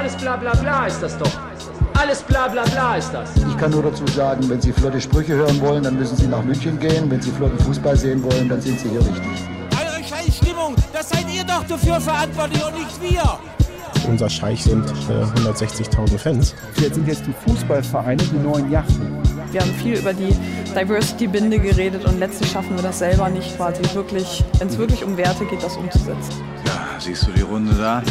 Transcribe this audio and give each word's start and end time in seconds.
alles 0.00 0.16
bla 0.16 0.36
bla 0.36 0.52
bla 0.54 0.86
ist 0.86 1.02
das 1.02 1.18
doch. 1.18 1.30
Alles 1.92 2.22
bla 2.22 2.48
bla 2.48 2.64
bla 2.64 2.96
ist 2.96 3.12
das. 3.12 3.36
Ich 3.36 3.56
kann 3.58 3.70
nur 3.70 3.82
dazu 3.82 4.06
sagen, 4.06 4.48
wenn 4.48 4.58
Sie 4.58 4.72
flotte 4.72 4.98
Sprüche 4.98 5.34
hören 5.34 5.60
wollen, 5.60 5.82
dann 5.82 5.98
müssen 5.98 6.16
Sie 6.16 6.26
nach 6.26 6.42
München 6.42 6.78
gehen. 6.78 7.10
Wenn 7.10 7.20
Sie 7.20 7.30
flotten 7.30 7.58
Fußball 7.58 7.94
sehen 7.96 8.22
wollen, 8.22 8.48
dann 8.48 8.62
sind 8.62 8.80
Sie 8.80 8.88
hier 8.88 9.00
richtig. 9.00 9.38
Eure 9.78 10.02
Scheißstimmung, 10.02 10.74
das 10.94 11.10
seid 11.10 11.26
ihr 11.30 11.44
doch 11.44 11.64
dafür 11.64 12.00
verantwortlich 12.00 12.64
und 12.64 12.78
nicht 12.78 13.02
wir. 13.02 13.38
Unser 14.08 14.30
Scheich 14.30 14.64
sind 14.64 14.88
äh, 14.88 15.40
160.000 15.48 16.18
Fans. 16.18 16.54
Jetzt 16.80 16.94
sind 16.94 17.06
jetzt 17.06 17.24
die 17.26 17.34
Fußballvereine 17.44 18.22
die 18.22 18.38
neuen 18.38 18.70
Yachten. 18.70 19.18
Wir 19.52 19.60
haben 19.60 19.74
viel 19.74 19.98
über 19.98 20.14
die 20.14 20.34
Diversity-Binde 20.74 21.58
geredet 21.58 22.06
und 22.06 22.18
letztlich 22.18 22.50
schaffen 22.50 22.74
wir 22.76 22.82
das 22.82 23.00
selber 23.00 23.28
nicht 23.28 23.54
quasi 23.56 23.82
wirklich, 23.92 24.42
wenn 24.58 24.68
es 24.68 24.78
wirklich 24.78 25.04
um 25.04 25.18
Werte 25.18 25.44
geht, 25.44 25.62
das 25.62 25.76
umzusetzen. 25.76 26.32
Ja, 26.64 26.98
siehst 26.98 27.26
du 27.26 27.32
die 27.32 27.42
Runde 27.42 27.74
da? 27.74 28.02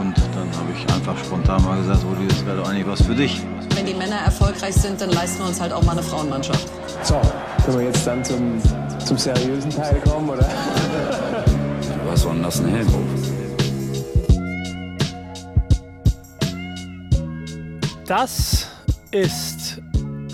Und 0.00 0.16
dann 0.34 0.48
habe 0.56 0.72
ich 0.74 0.94
einfach 0.94 1.14
spontan 1.22 1.62
mal 1.62 1.76
gesagt, 1.76 2.02
Rudi, 2.04 2.26
das 2.26 2.46
wäre 2.46 2.56
doch 2.56 2.70
eigentlich 2.70 2.86
was 2.86 3.02
für 3.02 3.14
dich. 3.14 3.42
Wenn 3.74 3.84
die 3.84 3.92
Männer 3.92 4.16
erfolgreich 4.16 4.74
sind, 4.74 4.98
dann 4.98 5.10
leisten 5.10 5.40
wir 5.40 5.48
uns 5.48 5.60
halt 5.60 5.74
auch 5.74 5.82
mal 5.82 5.92
eine 5.92 6.02
Frauenmannschaft. 6.02 6.66
So, 7.02 7.20
können 7.66 7.78
wir 7.78 7.84
jetzt 7.84 8.06
dann 8.06 8.24
zum, 8.24 8.62
zum 9.04 9.18
seriösen 9.18 9.70
Teil 9.70 10.00
kommen, 10.00 10.30
oder? 10.30 10.48
Was 12.06 12.24
war 12.24 12.32
denn 12.32 12.42
das 12.42 12.60
ein 12.60 12.68
Helmhof? 12.68 12.94
Das 18.06 18.68
ist 19.10 19.82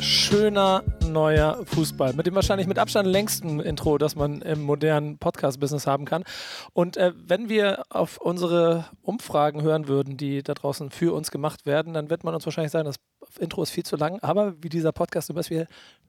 schöner 0.06 0.84
neuer 1.04 1.64
Fußball. 1.66 2.12
Mit 2.12 2.26
dem 2.26 2.34
wahrscheinlich 2.36 2.68
mit 2.68 2.78
Abstand 2.78 3.08
längsten 3.08 3.58
Intro, 3.58 3.98
das 3.98 4.14
man 4.14 4.40
im 4.40 4.62
modernen 4.62 5.18
Podcast-Business 5.18 5.86
haben 5.86 6.04
kann. 6.04 6.22
Und 6.72 6.96
äh, 6.96 7.12
wenn 7.16 7.48
wir 7.48 7.82
auf 7.90 8.18
unsere 8.18 8.86
Umfragen 9.02 9.62
hören 9.62 9.88
würden, 9.88 10.16
die 10.16 10.44
da 10.44 10.54
draußen 10.54 10.90
für 10.90 11.12
uns 11.12 11.32
gemacht 11.32 11.66
werden, 11.66 11.92
dann 11.92 12.08
wird 12.08 12.22
man 12.22 12.34
uns 12.34 12.46
wahrscheinlich 12.46 12.70
sagen, 12.70 12.84
das 12.86 12.96
Intro 13.40 13.64
ist 13.64 13.70
viel 13.70 13.84
zu 13.84 13.96
lang. 13.96 14.20
Aber 14.20 14.54
wie 14.62 14.68
dieser 14.68 14.92
Podcast 14.92 15.26
zum 15.26 15.34
Beispiel 15.34 15.66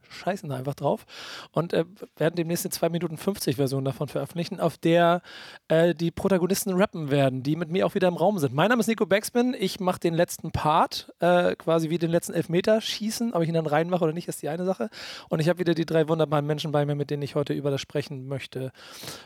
scheißen 0.10 0.50
da 0.50 0.56
einfach 0.56 0.76
drauf 0.76 1.06
und 1.52 1.74
äh, 1.74 1.86
werden 2.18 2.36
demnächst 2.36 2.66
eine 2.66 2.72
2 2.72 2.90
Minuten 2.90 3.18
50 3.18 3.56
Version 3.56 3.86
davon 3.86 4.08
veröffentlichen, 4.08 4.60
auf 4.60 4.78
der 4.78 5.22
äh, 5.68 5.94
die 5.94 6.12
Protagonisten 6.12 6.74
rappen 6.74 7.12
werden, 7.12 7.44
die 7.44 7.56
mit 7.56 7.70
mir 7.70 7.86
auch 7.86 7.96
wieder 7.96 8.08
im 8.08 8.16
Raum 8.16 8.40
sind. 8.40 8.54
Mein 8.54 8.70
Name 8.70 8.80
ist 8.80 8.88
Nico 8.88 9.06
Backspin, 9.06 9.56
ich 9.58 9.80
mache 9.80 10.00
den 10.00 10.14
letzten 10.14 10.52
Part, 10.52 11.14
äh, 11.20 11.56
quasi 11.56 11.90
wie 11.90 11.98
den 11.98 12.12
letzten 12.12 12.34
Elfmeter 12.34 12.82
schießen, 12.82 13.34
ob 13.34 13.42
ich 13.42 13.48
ihn 13.50 13.56
dann 13.56 13.68
reinmache 13.68 14.04
oder 14.04 14.14
nicht, 14.14 14.28
ist 14.28 14.42
die 14.42 14.50
eine 14.50 14.66
Sache. 14.66 14.90
Und 15.30 15.40
ich 15.40 15.50
habe 15.50 15.60
wieder 15.60 15.74
die 15.74 15.86
drei 15.86 16.08
wunderbaren 16.08 16.46
Menschen 16.46 16.72
bei 16.72 16.86
mir, 16.86 16.96
mit 16.96 17.10
denen 17.10 17.24
ich 17.24 17.36
heute 17.36 17.54
über 17.54 17.72
das 17.72 17.82
sprechen 17.82 18.28
möchte, 18.28 18.72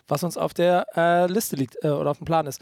was 0.08 0.24
uns 0.24 0.38
auf 0.38 0.54
der 0.54 0.86
äh, 0.96 1.28
Liste 1.28 1.56
liegt 1.56 1.84
äh, 1.84 1.90
oder 1.90 2.12
auf 2.12 2.18
dem 2.18 2.26
Plan 2.26 2.48
ist. 2.48 2.62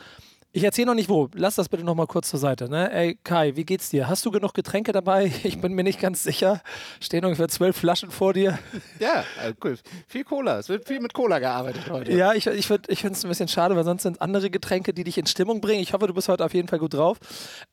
Ich 0.51 0.63
erzähle 0.63 0.87
noch 0.87 0.95
nicht 0.95 1.09
wo. 1.09 1.29
Lass 1.35 1.55
das 1.55 1.69
bitte 1.69 1.83
noch 1.83 1.93
mal 1.93 2.07
kurz 2.07 2.29
zur 2.29 2.39
Seite. 2.39 2.69
Ne? 2.69 2.91
Ey, 2.91 3.19
Kai, 3.23 3.55
wie 3.55 3.65
geht's 3.65 3.91
dir? 3.91 4.07
Hast 4.09 4.25
du 4.25 4.31
genug 4.31 4.53
Getränke 4.55 4.91
dabei? 4.91 5.31
Ich 5.49 5.61
bin 5.61 5.73
mir 5.73 5.83
nicht 5.83 5.99
ganz 5.99 6.23
sicher. 6.23 6.61
Stehen 6.99 7.23
ungefähr 7.25 7.47
zwölf 7.47 7.75
Flaschen 7.75 8.11
vor 8.11 8.33
dir. 8.33 8.57
Ja, 8.99 9.23
äh, 9.43 9.53
cool. 9.63 9.77
Viel 10.07 10.23
Cola. 10.23 10.59
Es 10.59 10.67
wird 10.67 10.87
viel 10.87 10.99
mit 10.99 11.13
Cola 11.13 11.39
gearbeitet 11.39 11.89
heute. 11.89 12.11
Ja, 12.11 12.33
ich, 12.33 12.47
ich, 12.47 12.69
ich 12.69 13.01
finde 13.01 13.13
es 13.13 13.23
ein 13.23 13.29
bisschen 13.29 13.47
schade, 13.47 13.75
weil 13.75 13.83
sonst 13.83 14.03
sind 14.03 14.21
andere 14.21 14.49
Getränke, 14.49 14.93
die 14.93 15.03
dich 15.03 15.17
in 15.17 15.25
Stimmung 15.25 15.61
bringen. 15.61 15.81
Ich 15.81 15.93
hoffe, 15.93 16.07
du 16.07 16.13
bist 16.13 16.27
heute 16.27 16.43
auf 16.43 16.53
jeden 16.53 16.67
Fall 16.67 16.79
gut 16.79 16.95
drauf. 16.95 17.17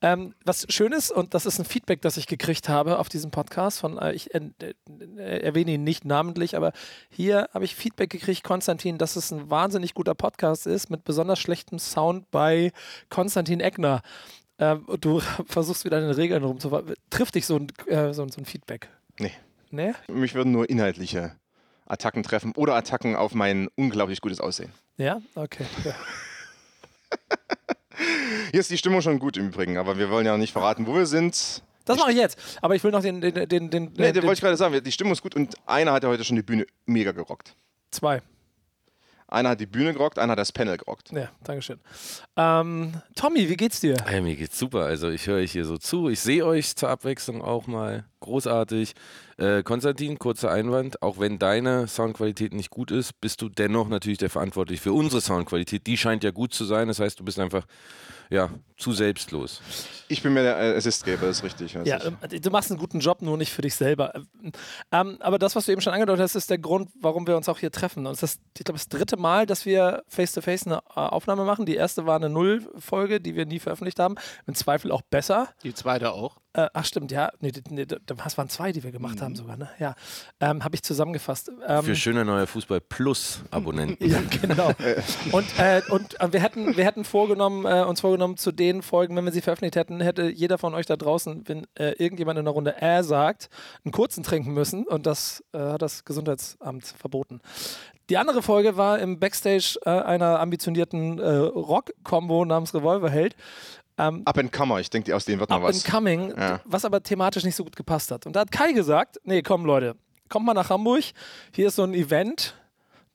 Ähm, 0.01 0.33
was 0.45 0.65
schön 0.69 0.93
ist, 0.93 1.11
und 1.11 1.33
das 1.33 1.45
ist 1.45 1.59
ein 1.59 1.65
Feedback, 1.65 2.01
das 2.01 2.17
ich 2.17 2.27
gekriegt 2.27 2.69
habe 2.69 2.99
auf 2.99 3.09
diesem 3.09 3.31
Podcast, 3.31 3.79
von, 3.79 3.97
äh, 3.97 4.13
ich 4.13 4.33
äh, 4.33 4.41
äh, 4.59 5.39
erwähne 5.41 5.71
ihn 5.71 5.83
nicht 5.83 6.05
namentlich, 6.05 6.55
aber 6.55 6.71
hier 7.09 7.49
habe 7.53 7.65
ich 7.65 7.75
Feedback 7.75 8.09
gekriegt, 8.09 8.43
Konstantin, 8.43 8.97
dass 8.97 9.15
es 9.15 9.31
ein 9.31 9.49
wahnsinnig 9.49 9.93
guter 9.93 10.15
Podcast 10.15 10.67
ist 10.67 10.89
mit 10.89 11.03
besonders 11.03 11.39
schlechtem 11.39 11.79
Sound 11.79 12.29
bei 12.31 12.66
Konstantin 13.09 13.59
Eckner. 13.59 14.01
Ähm, 14.59 14.85
du 14.99 15.19
versuchst 15.45 15.85
wieder 15.85 15.97
an 15.97 16.03
den 16.03 16.13
Regeln 16.13 16.43
rumzufahren. 16.43 16.93
Trifft 17.09 17.35
dich 17.35 17.45
so 17.45 17.57
ein, 17.57 17.67
äh, 17.87 18.13
so, 18.13 18.27
so 18.27 18.41
ein 18.41 18.45
Feedback? 18.45 18.89
Nee. 19.19 19.33
Nee? 19.69 19.93
Mich 20.07 20.33
würden 20.33 20.51
nur 20.51 20.69
inhaltliche 20.69 21.35
Attacken 21.85 22.23
treffen 22.23 22.53
oder 22.55 22.75
Attacken 22.75 23.15
auf 23.15 23.33
mein 23.33 23.67
unglaublich 23.75 24.21
gutes 24.21 24.39
Aussehen. 24.39 24.71
Ja, 24.97 25.21
okay. 25.35 25.65
Ja. 25.83 25.93
Hier 28.51 28.59
ist 28.59 28.69
die 28.69 28.77
Stimmung 28.77 29.01
schon 29.01 29.19
gut 29.19 29.37
im 29.37 29.47
Übrigen, 29.47 29.77
aber 29.77 29.97
wir 29.97 30.09
wollen 30.09 30.25
ja 30.25 30.37
nicht 30.37 30.53
verraten, 30.53 30.87
wo 30.87 30.95
wir 30.95 31.05
sind. 31.05 31.63
Das 31.85 31.97
mache 31.97 32.11
ich 32.11 32.17
jetzt. 32.17 32.37
Aber 32.61 32.75
ich 32.75 32.83
will 32.83 32.91
noch 32.91 33.01
den. 33.01 33.21
den, 33.21 33.33
den, 33.33 33.47
den 33.47 33.69
Nee, 33.69 33.89
den, 33.89 34.13
den 34.13 34.23
wollte 34.23 34.33
ich 34.33 34.41
gerade 34.41 34.57
sagen. 34.57 34.83
Die 34.83 34.91
Stimmung 34.91 35.13
ist 35.13 35.21
gut 35.21 35.35
und 35.35 35.55
einer 35.65 35.93
hat 35.93 36.03
ja 36.03 36.09
heute 36.09 36.23
schon 36.23 36.35
die 36.35 36.43
Bühne 36.43 36.65
mega 36.85 37.11
gerockt. 37.11 37.55
Zwei. 37.91 38.21
Einer 39.29 39.49
hat 39.49 39.59
die 39.59 39.65
Bühne 39.65 39.93
gerockt, 39.93 40.19
einer 40.19 40.31
hat 40.31 40.39
das 40.39 40.53
Panel 40.53 40.77
gerockt. 40.77 41.11
Ja, 41.11 41.29
Dankeschön. 41.43 41.79
Ähm, 42.37 42.93
Tommy, 43.15 43.49
wie 43.49 43.57
geht's 43.57 43.81
dir? 43.81 43.97
Hey, 44.05 44.21
mir 44.21 44.37
geht's 44.37 44.57
super. 44.57 44.85
Also 44.85 45.09
ich 45.09 45.27
höre 45.27 45.37
euch 45.37 45.51
hier 45.51 45.65
so 45.65 45.77
zu. 45.77 46.07
Ich 46.07 46.21
sehe 46.21 46.45
euch 46.45 46.75
zur 46.77 46.89
Abwechslung 46.89 47.41
auch 47.41 47.67
mal. 47.67 48.05
Großartig. 48.21 48.93
Äh, 49.37 49.63
Konstantin, 49.63 50.17
kurzer 50.17 50.49
Einwand. 50.49 51.01
Auch 51.01 51.19
wenn 51.19 51.39
deine 51.39 51.87
Soundqualität 51.87 52.53
nicht 52.53 52.69
gut 52.69 52.89
ist, 52.89 53.19
bist 53.19 53.41
du 53.41 53.49
dennoch 53.49 53.89
natürlich 53.89 54.17
der 54.17 54.29
Verantwortliche 54.29 54.81
für 54.81 54.93
unsere 54.93 55.21
Soundqualität. 55.21 55.87
Die 55.87 55.97
scheint 55.97 56.23
ja 56.23 56.31
gut 56.31 56.53
zu 56.53 56.63
sein. 56.63 56.87
Das 56.87 56.99
heißt, 56.99 57.19
du 57.19 57.25
bist 57.25 57.37
einfach 57.37 57.65
ja, 58.29 58.49
zu 58.77 58.91
selbstlos. 58.91 59.61
Ich 60.09 60.21
bin 60.21 60.33
mir 60.33 60.43
der 60.43 60.57
Assistgeber, 60.75 61.27
ist 61.27 61.43
richtig. 61.43 61.73
Ja, 61.73 61.97
ich. 61.97 62.05
ähm, 62.05 62.17
du 62.41 62.49
machst 62.49 62.71
einen 62.71 62.79
guten 62.79 62.99
Job, 62.99 63.21
nur 63.21 63.37
nicht 63.37 63.51
für 63.51 63.61
dich 63.61 63.75
selber. 63.75 64.13
Ähm, 64.91 65.17
aber 65.19 65.39
das, 65.39 65.55
was 65.55 65.65
du 65.65 65.71
eben 65.71 65.81
schon 65.81 65.93
angedeutet 65.93 66.23
hast, 66.23 66.35
ist 66.35 66.49
der 66.49 66.59
Grund, 66.59 66.89
warum 67.01 67.27
wir 67.27 67.35
uns 67.35 67.49
auch 67.49 67.59
hier 67.59 67.71
treffen. 67.71 68.05
Und 68.05 68.13
es 68.13 68.23
ist, 68.23 68.41
ich 68.57 68.63
glaube, 68.63 68.77
das 68.77 68.87
dritte 68.87 69.17
Mal, 69.17 69.45
dass 69.45 69.65
wir 69.65 70.03
face-to-face 70.07 70.67
eine 70.67 70.77
äh, 70.77 70.99
Aufnahme 70.99 71.43
machen. 71.43 71.65
Die 71.65 71.75
erste 71.75 72.05
war 72.05 72.15
eine 72.15 72.29
Null-Folge, 72.29 73.19
die 73.19 73.35
wir 73.35 73.45
nie 73.45 73.59
veröffentlicht 73.59 73.99
haben. 73.99 74.15
Im 74.45 74.55
Zweifel 74.55 74.91
auch 74.91 75.01
besser. 75.01 75.49
Die 75.63 75.73
zweite 75.73 76.11
auch. 76.13 76.37
Äh, 76.57 76.69
ach, 76.73 76.85
stimmt, 76.85 77.11
ja. 77.11 77.31
Nee, 77.39 77.51
nee, 77.69 77.85
das 77.85 78.35
waren 78.35 78.49
zwei, 78.49 78.71
die 78.71 78.81
wir 78.81 78.91
gemacht 78.91 79.21
haben 79.21 79.35
sogar, 79.35 79.57
ne? 79.57 79.69
Ja. 79.77 79.93
Ähm, 80.39 80.63
Habe 80.63 80.73
ich 80.73 80.81
zusammengefasst. 80.81 81.51
Ähm, 81.67 81.83
Für 81.83 81.95
schöner 81.95 82.23
neuer 82.23 82.47
Fußball 82.47 82.81
plus 82.81 83.41
Abonnenten. 83.51 84.09
Ja, 84.09 84.19
genau. 84.41 84.71
Und, 85.31 85.45
äh, 85.59 85.83
und 85.89 86.19
äh, 86.19 86.33
wir 86.33 86.41
hätten, 86.41 86.75
wir 86.75 86.83
hätten 86.83 87.03
vorgenommen, 87.03 87.65
äh, 87.65 87.83
uns 87.83 88.01
vorgenommen, 88.01 88.37
zu 88.37 88.51
den 88.51 88.81
Folgen, 88.81 89.15
wenn 89.15 89.25
wir 89.25 89.31
sie 89.31 89.41
veröffentlicht 89.41 89.75
hätten, 89.75 90.01
hätte 90.01 90.31
jeder 90.31 90.57
von 90.57 90.73
euch 90.73 90.87
da 90.87 90.95
draußen, 90.95 91.43
wenn 91.47 91.67
äh, 91.77 91.91
irgendjemand 91.91 92.39
in 92.39 92.45
der 92.45 92.53
Runde 92.55 92.81
äh 92.81 93.03
sagt, 93.03 93.51
einen 93.85 93.91
kurzen 93.91 94.23
trinken 94.23 94.53
müssen. 94.53 94.87
Und 94.87 95.05
das 95.05 95.43
äh, 95.53 95.59
hat 95.59 95.83
das 95.83 96.05
Gesundheitsamt 96.05 96.87
verboten. 96.87 97.39
Die 98.09 98.17
andere 98.17 98.41
Folge 98.41 98.77
war 98.77 98.97
im 98.99 99.19
Backstage 99.19 99.77
einer 99.83 100.39
ambitionierten 100.39 101.19
Rock-Kombo 101.19 102.45
namens 102.45 102.73
Revolverheld. 102.73 103.35
Ähm, 103.97 104.21
Up 104.25 104.37
and 104.37 104.51
Comer, 104.51 104.79
ich 104.79 104.89
denke, 104.89 105.15
aus 105.15 105.25
denen 105.25 105.39
wird 105.39 105.49
noch 105.49 105.57
Up 105.57 105.63
was. 105.63 105.83
and 105.83 105.93
Coming, 105.93 106.33
Ja. 106.37 106.61
was 106.65 106.85
aber 106.85 107.01
thematisch 107.01 107.43
nicht 107.43 107.55
so 107.55 107.63
gut 107.63 107.75
gepasst 107.75 108.11
hat. 108.11 108.25
Und 108.25 108.35
da 108.35 108.41
hat 108.41 108.51
Kai 108.51 108.71
gesagt, 108.73 109.19
nee, 109.23 109.41
komm 109.41 109.65
Leute, 109.65 109.95
kommt 110.29 110.45
mal 110.45 110.53
nach 110.53 110.69
Hamburg, 110.69 111.03
hier 111.51 111.67
ist 111.67 111.75
so 111.77 111.83
ein 111.83 111.93
Event, 111.93 112.55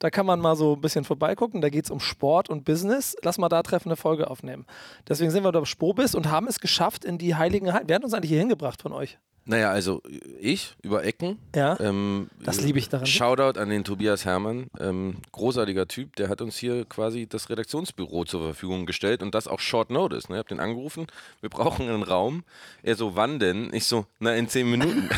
da 0.00 0.10
kann 0.10 0.26
man 0.26 0.41
mal 0.41 0.56
so 0.56 0.75
ein 0.75 0.81
bisschen 0.81 1.04
vorbeigucken, 1.04 1.60
da 1.60 1.69
geht 1.69 1.84
es 1.84 1.91
um 1.92 2.00
Sport 2.00 2.48
und 2.50 2.65
Business, 2.65 3.16
lass 3.22 3.38
mal 3.38 3.48
da 3.48 3.62
treffen, 3.62 3.88
eine 3.91 3.97
Folge 3.97 4.28
aufnehmen. 4.28 4.66
Deswegen 5.09 5.31
sind 5.31 5.44
wir 5.44 5.53
da 5.53 5.60
auf 5.60 5.69
Spobis 5.69 6.15
und 6.16 6.28
haben 6.31 6.48
es 6.48 6.59
geschafft 6.59 7.04
in 7.04 7.19
die 7.19 7.37
heiligen 7.37 7.72
Hallen. 7.72 7.84
Wer 7.87 7.97
hat 7.97 8.04
uns 8.04 8.12
eigentlich 8.15 8.31
hier 8.31 8.41
hingebracht 8.41 8.82
von 8.82 8.92
euch? 8.92 9.19
Naja, 9.44 9.70
also 9.70 10.03
ich 10.41 10.76
über 10.82 11.04
Ecken. 11.04 11.38
Ja, 11.54 11.78
Ähm, 11.80 12.30
das 12.44 12.60
liebe 12.60 12.78
ich 12.78 12.88
daran. 12.88 13.06
Shoutout 13.06 13.58
an 13.58 13.70
den 13.70 13.82
Tobias 13.82 14.25
Herrmann. 14.25 14.69
Ähm, 14.78 15.16
großartiger 15.32 15.88
Typ, 15.88 16.14
der 16.16 16.28
hat 16.28 16.41
uns 16.41 16.56
hier 16.56 16.84
quasi 16.84 17.26
das 17.26 17.50
Redaktionsbüro 17.50 18.25
zur 18.25 18.42
Verfügung 18.42 18.86
gestellt 18.86 19.22
und 19.22 19.34
das 19.34 19.48
auch 19.48 19.58
Short 19.58 19.91
Notice. 19.91 20.28
Ne? 20.28 20.36
Ich 20.36 20.41
hab 20.41 20.48
den 20.48 20.60
angerufen, 20.60 21.06
wir 21.41 21.50
brauchen 21.50 21.88
einen 21.88 22.04
Raum. 22.04 22.44
Er 22.84 22.94
so, 22.94 23.16
wann 23.16 23.41
denn? 23.41 23.72
Ich 23.72 23.86
so, 23.86 24.06
na 24.20 24.34
in 24.36 24.48
zehn 24.48 24.70
Minuten. 24.70 25.08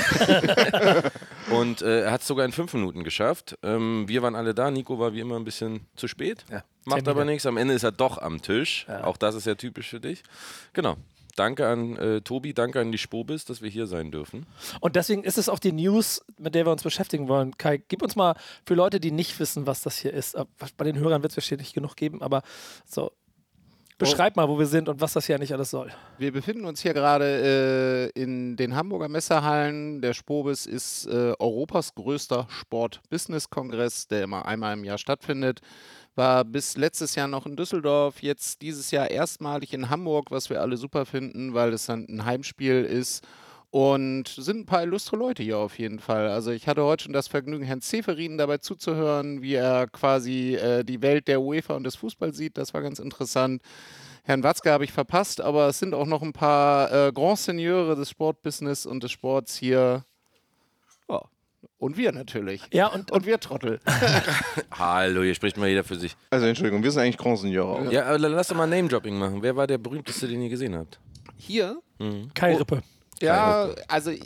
und 1.50 1.82
äh, 1.82 2.04
er 2.04 2.12
hat 2.12 2.22
es 2.22 2.26
sogar 2.26 2.46
in 2.46 2.52
fünf 2.52 2.72
Minuten 2.72 3.04
geschafft. 3.04 3.58
Ähm, 3.62 4.08
wir 4.08 4.22
waren 4.22 4.36
alle 4.36 4.54
da, 4.54 4.70
Nico 4.70 4.98
war 4.98 5.12
wie 5.12 5.20
immer 5.20 5.36
ein 5.36 5.44
bisschen 5.44 5.80
zu 5.96 6.08
spät. 6.08 6.44
Ja, 6.50 6.64
Macht 6.86 7.08
aber 7.08 7.24
nichts. 7.24 7.46
Am 7.46 7.56
Ende 7.56 7.74
ist 7.74 7.82
er 7.82 7.92
doch 7.92 8.18
am 8.18 8.42
Tisch. 8.42 8.86
Ja. 8.88 9.04
Auch 9.04 9.16
das 9.16 9.34
ist 9.34 9.46
ja 9.46 9.54
typisch 9.54 9.88
für 9.90 10.00
dich. 10.00 10.22
Genau. 10.72 10.96
Danke 11.36 11.66
an 11.66 11.96
äh, 11.96 12.20
Tobi, 12.20 12.54
danke 12.54 12.80
an 12.80 12.92
die 12.92 12.98
Spobis, 12.98 13.44
dass 13.44 13.60
wir 13.60 13.70
hier 13.70 13.86
sein 13.86 14.10
dürfen. 14.10 14.46
Und 14.80 14.96
deswegen 14.96 15.24
ist 15.24 15.38
es 15.38 15.48
auch 15.48 15.58
die 15.58 15.72
News, 15.72 16.24
mit 16.38 16.54
der 16.54 16.66
wir 16.66 16.72
uns 16.72 16.82
beschäftigen 16.82 17.28
wollen. 17.28 17.56
Kai, 17.58 17.78
gib 17.88 18.02
uns 18.02 18.14
mal 18.16 18.36
für 18.66 18.74
Leute, 18.74 19.00
die 19.00 19.10
nicht 19.10 19.38
wissen, 19.40 19.66
was 19.66 19.82
das 19.82 19.98
hier 19.98 20.12
ist. 20.12 20.34
äh, 20.34 20.44
Bei 20.76 20.84
den 20.84 20.98
Hörern 20.98 21.22
wird 21.22 21.32
es 21.32 21.36
wahrscheinlich 21.36 21.68
nicht 21.68 21.74
genug 21.74 21.96
geben, 21.96 22.22
aber 22.22 22.42
so. 22.86 23.10
Beschreib 23.96 24.34
mal, 24.34 24.48
wo 24.48 24.58
wir 24.58 24.66
sind 24.66 24.88
und 24.88 25.00
was 25.00 25.12
das 25.12 25.26
hier 25.26 25.36
eigentlich 25.36 25.52
alles 25.54 25.70
soll. 25.70 25.92
Wir 26.18 26.32
befinden 26.32 26.64
uns 26.64 26.82
hier 26.82 26.94
gerade 26.94 28.10
äh, 28.16 28.20
in 28.20 28.56
den 28.56 28.74
Hamburger 28.74 29.08
Messehallen. 29.08 30.02
Der 30.02 30.14
Spobis 30.14 30.66
ist 30.66 31.06
äh, 31.06 31.32
Europas 31.38 31.94
größter 31.94 32.48
Sport-Business-Kongress, 32.50 34.08
der 34.08 34.24
immer 34.24 34.46
einmal 34.46 34.72
im 34.74 34.82
Jahr 34.82 34.98
stattfindet. 34.98 35.60
War 36.14 36.44
bis 36.44 36.76
letztes 36.76 37.14
Jahr 37.14 37.28
noch 37.28 37.46
in 37.46 37.56
Düsseldorf, 37.56 38.22
jetzt 38.22 38.62
dieses 38.62 38.90
Jahr 38.90 39.10
erstmalig 39.10 39.72
in 39.72 39.90
Hamburg, 39.90 40.30
was 40.30 40.48
wir 40.48 40.60
alle 40.60 40.76
super 40.76 41.06
finden, 41.06 41.54
weil 41.54 41.72
es 41.72 41.86
dann 41.86 42.06
ein 42.08 42.24
Heimspiel 42.24 42.84
ist. 42.84 43.24
Und 43.70 44.28
sind 44.28 44.60
ein 44.60 44.66
paar 44.66 44.84
illustre 44.84 45.16
Leute 45.16 45.42
hier 45.42 45.58
auf 45.58 45.80
jeden 45.80 45.98
Fall. 45.98 46.28
Also 46.28 46.52
ich 46.52 46.68
hatte 46.68 46.84
heute 46.84 47.02
schon 47.02 47.12
das 47.12 47.26
Vergnügen, 47.26 47.64
Herrn 47.64 47.80
Zeferin 47.80 48.38
dabei 48.38 48.58
zuzuhören, 48.58 49.42
wie 49.42 49.54
er 49.54 49.88
quasi 49.88 50.54
äh, 50.54 50.84
die 50.84 51.02
Welt 51.02 51.26
der 51.26 51.40
UEFA 51.40 51.74
und 51.74 51.82
des 51.82 51.96
Fußballs 51.96 52.36
sieht. 52.36 52.56
Das 52.56 52.72
war 52.72 52.82
ganz 52.82 53.00
interessant. 53.00 53.62
Herrn 54.22 54.44
Watzke 54.44 54.70
habe 54.70 54.84
ich 54.84 54.92
verpasst, 54.92 55.40
aber 55.40 55.66
es 55.66 55.80
sind 55.80 55.92
auch 55.92 56.06
noch 56.06 56.22
ein 56.22 56.32
paar 56.32 57.08
äh, 57.08 57.12
Grand 57.12 57.40
Seigneurs 57.40 57.98
des 57.98 58.10
Sportbusiness 58.10 58.86
und 58.86 59.02
des 59.02 59.10
Sports 59.10 59.56
hier. 59.56 60.04
Und 61.78 61.96
wir 61.96 62.12
natürlich. 62.12 62.62
Ja, 62.72 62.88
und, 62.88 63.10
und 63.10 63.26
wir 63.26 63.40
Trottel. 63.40 63.80
Hallo, 64.70 65.22
hier 65.22 65.34
spricht 65.34 65.56
mal 65.56 65.68
jeder 65.68 65.84
für 65.84 65.96
sich. 65.96 66.16
Also 66.30 66.46
Entschuldigung, 66.46 66.82
wir 66.82 66.90
sind 66.90 67.02
eigentlich 67.02 67.18
Grand 67.18 67.38
Seigneur. 67.38 67.90
Ja, 67.90 68.06
aber 68.06 68.18
dann 68.18 68.32
lass 68.32 68.48
doch 68.48 68.56
mal 68.56 68.66
Name-Dropping 68.66 69.16
machen. 69.16 69.42
Wer 69.42 69.56
war 69.56 69.66
der 69.66 69.78
berühmteste, 69.78 70.26
den 70.28 70.42
ihr 70.42 70.48
gesehen 70.48 70.74
habt? 70.76 70.98
Hier? 71.36 71.78
Mhm. 71.98 72.30
Kai 72.34 72.56
Rippe. 72.56 72.82
Ja, 73.20 73.70
also 73.88 74.10
äh, 74.10 74.20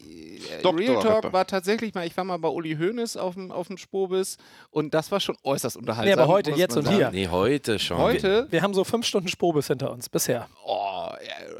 Dr. 0.63 0.79
Real 0.79 1.03
Talk 1.03 1.25
Rippe. 1.25 1.33
war 1.33 1.47
tatsächlich 1.47 1.95
mal, 1.95 2.07
ich 2.07 2.17
war 2.17 2.25
mal 2.25 2.39
bei 2.39 2.49
Uli 2.49 2.77
Hoeneß 2.77 3.17
auf 3.17 3.35
dem, 3.35 3.51
auf 3.53 3.69
dem 3.69 3.77
Spobis 3.77 4.39
und 4.71 4.95
das 4.95 5.11
war 5.11 5.21
schon 5.21 5.37
äußerst 5.43 5.77
unterhaltsam. 5.77 6.17
Nee, 6.17 6.23
aber 6.23 6.33
heute, 6.33 6.53
jetzt 6.53 6.77
und 6.77 6.89
hier. 6.89 6.99
sagen. 6.99 7.15
Nee, 7.17 7.29
heute 7.29 7.79
schon. 7.79 7.99
Heute? 7.99 8.47
Wir 8.51 8.63
haben 8.63 8.75
so 8.75 8.85
fünf 8.85 9.07
Stunden 9.07 9.29
Spobis 9.29 9.67
hinter 9.67 9.91
uns 9.91 10.09
bisher. 10.09 10.49
Oh, 10.65 11.11
ja, 11.11 11.57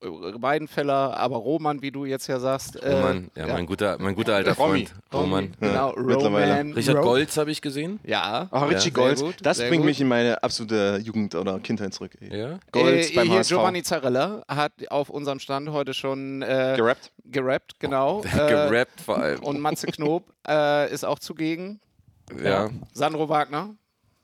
Weidenfeller, 0.00 1.16
aber 1.16 1.36
Roman, 1.36 1.82
wie 1.82 1.90
du 1.90 2.04
jetzt 2.04 2.26
ja 2.28 2.38
sagst. 2.38 2.76
äh, 2.76 2.92
Roman, 2.94 3.30
ja, 3.36 3.46
Mein, 3.48 3.66
guter, 3.66 3.96
mein 3.98 4.14
guter 4.14 4.34
alter 4.36 4.52
Romy. 4.54 4.86
Freund. 4.86 4.94
Roman. 5.12 5.54
Genau, 5.60 5.92
mittlerweile. 5.96 6.52
Roman. 6.58 6.72
Richard 6.72 6.96
Ro- 6.98 7.02
Goltz 7.02 7.36
habe 7.36 7.50
ich 7.50 7.60
gesehen. 7.60 7.98
Ja. 8.04 8.48
Ach, 8.50 8.68
Richie 8.68 8.80
sehr 8.80 8.90
Gold, 8.92 9.20
gut, 9.20 9.34
das 9.42 9.56
sehr 9.58 9.68
bringt 9.68 9.82
gut. 9.82 9.86
mich 9.86 10.00
in 10.00 10.08
meine 10.08 10.42
absolute 10.42 11.00
Jugend 11.02 11.34
oder 11.34 11.58
Kindheit 11.60 11.92
zurück. 11.94 12.12
Ey. 12.20 12.38
Ja. 12.38 12.58
Golds 12.70 13.10
äh, 13.10 13.14
beim 13.16 13.28
hier 13.28 13.38
HSV. 13.38 13.48
Giovanni 13.50 13.82
Zarella 13.82 14.42
hat 14.48 14.72
auf 14.90 15.10
unserem 15.10 15.38
Stand 15.40 15.68
heute 15.70 15.94
schon 15.94 16.42
äh, 16.42 16.74
Gerappt? 16.76 17.12
gerappt, 17.24 17.80
genau. 17.80 18.22
äh, 18.24 18.28
Gerappt 18.70 19.00
vor 19.00 19.18
allem. 19.18 19.40
Und 19.42 19.60
Matze 19.60 19.86
Knob 19.88 20.24
äh, 20.46 20.92
ist 20.92 21.04
auch 21.04 21.18
zugegen. 21.18 21.80
Ja. 22.42 22.70
Sandro 22.94 23.28
Wagner, 23.28 23.74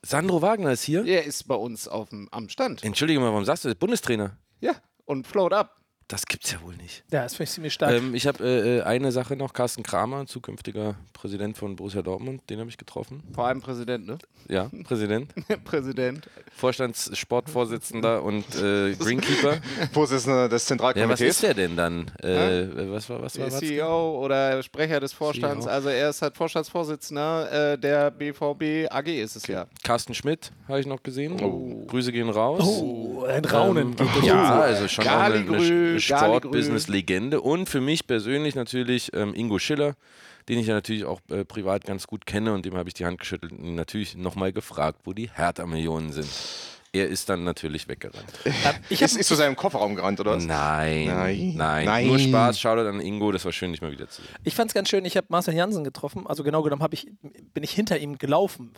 Sandro 0.03 0.41
Wagner 0.41 0.71
ist 0.71 0.85
hier. 0.85 1.03
der 1.03 1.25
ist 1.25 1.47
bei 1.49 1.57
uns 1.57 1.89
auf 1.89 2.11
dem, 2.11 2.29
am 2.31 2.49
Stand. 2.49 2.85
Entschuldige 2.85 3.19
mal, 3.21 3.27
warum 3.33 3.45
sagst 3.45 3.65
du 3.65 3.69
das? 3.69 3.77
Bundestrainer. 3.77 4.37
Ja, 4.61 4.73
und 5.09 5.27
float 5.27 5.53
up. 5.53 5.78
Das 6.09 6.25
gibt's 6.25 6.51
ja 6.51 6.63
wohl 6.63 6.75
nicht. 6.77 7.05
Ja, 7.13 7.23
das 7.25 7.35
finde 7.35 7.45
ich 7.45 7.51
ziemlich 7.51 7.75
stark. 7.75 7.93
Ähm, 7.93 8.15
ich 8.15 8.27
habe 8.27 8.43
äh, 8.43 8.79
äh, 8.79 8.83
eine 8.83 9.13
Sache 9.13 9.37
noch. 9.37 9.53
Carsten 9.53 9.83
Kramer, 9.83 10.27
zukünftiger 10.27 10.95
Präsident 11.13 11.59
von 11.59 11.77
Borussia 11.77 12.01
Dortmund, 12.01 12.49
den 12.49 12.61
habe 12.61 12.71
ich 12.71 12.79
getroffen. 12.79 13.23
Vor 13.35 13.47
allem 13.47 13.61
Präsident, 13.61 14.07
ne? 14.07 14.17
Ja, 14.49 14.71
Präsident. 14.85 15.35
Präsident. 15.65 16.27
Vorstandssportvorsitzender 16.57 18.23
und 18.23 18.45
äh, 18.57 18.95
Greenkeeper. 18.99 19.59
Vorsitzender 19.93 20.49
des 20.49 20.51
Ja, 20.51 20.55
was 20.55 20.65
Zentralkomitees. 20.67 21.21
ist 21.37 21.43
der 21.43 21.55
denn 21.55 21.77
dann? 21.77 22.11
Äh, 22.23 22.91
was 22.91 23.11
war, 23.11 23.21
was 23.23 23.39
war 23.39 23.47
Watzke? 23.47 23.67
CEO 23.67 24.25
oder 24.25 24.63
Sprecher 24.63 25.01
des 25.01 25.13
Vorstands. 25.13 25.67
CEO. 25.67 25.73
Also 25.75 25.89
er 25.91 26.11
ist 26.11 26.23
halt 26.23 26.37
Vorstandsvorsitzender 26.37 27.73
äh, 27.75 27.79
der 27.79 28.11
BVB 28.11 28.91
AG 28.91 29.09
ist 29.09 29.37
es 29.37 29.47
ja. 29.47 29.67
Carsten 29.85 30.15
Schmidt 30.15 30.53
habe 30.69 30.81
ich 30.81 30.87
noch 30.87 31.03
gesehen. 31.03 31.87
Grüße 31.87 32.13
gehen 32.13 32.31
raus. 32.31 32.63
oh, 32.65 33.25
ein 33.25 33.45
Raunen 33.45 33.95
geht 33.97 34.15
durch 34.15 34.25
Ja, 34.25 34.61
also 34.61 34.89
schon 34.89 35.07
auch 35.07 35.13
eine, 35.21 35.35
eine 35.37 35.98
Sport-Business-Legende. 36.01 37.41
Und 37.41 37.69
für 37.69 37.81
mich 37.81 38.07
persönlich 38.07 38.55
natürlich 38.55 39.13
ähm, 39.15 39.35
Ingo 39.35 39.59
Schiller, 39.59 39.95
den 40.49 40.59
ich 40.59 40.67
ja 40.67 40.75
natürlich 40.75 41.05
auch 41.05 41.21
äh, 41.31 41.45
privat 41.45 41.85
ganz 41.85 42.07
gut 42.07 42.27
kenne 42.27 42.55
und 42.55 42.65
dem 42.65 42.77
habe 42.77 42.89
ich 42.89 42.95
die 42.95 43.05
Hand 43.05 43.19
geschüttelt 43.19 43.53
und 43.53 43.75
natürlich 43.75 44.17
nochmal 44.17 44.53
gefragt, 44.53 45.01
wo 45.05 45.13
die 45.13 45.31
Hertha-Millionen 45.31 46.13
sind. 46.13 46.29
Er 46.91 47.07
ist 47.07 47.29
dann 47.29 47.45
natürlich 47.45 47.87
weggerannt. 47.87 48.25
Ich 48.89 49.03
ist, 49.03 49.15
ist 49.15 49.29
zu 49.29 49.35
seinem 49.35 49.57
Kofferraum 49.57 49.95
gerannt, 49.95 50.21
oder 50.21 50.37
was? 50.37 50.45
Nein, 50.45 51.07
Nein. 51.07 51.53
nein, 51.55 51.85
Nein. 51.85 52.07
Nur 52.07 52.19
Spaß, 52.19 52.59
Shoutout 52.59 52.89
an 52.89 53.01
Ingo, 53.01 53.31
das 53.31 53.45
war 53.45 53.53
schön, 53.53 53.73
dich 53.73 53.83
mal 53.83 53.93
wieder 53.93 54.09
zu 54.09 54.23
sehen. 54.23 54.31
Ich 54.45 54.55
fand 54.55 54.71
es 54.71 54.75
ganz 54.75 54.89
schön, 54.89 55.05
ich 55.05 55.17
habe 55.19 55.27
Marcel 55.29 55.55
Janssen 55.55 55.85
getroffen, 55.85 56.27
also 56.27 56.43
genau 56.43 56.63
genommen 56.63 56.87
ich, 56.93 57.09
bin 57.53 57.63
ich 57.63 57.73
hinter 57.73 57.99
ihm 57.99 58.17
gelaufen 58.17 58.73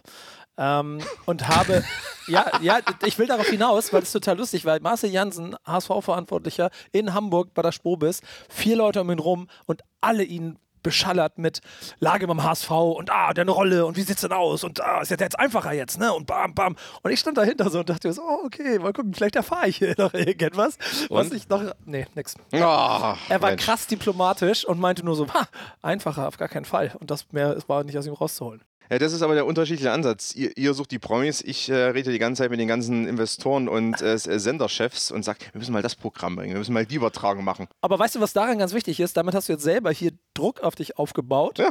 ähm, 0.59 1.01
und 1.27 1.49
habe, 1.49 1.85
ja, 2.27 2.47
ja, 2.61 2.79
ich 3.05 3.19
will 3.19 3.27
darauf 3.27 3.47
hinaus, 3.49 3.93
weil 3.93 4.03
es 4.03 4.13
total 4.13 4.39
lustig 4.39 4.65
war. 4.65 4.79
Marcel 4.81 5.11
Janssen, 5.11 5.57
HSV-Verantwortlicher 5.67 6.71
in 6.93 7.15
Hamburg 7.15 7.55
bei 7.55 7.63
der 7.63 7.73
Spobis, 7.73 8.21
vier 8.49 8.77
Leute 8.77 9.01
um 9.01 9.11
ihn 9.11 9.19
rum 9.19 9.49
und 9.67 9.83
alle 10.01 10.23
ihn 10.25 10.59
beschallert 10.83 11.37
mit 11.37 11.61
Lage 11.99 12.27
beim 12.27 12.43
HSV 12.43 12.71
und 12.71 13.11
ah, 13.11 13.35
deine 13.35 13.51
Rolle 13.51 13.85
und 13.85 13.99
wie 13.99 14.03
sieht's 14.03 14.23
denn 14.23 14.33
aus 14.33 14.65
und 14.65 14.81
ah, 14.81 15.03
ist 15.03 15.11
ja 15.11 15.19
jetzt 15.19 15.39
einfacher 15.39 15.73
jetzt, 15.73 15.99
ne? 15.99 16.11
Und 16.11 16.27
bam, 16.27 16.55
bam. 16.55 16.75
Und 17.03 17.11
ich 17.11 17.21
stand 17.21 17.37
dahinter 17.37 17.69
so 17.69 17.81
und 17.81 17.91
dachte 17.91 18.09
mir 18.09 18.15
so, 18.15 18.23
oh, 18.23 18.47
okay, 18.47 18.79
mal 18.79 18.95
gucken, 18.95 19.13
vielleicht 19.13 19.37
erfahre 19.37 19.69
ich 19.69 19.77
hier 19.77 19.95
noch 19.99 20.15
irgendetwas. 20.15 20.79
Was 21.11 21.27
Und? 21.27 21.35
ich 21.35 21.49
noch. 21.51 21.63
Nee, 21.85 22.07
nix. 22.15 22.35
Ah, 22.53 23.17
Er 23.29 23.43
war 23.43 23.51
Mensch. 23.51 23.63
krass 23.63 23.89
diplomatisch 23.89 24.65
und 24.65 24.81
meinte 24.81 25.05
nur 25.05 25.17
so, 25.17 25.29
ha, 25.29 25.47
einfacher, 25.83 26.27
auf 26.29 26.39
gar 26.39 26.49
keinen 26.49 26.65
Fall. 26.65 26.93
Und 26.99 27.11
das 27.11 27.31
mehr 27.31 27.51
es 27.57 27.69
war 27.69 27.85
nicht 27.85 27.99
aus 27.99 28.07
ihm 28.07 28.15
rauszuholen. 28.15 28.63
Ja, 28.91 28.99
das 28.99 29.13
ist 29.13 29.23
aber 29.23 29.35
der 29.35 29.47
unterschiedliche 29.47 29.93
Ansatz. 29.93 30.35
Ihr, 30.35 30.57
ihr 30.57 30.75
sucht 30.75 30.91
die 30.91 30.99
Promis, 30.99 31.43
ich 31.43 31.69
äh, 31.69 31.75
rede 31.75 32.11
die 32.11 32.19
ganze 32.19 32.43
Zeit 32.43 32.51
mit 32.51 32.59
den 32.59 32.67
ganzen 32.67 33.07
Investoren 33.07 33.69
und 33.69 34.03
äh, 34.03 34.19
Senderchefs 34.19 35.13
und 35.13 35.25
sage, 35.25 35.39
wir 35.53 35.61
müssen 35.61 35.73
mal 35.73 35.83
das 35.83 35.95
Programm 35.95 36.35
bringen, 36.35 36.55
wir 36.55 36.59
müssen 36.59 36.75
mal 36.75 36.85
die 36.85 36.97
Übertragung 36.97 37.45
machen. 37.45 37.69
Aber 37.83 38.01
weißt 38.01 38.17
du, 38.17 38.21
was 38.21 38.33
daran 38.33 38.59
ganz 38.59 38.75
wichtig 38.75 38.99
ist? 38.99 39.17
Damit 39.17 39.37
hast 39.37 39.49
du 39.49 39.53
jetzt 39.53 39.63
selber 39.63 39.93
hier 39.93 40.11
Druck 40.35 40.61
auf 40.61 40.75
dich 40.75 40.99
aufgebaut. 40.99 41.59
Ja. 41.59 41.71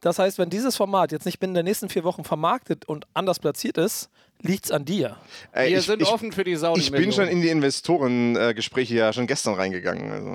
Das 0.00 0.18
heißt, 0.18 0.38
wenn 0.38 0.50
dieses 0.50 0.76
Format 0.76 1.10
jetzt 1.12 1.24
nicht 1.26 1.40
binnen 1.40 1.54
der 1.54 1.62
nächsten 1.62 1.88
vier 1.88 2.04
Wochen 2.04 2.22
vermarktet 2.24 2.84
und 2.84 3.06
anders 3.14 3.38
platziert 3.38 3.78
ist, 3.78 4.08
liegt 4.42 4.66
es 4.66 4.70
an 4.70 4.84
dir. 4.84 5.16
Äh, 5.52 5.70
Wir 5.70 5.78
ich, 5.78 5.86
sind 5.86 6.02
ich, 6.02 6.08
offen 6.08 6.30
für 6.30 6.44
die 6.44 6.54
Saudi 6.56 6.80
ich 6.80 6.90
bin 6.92 7.10
schon 7.10 7.26
in 7.26 7.40
die 7.40 7.48
Investorengespräche 7.48 8.94
ja 8.94 9.12
schon 9.12 9.26
gestern 9.26 9.54
reingegangen. 9.54 10.10
Also, 10.12 10.28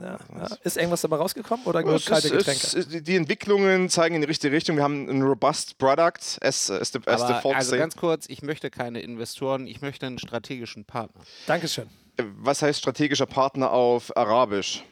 ja. 0.00 0.06
Ja, 0.06 0.18
ja. 0.38 0.56
Ist 0.62 0.76
irgendwas 0.76 1.00
dabei 1.00 1.16
rausgekommen 1.16 1.66
oder 1.66 1.82
nur 1.82 1.96
Es 1.96 2.06
kalte 2.06 2.28
ist, 2.28 2.46
Getränke? 2.46 2.76
ist- 2.78 3.08
die 3.08 3.16
Entwicklungen 3.16 3.88
zeigen 3.90 4.14
in 4.14 4.20
die 4.20 4.28
richtige 4.28 4.54
Richtung. 4.54 4.76
Wir 4.76 4.84
haben 4.84 5.08
ein 5.08 5.22
robust 5.22 5.76
Product, 5.78 6.12
as, 6.40 6.70
as, 6.70 6.92
the, 6.92 7.00
as 7.06 7.20
the 7.20 7.26
Aber 7.26 7.40
folks 7.42 7.56
also 7.56 7.70
say. 7.70 7.78
ganz 7.78 7.96
kurz, 7.96 8.26
ich 8.28 8.42
möchte 8.42 8.70
keine 8.70 9.00
Investoren, 9.00 9.66
ich 9.66 9.80
möchte 9.80 10.06
einen 10.06 10.18
strategischen 10.18 10.84
Partner. 10.84 11.20
Dankeschön. 11.46 11.88
Äh, 12.16 12.22
Was 12.38 12.62
heißt 12.62 12.78
strategischer 12.78 13.26
Partner 13.26 13.72
auf 13.72 14.16
Arabisch? 14.16 14.84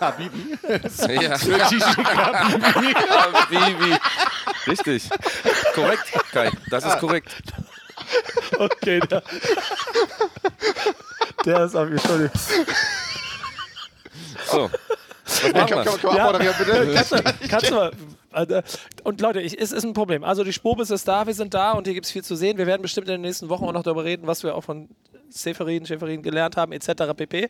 Habibi? 0.00 0.58
Ja. 1.08 1.38
Habibi. 3.38 3.96
Richtig. 4.66 5.08
Korrekt, 5.74 6.12
Kai. 6.32 6.50
Das 6.70 6.84
ist 6.84 6.98
korrekt. 6.98 7.30
Okay, 8.58 9.00
der, 9.00 9.22
der 11.44 11.64
ist 11.64 11.76
auf 11.76 11.88
Entschuldigung. 11.88 12.30
So. 14.46 14.70
Was 15.42 15.52
Kann, 15.52 15.60
machen 15.60 15.68
kann, 15.68 15.84
wir? 15.84 15.92
kann, 15.92 16.00
kann 16.00 16.16
Ja. 16.16 16.26
abmoderieren, 16.28 16.54
bitte? 16.58 16.94
Kannst 16.94 17.12
du, 17.12 17.48
kannst 17.48 17.70
du 17.70 17.74
mal. 17.74 17.92
Also, 18.30 18.60
Und 19.04 19.20
Leute, 19.20 19.40
ich, 19.40 19.58
es 19.58 19.72
ist 19.72 19.84
ein 19.84 19.94
Problem. 19.94 20.22
Also 20.24 20.44
die 20.44 20.52
Spobis 20.52 20.90
ist 20.90 21.08
da, 21.08 21.26
wir 21.26 21.34
sind 21.34 21.54
da 21.54 21.72
und 21.72 21.86
hier 21.86 21.94
gibt 21.94 22.06
es 22.06 22.12
viel 22.12 22.22
zu 22.22 22.36
sehen. 22.36 22.58
Wir 22.58 22.66
werden 22.66 22.82
bestimmt 22.82 23.08
in 23.08 23.12
den 23.14 23.20
nächsten 23.22 23.48
Wochen 23.48 23.64
auch 23.64 23.72
noch 23.72 23.82
darüber 23.82 24.04
reden, 24.04 24.26
was 24.26 24.42
wir 24.42 24.54
auch 24.54 24.62
von 24.64 24.88
Seferin, 25.30 25.84
Schäferin 25.86 26.22
gelernt 26.22 26.56
haben, 26.56 26.72
etc. 26.72 27.14
pp. 27.16 27.48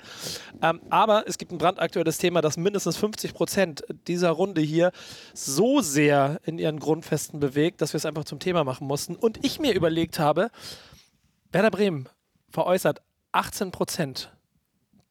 Ähm, 0.62 0.80
aber 0.90 1.24
es 1.26 1.38
gibt 1.38 1.52
ein 1.52 1.58
brandaktuelles 1.58 2.18
Thema, 2.18 2.40
das 2.40 2.56
mindestens 2.56 2.96
50 2.96 3.34
Prozent 3.34 3.84
dieser 4.06 4.30
Runde 4.30 4.60
hier 4.60 4.90
so 5.34 5.80
sehr 5.80 6.40
in 6.44 6.58
ihren 6.58 6.78
Grundfesten 6.80 7.38
bewegt, 7.40 7.80
dass 7.80 7.92
wir 7.92 7.98
es 7.98 8.06
einfach 8.06 8.24
zum 8.24 8.38
Thema 8.40 8.64
machen 8.64 8.86
mussten. 8.86 9.14
Und 9.16 9.44
ich 9.44 9.60
mir 9.60 9.74
überlegt 9.74 10.18
habe, 10.18 10.50
Werder 11.52 11.70
Bremen 11.70 12.08
veräußert 12.50 13.00
18 13.32 13.70
Prozent 13.72 14.32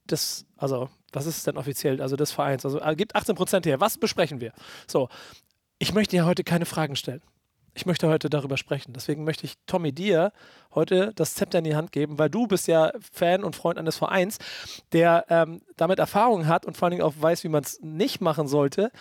des, 0.10 0.46
also 0.58 0.90
was 1.14 1.26
ist 1.26 1.38
es 1.38 1.44
denn 1.44 1.58
offiziell, 1.58 2.02
also 2.02 2.16
des 2.16 2.32
Vereins, 2.32 2.66
also 2.66 2.80
äh, 2.82 2.96
gibt 2.96 3.16
18 3.16 3.36
Prozent 3.36 3.66
her. 3.66 3.80
Was 3.80 3.98
besprechen 3.98 4.42
wir? 4.42 4.52
So, 4.88 5.10
ich 5.80 5.94
möchte 5.94 6.16
ja 6.16 6.26
heute 6.26 6.44
keine 6.44 6.66
Fragen 6.66 6.96
stellen. 6.96 7.22
Ich 7.78 7.86
möchte 7.86 8.08
heute 8.08 8.28
darüber 8.28 8.58
sprechen. 8.58 8.94
Deswegen 8.94 9.24
möchte 9.24 9.46
ich 9.46 9.54
Tommy 9.68 9.92
dir 9.94 10.34
heute 10.74 11.12
das 11.14 11.36
Zepter 11.36 11.60
in 11.60 11.64
die 11.64 11.76
Hand 11.76 11.92
geben, 11.92 12.18
weil 12.18 12.28
du 12.28 12.48
bist 12.48 12.68
ja 12.68 12.92
Fan 13.14 13.44
und 13.44 13.56
Freund 13.56 13.78
eines 13.78 13.98
Vereins, 13.98 14.40
der 14.94 15.26
ähm, 15.30 15.62
damit 15.76 16.00
Erfahrung 16.00 16.48
hat 16.48 16.66
und 16.66 16.76
vor 16.76 16.88
allen 16.88 16.98
Dingen 16.98 17.04
auch 17.04 17.14
weiß, 17.20 17.44
wie 17.44 17.50
man 17.50 17.64
es 17.64 17.80
nicht 17.82 18.20
machen 18.20 18.48
sollte, 18.48 18.92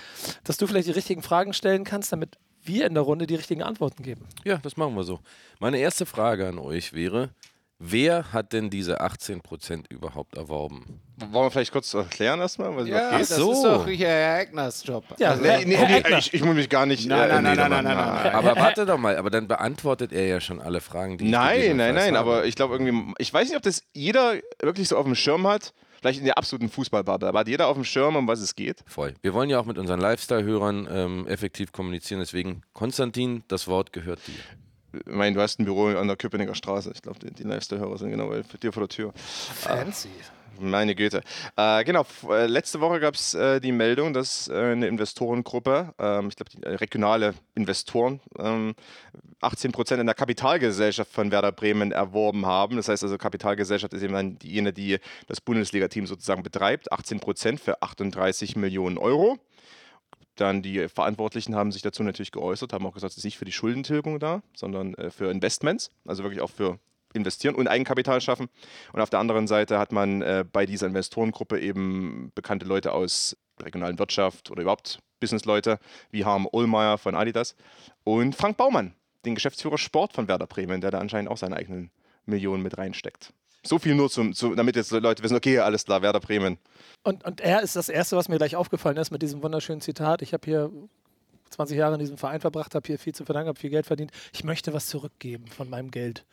dass 0.44 0.58
du 0.58 0.66
vielleicht 0.66 0.88
die 0.88 0.92
richtigen 0.92 1.22
Fragen 1.22 1.54
stellen 1.54 1.84
kannst, 1.84 2.12
damit 2.12 2.36
wir 2.62 2.86
in 2.86 2.92
der 2.92 3.02
Runde 3.02 3.26
die 3.26 3.36
richtigen 3.36 3.62
Antworten 3.62 4.02
geben. 4.02 4.26
Ja, 4.44 4.58
das 4.58 4.76
machen 4.76 4.94
wir 4.94 5.04
so. 5.04 5.20
Meine 5.58 5.78
erste 5.78 6.04
Frage 6.04 6.46
an 6.46 6.58
euch 6.58 6.92
wäre, 6.92 7.30
wer 7.78 8.32
hat 8.32 8.52
denn 8.52 8.70
diese 8.70 9.00
18% 9.00 9.84
überhaupt 9.90 10.36
erworben? 10.36 11.00
Wollen 11.18 11.46
wir 11.46 11.50
vielleicht 11.50 11.72
kurz 11.72 11.92
erklären 11.94 12.40
erstmal? 12.40 12.74
Was 12.76 12.86
Ja, 12.88 13.10
das 13.18 13.28
geht? 13.28 13.36
so. 13.38 13.52
ist 13.52 13.62
doch 13.62 13.86
Herr 13.86 14.40
Egners 14.40 14.84
Job. 14.86 15.04
Ja, 15.18 15.30
Also, 15.30 15.42
Nee, 15.42 15.64
nee, 15.64 15.76
nee, 15.86 16.18
ich, 16.18 16.34
ich 16.34 16.42
muss 16.44 16.54
mich 16.54 16.68
gar 16.68 16.84
nicht. 16.86 17.06
Nein, 17.06 17.28
nein, 17.28 17.42
nee, 17.44 17.54
nein, 17.54 17.56
nein, 17.56 17.70
mal- 17.70 17.82
nein, 17.82 17.96
nein, 17.96 18.22
nein. 18.24 18.34
Aber 18.34 18.56
warte 18.56 18.84
doch 18.86 18.98
mal, 18.98 19.16
aber 19.16 19.30
dann 19.30 19.48
beantwortet 19.48 20.12
er 20.12 20.26
ja 20.26 20.40
schon 20.40 20.60
alle 20.60 20.80
Fragen, 20.80 21.16
die 21.18 21.24
ich 21.26 21.30
Nein, 21.30 21.42
nein, 21.42 21.56
gegebenenfalls 21.60 22.04
nein, 22.06 22.16
habe. 22.16 22.30
aber 22.30 22.44
ich 22.46 22.54
glaube 22.54 22.74
irgendwie, 22.74 23.14
ich 23.18 23.32
weiß 23.32 23.48
nicht, 23.48 23.56
ob 23.56 23.62
das 23.62 23.82
jeder 23.94 24.34
wirklich 24.62 24.88
so 24.88 24.96
auf 24.96 25.04
dem 25.04 25.14
Schirm 25.14 25.46
hat. 25.46 25.72
Vielleicht 25.98 26.18
in 26.18 26.26
der 26.26 26.36
absoluten 26.36 26.68
Fußballbubble, 26.68 27.26
aber 27.26 27.38
hat 27.40 27.48
jeder 27.48 27.68
auf 27.68 27.74
dem 27.74 27.82
Schirm, 27.84 28.16
um 28.16 28.28
was 28.28 28.40
es 28.40 28.54
geht? 28.54 28.84
Voll. 28.86 29.14
Wir 29.22 29.32
wollen 29.32 29.48
ja 29.48 29.58
auch 29.58 29.64
mit 29.64 29.78
unseren 29.78 29.98
Lifestyle-Hörern 29.98 30.86
ähm, 30.92 31.26
effektiv 31.26 31.72
kommunizieren, 31.72 32.20
deswegen, 32.20 32.60
Konstantin, 32.74 33.42
das 33.48 33.66
Wort 33.66 33.94
gehört 33.94 34.20
dir. 34.26 34.34
Ich 35.06 35.12
meine, 35.12 35.34
du 35.34 35.42
hast 35.42 35.58
ein 35.58 35.64
Büro 35.64 35.86
an 35.86 36.06
der 36.06 36.16
Köpenicker 36.16 36.54
Straße. 36.54 36.90
Ich 36.94 37.02
glaube, 37.02 37.18
die, 37.18 37.30
die 37.32 37.42
Lifestyle-Hörer 37.42 37.98
sind 37.98 38.10
genau 38.10 38.28
bei 38.28 38.42
dir 38.62 38.72
vor 38.72 38.82
der 38.82 38.88
Tür. 38.88 39.12
Fancy. 39.14 40.10
Meine 40.58 40.94
Güte. 40.94 41.22
Äh, 41.56 41.84
genau, 41.84 42.06
äh, 42.30 42.46
letzte 42.46 42.80
Woche 42.80 43.00
gab 43.00 43.14
es 43.14 43.34
äh, 43.34 43.60
die 43.60 43.72
Meldung, 43.72 44.12
dass 44.12 44.48
äh, 44.48 44.54
eine 44.54 44.86
Investorengruppe, 44.86 45.94
ähm, 45.98 46.28
ich 46.28 46.36
glaube, 46.36 46.50
die 46.50 46.62
äh, 46.62 46.74
regionale 46.76 47.34
Investoren, 47.54 48.20
ähm, 48.38 48.74
18 49.40 49.72
Prozent 49.72 50.00
in 50.00 50.06
der 50.06 50.14
Kapitalgesellschaft 50.14 51.12
von 51.12 51.30
Werder 51.30 51.52
Bremen 51.52 51.92
erworben 51.92 52.46
haben. 52.46 52.76
Das 52.76 52.88
heißt 52.88 53.02
also, 53.02 53.18
Kapitalgesellschaft 53.18 53.92
ist 53.92 54.02
eben 54.02 54.38
diejenige, 54.38 54.72
die 54.72 54.98
das 55.26 55.40
Bundesliga-Team 55.40 56.06
sozusagen 56.06 56.42
betreibt. 56.42 56.90
18 56.90 57.20
Prozent 57.20 57.60
für 57.60 57.82
38 57.82 58.56
Millionen 58.56 58.96
Euro. 58.96 59.38
Dann 60.36 60.62
die 60.62 60.88
Verantwortlichen 60.88 61.54
haben 61.54 61.72
sich 61.72 61.82
dazu 61.82 62.02
natürlich 62.02 62.30
geäußert, 62.30 62.72
haben 62.72 62.86
auch 62.86 62.94
gesagt, 62.94 63.12
es 63.12 63.18
ist 63.18 63.24
nicht 63.24 63.38
für 63.38 63.44
die 63.44 63.52
Schuldentilgung 63.52 64.18
da, 64.18 64.42
sondern 64.54 64.94
äh, 64.94 65.10
für 65.10 65.30
Investments, 65.30 65.90
also 66.04 66.22
wirklich 66.22 66.42
auch 66.42 66.50
für 66.50 66.78
investieren 67.14 67.54
und 67.54 67.66
Eigenkapital 67.66 68.20
schaffen. 68.20 68.48
Und 68.92 69.00
auf 69.00 69.10
der 69.10 69.18
anderen 69.18 69.46
Seite 69.46 69.78
hat 69.78 69.92
man 69.92 70.22
äh, 70.22 70.44
bei 70.50 70.66
dieser 70.66 70.86
Investorengruppe 70.86 71.58
eben 71.58 72.30
bekannte 72.34 72.66
Leute 72.66 72.92
aus 72.92 73.36
regionalen 73.60 73.98
Wirtschaft 73.98 74.50
oder 74.50 74.62
überhaupt 74.62 75.00
Businessleute 75.18 75.78
wie 76.10 76.26
Harm 76.26 76.46
Ohlmeier 76.50 76.98
von 76.98 77.14
Adidas 77.14 77.56
und 78.04 78.34
Frank 78.34 78.58
Baumann, 78.58 78.94
den 79.24 79.34
Geschäftsführer 79.34 79.78
Sport 79.78 80.12
von 80.12 80.28
Werder 80.28 80.46
Bremen, 80.46 80.82
der 80.82 80.90
da 80.90 80.98
anscheinend 80.98 81.30
auch 81.30 81.38
seine 81.38 81.56
eigenen 81.56 81.90
Millionen 82.26 82.62
mit 82.62 82.76
reinsteckt. 82.76 83.32
So 83.68 83.78
viel 83.78 83.94
nur, 83.94 84.10
zum, 84.10 84.32
zu, 84.32 84.54
damit 84.54 84.76
jetzt 84.76 84.90
Leute 84.90 85.22
wissen, 85.22 85.36
okay, 85.36 85.58
alles 85.58 85.84
klar, 85.84 86.02
Werder 86.02 86.20
Bremen. 86.20 86.58
Und, 87.02 87.24
und 87.24 87.40
er 87.40 87.62
ist 87.62 87.76
das 87.76 87.88
Erste, 87.88 88.16
was 88.16 88.28
mir 88.28 88.38
gleich 88.38 88.56
aufgefallen 88.56 88.96
ist 88.96 89.10
mit 89.10 89.22
diesem 89.22 89.42
wunderschönen 89.42 89.80
Zitat. 89.80 90.22
Ich 90.22 90.32
habe 90.32 90.44
hier 90.44 90.70
20 91.50 91.76
Jahre 91.76 91.94
in 91.94 92.00
diesem 92.00 92.18
Verein 92.18 92.40
verbracht, 92.40 92.74
habe 92.74 92.86
hier 92.86 92.98
viel 92.98 93.14
zu 93.14 93.24
verdanken, 93.24 93.48
habe 93.48 93.58
viel 93.58 93.70
Geld 93.70 93.86
verdient. 93.86 94.10
Ich 94.32 94.44
möchte 94.44 94.72
was 94.72 94.86
zurückgeben 94.86 95.46
von 95.46 95.70
meinem 95.70 95.90
Geld. 95.90 96.26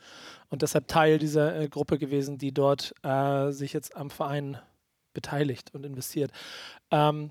Und 0.50 0.62
deshalb 0.62 0.88
Teil 0.88 1.18
dieser 1.18 1.58
äh, 1.58 1.68
Gruppe 1.68 1.98
gewesen, 1.98 2.38
die 2.38 2.52
dort 2.52 2.94
äh, 3.02 3.50
sich 3.50 3.72
jetzt 3.72 3.96
am 3.96 4.10
Verein 4.10 4.58
beteiligt 5.12 5.72
und 5.72 5.86
investiert. 5.86 6.32
Ähm, 6.90 7.30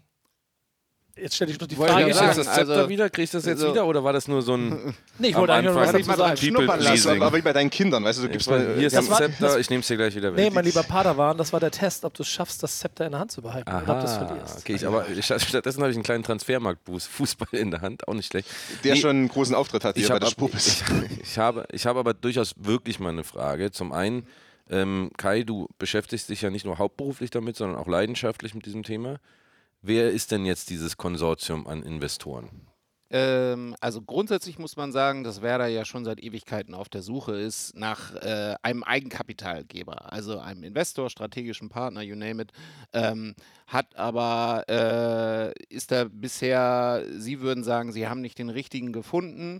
jetzt 1.16 1.36
stelle 1.36 1.52
ich 1.52 1.60
noch 1.60 1.68
die 1.68 1.78
Wollte 1.78 1.94
Frage. 1.94 2.10
ich 2.10 2.20
jetzt 2.20 2.38
das 2.38 2.54
Zepter 2.56 2.90
wieder? 2.90 3.10
Kriegst 3.10 3.34
du 3.34 3.38
das 3.38 3.46
jetzt 3.46 3.60
also- 3.62 3.72
wieder 3.74 3.86
oder 3.86 4.04
war 4.04 4.14
das 4.14 4.28
nur 4.28 4.42
so 4.42 4.56
ein. 4.56 4.96
Nee, 5.20 5.28
ich 5.30 5.36
wollte 5.36 5.54
eigentlich 5.54 5.66
nur 5.72 5.76
was 5.76 5.90
Anfang 5.94 6.02
dazu 6.02 6.18
sagen. 6.18 6.36
People 6.36 6.66
Schnuppern 6.66 6.80
lassen, 6.82 7.22
aber 7.22 7.38
wie 7.38 7.42
bei 7.44 7.54
deinen 7.54 7.70
Kindern, 7.70 8.04
weißt 8.04 8.18
du, 8.20 8.24
du 8.24 8.30
gibst 8.30 8.48
Hier 8.50 8.58
mal, 8.58 8.84
ist 8.84 8.96
Das 8.96 9.06
Zepter, 9.10 9.60
ich 9.60 9.70
nehme 9.70 9.82
es 9.82 9.88
dir 9.88 9.96
gleich 9.98 10.16
wieder 10.16 10.32
Nee, 10.32 10.46
weg. 10.48 10.54
mein 10.54 10.66
lieber 10.66 10.82
Padawan, 10.82 11.38
das 11.38 11.54
war 11.54 11.60
der 11.60 11.70
Test, 11.70 12.04
ob 12.04 12.16
du 12.16 12.24
es 12.24 12.30
schaffst, 12.30 12.64
das 12.64 12.80
Zepter 12.80 13.06
in 13.06 13.12
der 13.12 13.20
Hand 13.20 13.32
zu 13.32 13.42
behalten 13.44 13.70
oder 13.70 13.80
ob 13.94 14.00
du 14.00 14.06
es 14.06 14.12
Aha, 14.14 14.26
verlierst. 14.26 14.58
okay, 14.58 14.74
ich, 14.74 14.88
aber 14.88 15.06
statt- 15.22 15.42
stattdessen 15.42 15.82
habe 15.82 15.92
ich 15.92 15.96
einen 15.98 16.04
kleinen 16.04 16.24
Transfermarktboost, 16.24 17.08
Fußball 17.08 17.48
in 17.52 17.70
der 17.70 17.82
Hand, 17.82 18.08
auch 18.08 18.16
nicht 18.16 18.32
schlecht. 18.32 18.50
der 18.84 18.96
Nee, 18.96 19.02
schon 19.02 19.10
einen 19.12 19.28
großen 19.28 19.54
Auftritt 19.54 19.84
hat 19.84 19.96
hier 19.96 20.06
ich, 20.06 20.10
bei 20.10 20.18
der 20.20 20.28
Spubis. 20.28 20.82
ich, 21.12 21.22
ich, 21.22 21.38
habe, 21.38 21.66
ich 21.72 21.86
habe 21.86 22.00
aber 22.00 22.16
durchaus 22.16 22.54
wirklich 22.58 23.00
mal 23.00 23.10
eine 23.10 23.24
Frage. 23.24 23.70
Zum 23.72 23.92
einen, 23.94 24.26
ähm, 24.72 25.12
Kai, 25.18 25.44
du 25.44 25.68
beschäftigst 25.78 26.28
dich 26.30 26.42
ja 26.42 26.50
nicht 26.50 26.66
nur 26.66 26.80
hauptberuflich 26.80 27.30
damit, 27.30 27.56
sondern 27.56 27.78
auch 27.78 27.88
leidenschaftlich 27.88 28.56
mit 28.56 28.66
diesem 28.66 28.82
Thema. 28.82 29.18
Wer 29.86 30.12
ist 30.12 30.32
denn 30.32 30.46
jetzt 30.46 30.70
dieses 30.70 30.96
Konsortium 30.96 31.68
an 31.68 31.84
Investoren? 31.84 32.50
Ähm, 33.10 33.76
also 33.82 34.02
grundsätzlich 34.02 34.58
muss 34.58 34.78
man 34.78 34.94
sagen, 34.94 35.26
dass 35.26 35.42
Werder 35.42 35.68
ja 35.68 35.84
schon 35.84 36.06
seit 36.06 36.24
Ewigkeiten 36.24 36.74
auf 36.74 36.88
der 36.88 37.02
Suche 37.02 37.36
ist 37.36 37.76
nach 37.76 38.16
äh, 38.16 38.56
einem 38.64 38.84
Eigenkapitalgeber, 38.84 40.14
also 40.14 40.40
einem 40.40 40.64
Investor, 40.64 41.10
strategischen 41.10 41.68
Partner, 41.68 42.02
you 42.02 42.16
name 42.16 42.44
it. 42.44 42.54
Ähm, 42.94 43.36
hat 43.68 43.94
aber, 43.98 44.64
äh, 44.70 45.52
ist 45.68 45.92
da 45.92 46.06
bisher, 46.10 47.04
Sie 47.18 47.42
würden 47.42 47.66
sagen, 47.66 47.92
Sie 47.92 48.08
haben 48.08 48.22
nicht 48.22 48.40
den 48.40 48.50
richtigen 48.50 48.94
gefunden. 48.94 49.60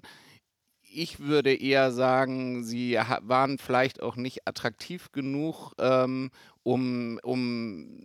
Ich 0.82 1.20
würde 1.20 1.54
eher 1.54 1.92
sagen, 1.92 2.64
sie 2.64 3.00
waren 3.22 3.58
vielleicht 3.58 4.02
auch 4.02 4.16
nicht 4.16 4.48
attraktiv 4.48 5.12
genug, 5.12 5.74
ähm, 5.80 6.30
um, 6.62 7.20
um 7.24 8.00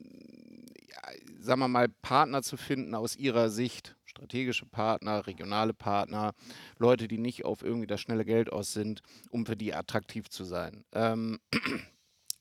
sagen 1.41 1.61
wir 1.61 1.69
mal, 1.69 1.89
Partner 1.89 2.43
zu 2.43 2.57
finden 2.57 2.95
aus 2.95 3.17
ihrer 3.17 3.51
Sicht. 3.51 3.97
Strategische 4.05 4.67
Partner, 4.67 5.27
regionale 5.27 5.75
Partner, 5.75 6.33
Leute, 6.79 7.09
die 7.09 7.19
nicht 7.19 7.45
auf 7.45 7.63
irgendwie 7.63 7.87
das 7.87 8.01
schnelle 8.01 8.25
Geld 8.25 8.53
aus 8.53 8.73
sind, 8.73 9.03
um 9.31 9.47
für 9.47 9.57
die 9.57 9.75
attraktiv 9.75 10.29
zu 10.29 10.45
sein. 10.45 10.85
Ähm, 10.93 11.39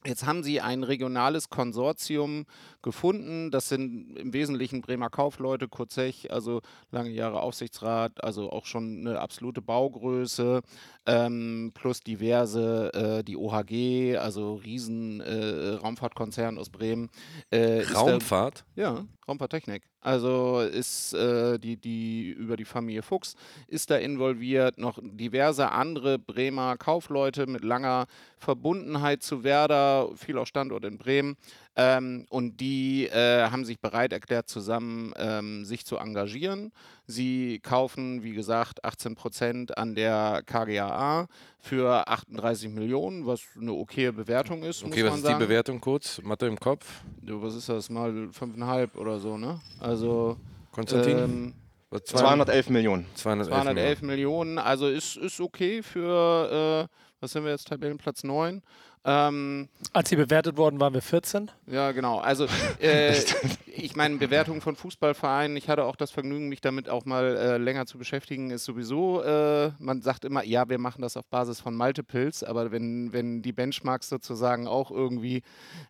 Jetzt 0.07 0.25
haben 0.25 0.41
sie 0.41 0.61
ein 0.61 0.83
regionales 0.83 1.49
Konsortium 1.49 2.45
gefunden. 2.81 3.51
Das 3.51 3.67
sind 3.67 4.15
im 4.17 4.31
Wesentlichen 4.31 4.79
Bremer 4.81 5.09
Kaufleute, 5.09 5.67
Kurzech, 5.67 6.31
also 6.31 6.61
lange 6.91 7.09
Jahre 7.09 7.41
Aufsichtsrat, 7.41 8.23
also 8.23 8.49
auch 8.49 8.65
schon 8.65 9.05
eine 9.05 9.19
absolute 9.19 9.61
Baugröße, 9.61 10.61
ähm, 11.07 11.71
plus 11.73 11.99
diverse, 11.99 12.93
äh, 12.93 13.23
die 13.25 13.35
OHG, 13.35 14.15
also 14.17 14.55
riesen 14.55 15.19
äh, 15.19 15.71
Raumfahrtkonzern 15.81 16.57
aus 16.57 16.69
Bremen. 16.69 17.09
Äh, 17.51 17.81
ist 17.81 17.93
da- 17.93 17.99
Raumfahrt? 17.99 18.63
ja, 18.75 19.05
Raumfahrttechnik. 19.27 19.83
Also 20.07 20.61
ist 20.61 21.13
äh, 21.15 21.59
die, 21.59 21.75
die 21.75 22.29
über 22.29 22.55
die 22.55 22.63
Familie 22.63 23.01
Fuchs 23.01 23.35
ist 23.67 23.89
da 23.89 23.97
involviert, 23.97 24.77
noch 24.77 24.99
diverse 25.01 25.69
andere 25.73 26.17
Bremer 26.17 26.77
Kaufleute 26.77 27.45
mit 27.45 27.65
langer 27.65 28.07
Verbundenheit 28.37 29.21
zu 29.21 29.43
Werder, 29.43 30.07
viel 30.15 30.37
auch 30.37 30.47
Standort 30.47 30.85
in 30.85 30.97
Bremen. 30.97 31.35
Ähm, 31.79 32.25
und 32.29 32.59
die 32.59 33.05
äh, 33.05 33.51
haben 33.51 33.63
sich 33.63 33.79
bereit 33.79 34.11
erklärt, 34.11 34.49
zusammen 34.49 35.13
ähm, 35.15 35.63
sich 35.63 35.85
zu 35.85 35.97
engagieren. 35.97 36.71
Sie 37.05 37.59
kaufen, 37.59 38.23
wie 38.23 38.33
gesagt, 38.33 38.83
18 38.83 39.13
Prozent 39.13 39.77
an 39.77 39.93
der 39.93 40.41
KGAA 40.47 41.27
für 41.59 42.07
38 42.07 42.71
Millionen, 42.71 43.27
was 43.27 43.41
eine 43.61 43.73
okaye 43.73 44.11
Bewertung 44.11 44.63
ist. 44.63 44.83
Okay, 44.83 45.03
muss 45.03 45.03
was 45.03 45.09
man 45.11 45.19
ist 45.19 45.25
sagen. 45.25 45.39
die 45.39 45.45
Bewertung 45.45 45.79
kurz? 45.79 46.19
Mathe 46.23 46.47
im 46.47 46.59
Kopf? 46.59 47.03
Ja, 47.21 47.39
was 47.39 47.53
ist 47.53 47.69
das? 47.69 47.91
Mal 47.91 48.09
5,5 48.09 48.95
oder 48.95 49.19
so, 49.19 49.37
ne? 49.37 49.59
Also. 49.79 50.35
Konstantin? 50.71 51.17
Ähm, 51.19 51.53
Was, 51.91 52.05
211 52.05 52.69
Millionen. 52.71 53.05
211 53.13 53.49
211 53.49 54.01
Millionen. 54.01 54.57
Also 54.57 54.87
ist, 54.87 55.15
ist 55.17 55.39
okay 55.39 55.83
für, 55.83 56.87
äh, 56.89 56.95
was 57.19 57.31
sind 57.31 57.43
wir 57.43 57.51
jetzt, 57.51 57.67
Tabellenplatz 57.67 58.23
9. 58.23 58.63
Ähm, 59.07 59.69
Als 59.93 60.09
sie 60.09 60.17
bewertet 60.17 60.57
worden, 60.57 60.81
waren 60.81 60.93
wir 60.93 61.01
14. 61.01 61.49
ja, 61.67 61.93
genau. 61.93 62.17
Also, 62.17 62.45
äh, 62.81 63.15
ich 63.65 63.95
meine, 63.95 64.17
Bewertung 64.17 64.59
von 64.59 64.75
Fußballvereinen, 64.75 65.55
ich 65.55 65.69
hatte 65.69 65.85
auch 65.85 65.95
das 65.95 66.11
Vergnügen, 66.11 66.49
mich 66.49 66.59
damit 66.59 66.89
auch 66.89 67.05
mal 67.05 67.37
äh, 67.37 67.57
länger 67.57 67.85
zu 67.85 67.97
beschäftigen, 67.97 68.51
ist 68.51 68.65
sowieso, 68.65 69.23
äh, 69.23 69.71
man 69.79 70.01
sagt 70.01 70.25
immer, 70.25 70.43
ja, 70.43 70.67
wir 70.67 70.77
machen 70.77 71.01
das 71.01 71.15
auf 71.15 71.25
Basis 71.27 71.61
von 71.61 71.73
Multiples, 71.73 72.43
aber 72.43 72.73
wenn, 72.73 73.13
wenn 73.13 73.41
die 73.41 73.53
Benchmarks 73.53 74.09
sozusagen 74.09 74.67
auch 74.67 74.91
irgendwie, 74.91 75.41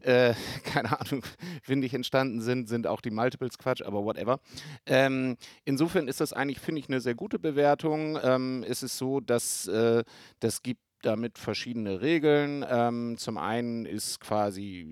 äh, 0.01 0.35
keine 0.63 1.01
Ahnung, 1.01 1.23
windig 1.65 1.95
entstanden 1.95 2.41
sind, 2.41 2.69
sind 2.69 2.85
auch 2.85 3.01
die 3.01 3.09
Multiples 3.09 3.57
Quatsch, 3.57 3.81
aber 3.81 4.03
whatever. 4.03 4.39
Ähm, 4.85 5.37
insofern 5.65 6.07
ist 6.07 6.21
das 6.21 6.33
eigentlich, 6.33 6.59
finde 6.59 6.81
ich, 6.81 6.87
eine 6.87 7.01
sehr 7.01 7.15
gute 7.15 7.39
Bewertung. 7.39 8.19
Ähm, 8.21 8.63
es 8.67 8.83
ist 8.83 8.99
so, 8.99 9.21
dass 9.21 9.67
äh, 9.67 10.03
das 10.39 10.61
gibt 10.61 10.81
damit 11.01 11.37
verschiedene 11.37 12.01
Regeln. 12.01 12.65
Ähm, 12.69 13.17
zum 13.17 13.37
einen 13.37 13.85
ist 13.85 14.19
quasi, 14.19 14.87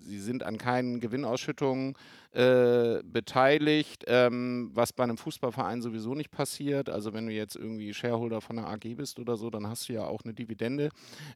sie 0.00 0.18
sind 0.18 0.42
an 0.42 0.58
keinen 0.58 1.00
Gewinnausschüttungen 1.00 1.94
äh, 2.36 3.02
beteiligt, 3.02 4.04
ähm, 4.08 4.70
was 4.74 4.92
bei 4.92 5.04
einem 5.04 5.16
Fußballverein 5.16 5.80
sowieso 5.80 6.14
nicht 6.14 6.30
passiert. 6.30 6.90
Also 6.90 7.14
wenn 7.14 7.26
du 7.26 7.32
jetzt 7.32 7.56
irgendwie 7.56 7.94
Shareholder 7.94 8.42
von 8.42 8.58
einer 8.58 8.68
AG 8.68 8.94
bist 8.94 9.18
oder 9.18 9.38
so, 9.38 9.48
dann 9.48 9.66
hast 9.66 9.88
du 9.88 9.94
ja 9.94 10.04
auch 10.04 10.20
eine 10.22 10.34
Dividende. 10.34 10.90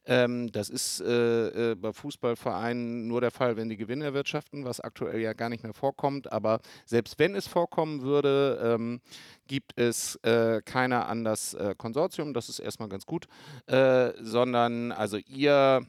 Ähm, 0.05 0.51
das 0.51 0.69
ist 0.69 1.01
äh, 1.01 1.71
äh, 1.71 1.75
bei 1.75 1.91
Fußballvereinen 1.91 3.07
nur 3.07 3.19
der 3.19 3.31
Fall, 3.31 3.57
wenn 3.57 3.67
die 3.67 3.77
Gewinne 3.77 4.05
erwirtschaften, 4.05 4.63
was 4.63 4.79
aktuell 4.79 5.19
ja 5.19 5.33
gar 5.33 5.49
nicht 5.49 5.63
mehr 5.63 5.73
vorkommt. 5.73 6.31
Aber 6.31 6.59
selbst 6.85 7.17
wenn 7.17 7.33
es 7.33 7.47
vorkommen 7.47 8.03
würde, 8.03 8.59
ähm, 8.63 9.01
gibt 9.47 9.73
es 9.79 10.17
äh, 10.17 10.61
keiner 10.63 11.09
an 11.09 11.23
das 11.23 11.55
äh, 11.55 11.73
Konsortium. 11.75 12.35
Das 12.35 12.47
ist 12.47 12.59
erstmal 12.59 12.89
ganz 12.89 13.07
gut, 13.07 13.25
sondern 13.67 14.91
also 14.91 15.17
ihr 15.17 15.85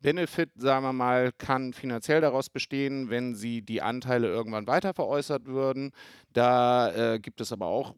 Benefit, 0.00 0.50
sagen 0.56 0.84
wir 0.84 0.92
mal, 0.92 1.32
kann 1.36 1.72
finanziell 1.72 2.20
daraus 2.20 2.48
bestehen, 2.48 3.10
wenn 3.10 3.34
sie 3.34 3.62
die 3.62 3.82
Anteile 3.82 4.28
irgendwann 4.28 4.66
weiter 4.66 4.94
veräußert 4.94 5.46
würden. 5.46 5.92
Da 6.32 7.14
äh, 7.14 7.18
gibt 7.18 7.40
es 7.40 7.52
aber 7.52 7.66
auch 7.66 7.94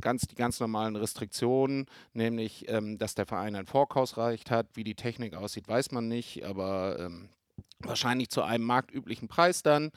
ganz, 0.00 0.22
die 0.22 0.34
ganz 0.34 0.60
normalen 0.60 0.96
Restriktionen, 0.96 1.86
nämlich, 2.12 2.68
ähm, 2.68 2.98
dass 2.98 3.14
der 3.14 3.26
Verein 3.26 3.56
ein 3.56 3.66
Vorkaufsrecht 3.66 4.50
hat. 4.50 4.68
Wie 4.74 4.84
die 4.84 4.94
Technik 4.94 5.34
aussieht, 5.34 5.68
weiß 5.68 5.90
man 5.92 6.08
nicht, 6.08 6.44
aber 6.44 6.98
ähm, 6.98 7.28
wahrscheinlich 7.84 8.30
zu 8.30 8.42
einem 8.42 8.64
marktüblichen 8.64 9.28
Preis 9.28 9.62
dann. 9.62 9.90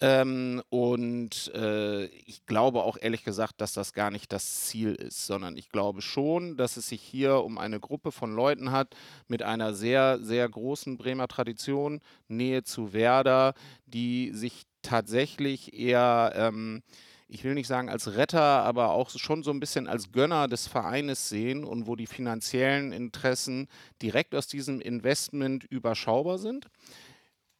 Ähm, 0.00 0.62
und 0.68 1.52
äh, 1.54 2.06
ich 2.06 2.46
glaube 2.46 2.82
auch 2.82 2.96
ehrlich 3.00 3.24
gesagt, 3.24 3.60
dass 3.60 3.72
das 3.72 3.92
gar 3.92 4.10
nicht 4.10 4.32
das 4.32 4.66
Ziel 4.66 4.94
ist, 4.94 5.26
sondern 5.26 5.56
ich 5.56 5.68
glaube 5.68 6.02
schon, 6.02 6.56
dass 6.56 6.76
es 6.76 6.88
sich 6.88 7.02
hier 7.02 7.44
um 7.44 7.58
eine 7.58 7.80
Gruppe 7.80 8.12
von 8.12 8.34
Leuten 8.34 8.70
hat 8.70 8.96
mit 9.28 9.42
einer 9.42 9.74
sehr, 9.74 10.18
sehr 10.20 10.48
großen 10.48 10.96
Bremer 10.96 11.28
Tradition, 11.28 12.00
Nähe 12.28 12.62
zu 12.64 12.92
Werder, 12.92 13.54
die 13.86 14.32
sich 14.32 14.64
tatsächlich 14.82 15.74
eher... 15.74 16.32
Ähm, 16.34 16.82
ich 17.28 17.42
will 17.42 17.54
nicht 17.54 17.66
sagen 17.66 17.88
als 17.88 18.14
Retter, 18.14 18.40
aber 18.40 18.92
auch 18.92 19.10
schon 19.10 19.42
so 19.42 19.50
ein 19.50 19.58
bisschen 19.58 19.88
als 19.88 20.12
Gönner 20.12 20.46
des 20.46 20.68
Vereines 20.68 21.28
sehen 21.28 21.64
und 21.64 21.88
wo 21.88 21.96
die 21.96 22.06
finanziellen 22.06 22.92
Interessen 22.92 23.66
direkt 24.00 24.32
aus 24.36 24.46
diesem 24.46 24.80
Investment 24.80 25.64
überschaubar 25.64 26.38
sind 26.38 26.68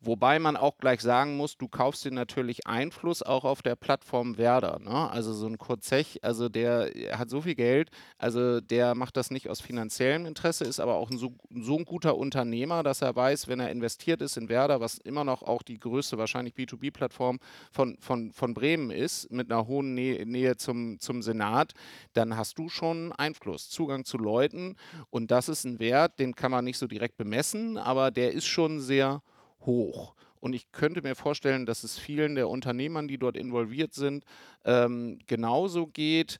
Wobei 0.06 0.38
man 0.38 0.56
auch 0.56 0.78
gleich 0.78 1.00
sagen 1.00 1.36
muss, 1.36 1.56
du 1.56 1.66
kaufst 1.66 2.04
dir 2.04 2.12
natürlich 2.12 2.66
Einfluss 2.66 3.24
auch 3.24 3.44
auf 3.44 3.60
der 3.60 3.74
Plattform 3.74 4.38
Werder. 4.38 4.78
Ne? 4.78 5.10
Also 5.10 5.32
so 5.32 5.48
ein 5.48 5.58
Kurzech, 5.58 6.20
also 6.22 6.48
der 6.48 6.92
hat 7.18 7.28
so 7.28 7.40
viel 7.40 7.56
Geld, 7.56 7.90
also 8.16 8.60
der 8.60 8.94
macht 8.94 9.16
das 9.16 9.32
nicht 9.32 9.50
aus 9.50 9.60
finanziellem 9.60 10.24
Interesse, 10.24 10.64
ist 10.64 10.78
aber 10.78 10.94
auch 10.94 11.10
ein 11.10 11.18
so, 11.18 11.34
so 11.50 11.76
ein 11.76 11.84
guter 11.84 12.16
Unternehmer, 12.16 12.84
dass 12.84 13.02
er 13.02 13.16
weiß, 13.16 13.48
wenn 13.48 13.58
er 13.58 13.70
investiert 13.70 14.22
ist 14.22 14.36
in 14.36 14.48
Werder, 14.48 14.80
was 14.80 14.98
immer 14.98 15.24
noch 15.24 15.42
auch 15.42 15.62
die 15.62 15.80
größte 15.80 16.18
wahrscheinlich 16.18 16.54
B2B-Plattform 16.54 17.40
von, 17.72 17.96
von, 17.98 18.30
von 18.30 18.54
Bremen 18.54 18.92
ist, 18.92 19.32
mit 19.32 19.50
einer 19.50 19.66
hohen 19.66 19.94
Nähe, 19.94 20.24
Nähe 20.24 20.56
zum, 20.56 21.00
zum 21.00 21.20
Senat, 21.20 21.72
dann 22.12 22.36
hast 22.36 22.58
du 22.58 22.68
schon 22.68 23.10
Einfluss, 23.12 23.70
Zugang 23.70 24.04
zu 24.04 24.18
Leuten 24.18 24.76
und 25.10 25.32
das 25.32 25.48
ist 25.48 25.64
ein 25.64 25.80
Wert, 25.80 26.20
den 26.20 26.36
kann 26.36 26.52
man 26.52 26.64
nicht 26.64 26.78
so 26.78 26.86
direkt 26.86 27.16
bemessen, 27.16 27.76
aber 27.76 28.12
der 28.12 28.32
ist 28.32 28.46
schon 28.46 28.80
sehr 28.80 29.20
hoch. 29.66 30.14
Und 30.40 30.52
ich 30.52 30.70
könnte 30.72 31.02
mir 31.02 31.14
vorstellen, 31.16 31.66
dass 31.66 31.82
es 31.82 31.98
vielen 31.98 32.34
der 32.36 32.48
Unternehmern, 32.48 33.08
die 33.08 33.18
dort 33.18 33.36
involviert 33.36 33.94
sind, 33.94 34.24
ähm, 34.64 35.18
genauso 35.26 35.86
geht. 35.88 36.38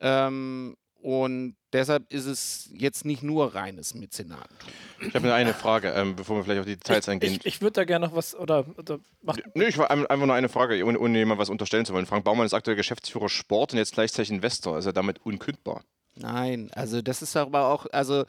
Ähm, 0.00 0.76
und 1.00 1.54
deshalb 1.74 2.10
ist 2.10 2.24
es 2.24 2.70
jetzt 2.72 3.04
nicht 3.04 3.22
nur 3.22 3.54
reines 3.54 3.94
Mäzenatentum. 3.94 4.70
Ich 5.06 5.14
habe 5.14 5.26
nur 5.26 5.34
eine 5.34 5.52
Frage, 5.52 5.90
ähm, 5.90 6.16
bevor 6.16 6.36
wir 6.38 6.44
vielleicht 6.44 6.60
auf 6.60 6.66
die 6.66 6.76
Details 6.76 7.08
eingehen. 7.10 7.34
Ich, 7.34 7.44
ich 7.46 7.60
würde 7.60 7.72
da 7.74 7.84
gerne 7.84 8.06
noch 8.06 8.14
was 8.16 8.34
oder, 8.34 8.64
oder 8.78 8.98
mach, 9.20 9.36
Nö, 9.54 9.64
ich 9.66 9.76
war 9.76 9.90
ein- 9.90 10.06
einfach 10.06 10.26
nur 10.26 10.34
eine 10.34 10.48
Frage, 10.48 10.82
ohne, 10.82 10.98
ohne 10.98 11.18
jemand 11.18 11.38
was 11.38 11.50
unterstellen 11.50 11.84
zu 11.84 11.92
wollen. 11.92 12.06
Frank 12.06 12.24
Baumann 12.24 12.46
ist 12.46 12.54
aktuell 12.54 12.76
Geschäftsführer 12.76 13.28
Sport 13.28 13.72
und 13.74 13.78
jetzt 13.78 13.92
gleichzeitig 13.92 14.30
Investor. 14.30 14.78
Ist 14.78 14.86
er 14.86 14.94
damit 14.94 15.18
unkündbar? 15.26 15.84
Nein, 16.16 16.70
also 16.74 17.02
das 17.02 17.22
ist 17.22 17.36
aber 17.36 17.66
auch, 17.68 17.86
also, 17.90 18.24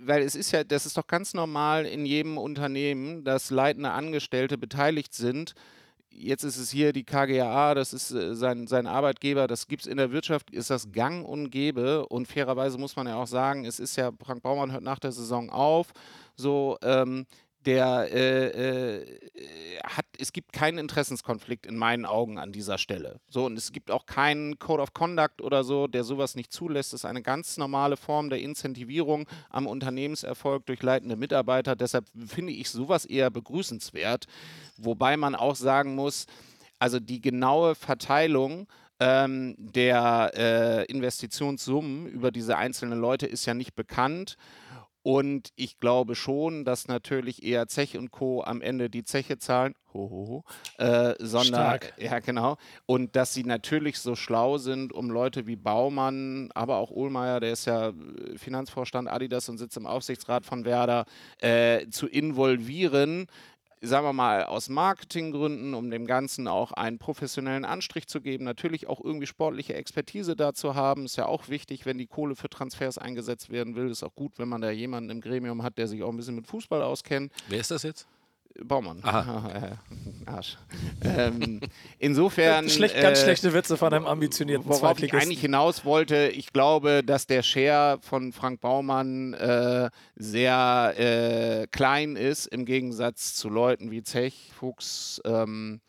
weil 0.00 0.22
es 0.22 0.34
ist 0.34 0.50
ja, 0.50 0.64
das 0.64 0.86
ist 0.86 0.96
doch 0.96 1.06
ganz 1.06 1.34
normal 1.34 1.86
in 1.86 2.04
jedem 2.04 2.36
Unternehmen, 2.36 3.22
dass 3.24 3.50
leitende 3.50 3.92
Angestellte 3.92 4.58
beteiligt 4.58 5.14
sind. 5.14 5.54
Jetzt 6.10 6.42
ist 6.42 6.56
es 6.56 6.70
hier 6.72 6.92
die 6.92 7.04
KGAA, 7.04 7.74
das 7.74 7.92
ist 7.92 8.10
äh, 8.10 8.34
sein, 8.34 8.66
sein 8.66 8.88
Arbeitgeber, 8.88 9.46
das 9.46 9.68
gibt 9.68 9.82
es 9.82 9.86
in 9.86 9.98
der 9.98 10.10
Wirtschaft, 10.10 10.50
ist 10.50 10.70
das 10.70 10.90
gang 10.90 11.24
und 11.24 11.50
gäbe. 11.50 12.06
Und 12.08 12.26
fairerweise 12.26 12.76
muss 12.76 12.96
man 12.96 13.06
ja 13.06 13.14
auch 13.14 13.28
sagen, 13.28 13.64
es 13.64 13.78
ist 13.78 13.94
ja, 13.96 14.10
Frank 14.24 14.42
Baumann 14.42 14.72
hört 14.72 14.82
nach 14.82 14.98
der 14.98 15.12
Saison 15.12 15.48
auf. 15.50 15.92
So, 16.34 16.76
ähm, 16.82 17.24
der 17.68 18.08
äh, 18.10 18.98
äh, 18.98 19.06
hat, 19.84 20.06
es 20.18 20.32
gibt 20.32 20.54
keinen 20.54 20.78
Interessenskonflikt 20.78 21.66
in 21.66 21.76
meinen 21.76 22.06
Augen 22.06 22.38
an 22.38 22.50
dieser 22.50 22.78
Stelle. 22.78 23.20
So, 23.28 23.44
und 23.44 23.58
es 23.58 23.72
gibt 23.72 23.90
auch 23.90 24.06
keinen 24.06 24.58
Code 24.58 24.82
of 24.82 24.94
Conduct 24.94 25.42
oder 25.42 25.62
so, 25.64 25.86
der 25.86 26.02
sowas 26.02 26.34
nicht 26.34 26.50
zulässt. 26.50 26.94
Das 26.94 27.00
ist 27.00 27.04
eine 27.04 27.20
ganz 27.20 27.58
normale 27.58 27.98
Form 27.98 28.30
der 28.30 28.40
Incentivierung 28.40 29.28
am 29.50 29.66
Unternehmenserfolg 29.66 30.64
durch 30.64 30.82
leitende 30.82 31.16
Mitarbeiter. 31.16 31.76
Deshalb 31.76 32.06
finde 32.26 32.54
ich 32.54 32.70
sowas 32.70 33.04
eher 33.04 33.30
begrüßenswert. 33.30 34.24
Wobei 34.78 35.18
man 35.18 35.34
auch 35.34 35.54
sagen 35.54 35.94
muss, 35.94 36.24
also 36.78 36.98
die 36.98 37.20
genaue 37.20 37.74
Verteilung 37.74 38.66
ähm, 38.98 39.56
der 39.58 40.32
äh, 40.34 40.84
Investitionssummen 40.86 42.06
über 42.06 42.30
diese 42.30 42.56
einzelnen 42.56 42.98
Leute 42.98 43.26
ist 43.26 43.44
ja 43.44 43.52
nicht 43.52 43.74
bekannt. 43.74 44.38
Und 45.08 45.52
ich 45.56 45.80
glaube 45.80 46.14
schon, 46.14 46.66
dass 46.66 46.86
natürlich 46.86 47.42
eher 47.42 47.66
Zech 47.66 47.96
und 47.96 48.10
Co. 48.10 48.44
am 48.44 48.60
Ende 48.60 48.90
die 48.90 49.04
Zeche 49.04 49.38
zahlen, 49.38 49.74
hohoho, 49.94 50.44
äh, 50.76 51.14
sondern, 51.18 51.78
Stark. 51.78 51.94
ja 51.96 52.18
genau, 52.18 52.58
und 52.84 53.16
dass 53.16 53.32
sie 53.32 53.44
natürlich 53.44 54.00
so 54.00 54.14
schlau 54.14 54.58
sind, 54.58 54.92
um 54.92 55.08
Leute 55.08 55.46
wie 55.46 55.56
Baumann, 55.56 56.50
aber 56.52 56.76
auch 56.76 56.90
Ohlmeier, 56.90 57.40
der 57.40 57.52
ist 57.52 57.64
ja 57.64 57.88
äh, 57.88 57.94
Finanzvorstand 58.36 59.08
Adidas 59.08 59.48
und 59.48 59.56
sitzt 59.56 59.78
im 59.78 59.86
Aufsichtsrat 59.86 60.44
von 60.44 60.66
Werder, 60.66 61.06
äh, 61.38 61.88
zu 61.88 62.06
involvieren, 62.06 63.28
sagen 63.80 64.06
wir 64.06 64.12
mal, 64.12 64.44
aus 64.44 64.68
Marketinggründen, 64.68 65.74
um 65.74 65.90
dem 65.90 66.06
Ganzen 66.06 66.48
auch 66.48 66.72
einen 66.72 66.98
professionellen 66.98 67.64
Anstrich 67.64 68.06
zu 68.08 68.20
geben, 68.20 68.44
natürlich 68.44 68.86
auch 68.86 69.02
irgendwie 69.02 69.26
sportliche 69.26 69.74
Expertise 69.74 70.36
dazu 70.36 70.74
haben. 70.74 71.04
Ist 71.04 71.16
ja 71.16 71.26
auch 71.26 71.48
wichtig, 71.48 71.86
wenn 71.86 71.98
die 71.98 72.06
Kohle 72.06 72.36
für 72.36 72.48
Transfers 72.48 72.98
eingesetzt 72.98 73.50
werden 73.50 73.76
will. 73.76 73.90
Ist 73.90 74.02
auch 74.02 74.14
gut, 74.14 74.38
wenn 74.38 74.48
man 74.48 74.60
da 74.60 74.70
jemanden 74.70 75.10
im 75.10 75.20
Gremium 75.20 75.62
hat, 75.62 75.78
der 75.78 75.88
sich 75.88 76.02
auch 76.02 76.10
ein 76.10 76.16
bisschen 76.16 76.34
mit 76.34 76.46
Fußball 76.46 76.82
auskennt. 76.82 77.32
Wer 77.48 77.60
ist 77.60 77.70
das 77.70 77.82
jetzt? 77.82 78.06
Baumann. 78.64 79.00
Aha. 79.02 79.38
Äh, 79.48 80.30
Arsch. 80.30 80.58
ähm, 81.02 81.60
insofern. 81.98 82.68
Schlecht, 82.68 83.00
ganz 83.00 83.20
äh, 83.20 83.22
schlechte 83.22 83.54
Witze 83.54 83.76
von 83.76 83.92
einem 83.92 84.06
ambitionierten 84.06 84.68
Worauf 84.68 85.02
ich 85.02 85.14
eigentlich 85.14 85.40
hinaus 85.40 85.84
wollte, 85.84 86.28
ich 86.28 86.52
glaube, 86.52 87.02
dass 87.02 87.26
der 87.26 87.42
Share 87.42 87.98
von 88.02 88.32
Frank 88.32 88.60
Baumann 88.60 89.32
äh, 89.34 89.88
sehr 90.16 90.94
äh, 90.98 91.66
klein 91.68 92.16
ist 92.16 92.46
im 92.46 92.66
Gegensatz 92.66 93.34
zu 93.34 93.48
Leuten 93.48 93.90
wie 93.90 94.02
Zech, 94.02 94.50
Fuchs 94.54 95.20
ähm, 95.24 95.80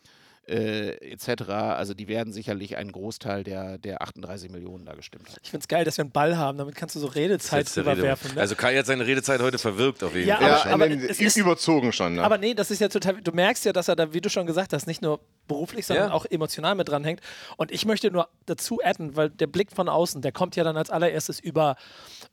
äh, 0.50 1.12
etc. 1.12 1.42
Also 1.50 1.94
die 1.94 2.08
werden 2.08 2.32
sicherlich 2.32 2.76
einen 2.76 2.92
Großteil 2.92 3.44
der, 3.44 3.78
der 3.78 4.02
38 4.02 4.50
Millionen 4.50 4.84
da 4.84 4.94
gestimmt 4.94 5.28
haben. 5.28 5.36
Ich 5.42 5.50
finde 5.50 5.62
es 5.62 5.68
geil, 5.68 5.84
dass 5.84 5.96
wir 5.96 6.02
einen 6.02 6.12
Ball 6.12 6.36
haben, 6.36 6.58
damit 6.58 6.74
kannst 6.74 6.96
du 6.96 7.00
so 7.00 7.06
Redezeit 7.06 7.74
überwerfen. 7.76 8.34
Ne? 8.34 8.40
Also 8.40 8.56
Kai 8.56 8.76
hat 8.76 8.86
seine 8.86 9.06
Redezeit 9.06 9.40
heute 9.40 9.58
verwirkt 9.58 10.02
auf 10.02 10.14
jeden 10.14 10.28
Ja, 10.28 10.36
Fall. 10.36 10.72
aber- 10.72 10.84
aber 10.84 10.90
es 10.90 11.20
ist- 11.20 11.36
überzogen 11.36 11.92
schon. 11.92 12.14
Ne? 12.16 12.22
Aber 12.24 12.36
nee, 12.38 12.54
das 12.54 12.70
ist 12.70 12.80
ja 12.80 12.88
total. 12.88 13.20
Du 13.22 13.32
merkst 13.32 13.64
ja, 13.64 13.72
dass 13.72 13.88
er 13.88 13.96
da, 13.96 14.12
wie 14.12 14.20
du 14.20 14.28
schon 14.28 14.46
gesagt 14.46 14.72
hast, 14.72 14.86
nicht 14.86 15.02
nur 15.02 15.20
beruflich, 15.46 15.86
sondern 15.86 16.08
Ja. 16.08 16.14
auch 16.14 16.26
emotional 16.26 16.74
mit 16.74 16.88
dranhängt. 16.88 17.20
Und 17.56 17.70
ich 17.72 17.86
möchte 17.86 18.10
nur 18.10 18.28
dazu 18.46 18.80
adden, 18.84 19.16
weil 19.16 19.30
der 19.30 19.46
Blick 19.46 19.72
von 19.72 19.88
außen, 19.88 20.22
der 20.22 20.32
kommt 20.32 20.56
ja 20.56 20.64
dann 20.64 20.76
als 20.76 20.90
allererstes 20.90 21.40
über, 21.40 21.76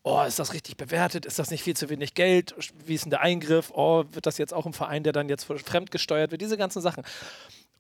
oh, 0.04 0.22
ist 0.28 0.40
das 0.40 0.54
richtig 0.54 0.78
bewertet? 0.78 1.26
Ist 1.26 1.40
das 1.40 1.50
nicht 1.52 1.64
viel 1.64 1.76
zu 1.76 1.90
wenig 1.90 2.14
Geld? 2.14 2.56
Wie 2.86 2.96
ist 2.96 3.06
denn 3.06 3.12
der 3.12 3.22
Eingriff? 3.22 3.72
Oh, 3.74 4.04
wird 4.12 4.26
das 4.26 4.38
jetzt 4.38 4.54
auch 4.54 4.66
im 4.66 4.74
Verein, 4.74 5.04
der 5.04 5.14
dann 5.14 5.30
jetzt 5.30 5.46
fremdgesteuert 5.46 6.32
wird? 6.32 6.42
Diese 6.42 6.58
ganzen 6.58 6.82
Sachen. 6.82 7.04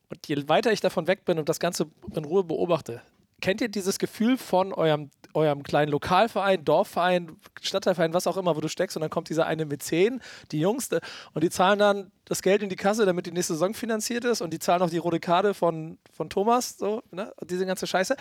Und 0.10 0.28
je 0.28 0.48
weiter 0.48 0.72
ich 0.72 0.82
davon 0.82 1.08
weg 1.08 1.26
bin 1.26 1.38
und 1.40 1.50
das 1.50 1.60
Ganze 1.60 1.88
in 2.16 2.26
Ruhe 2.26 2.44
beobachte, 2.44 3.02
kennt 3.42 3.62
ihr 3.62 3.70
dieses 3.70 4.00
Gefühl 4.00 4.38
von 4.38 4.74
eurem, 4.74 5.12
eurem 5.34 5.64
kleinen 5.64 5.92
Lokalverein, 5.92 6.64
Dorfverein, 6.66 7.38
Stadtteilverein, 7.62 8.14
was 8.14 8.26
auch 8.26 8.38
immer, 8.38 8.56
wo 8.56 8.62
du 8.62 8.70
steckst 8.70 8.98
und 8.98 9.02
dann 9.02 9.10
kommt 9.10 9.30
dieser 9.30 9.46
eine 9.46 9.66
Mäzen, 9.66 10.22
die 10.52 10.60
Jüngste, 10.60 11.02
und 11.34 11.44
die 11.44 11.50
zahlen 11.50 11.80
dann 11.80 12.12
das 12.26 12.42
Geld 12.42 12.64
in 12.64 12.70
die 12.70 12.76
Kasse, 12.76 13.06
damit 13.06 13.26
die 13.26 13.32
nächste 13.32 13.54
Saison 13.54 13.74
finanziert 13.74 14.26
ist 14.26 14.42
und 14.42 14.52
die 14.52 14.60
zahlen 14.60 14.82
auch 14.82 14.90
die 14.90 14.98
rote 14.98 15.20
Karte 15.20 15.54
von, 15.54 15.98
von 16.12 16.30
Thomas, 16.30 16.78
so, 16.78 17.04
ne? 17.12 17.34
Diese 17.46 17.66
ganze 17.66 17.86
Scheiße. 17.86 18.16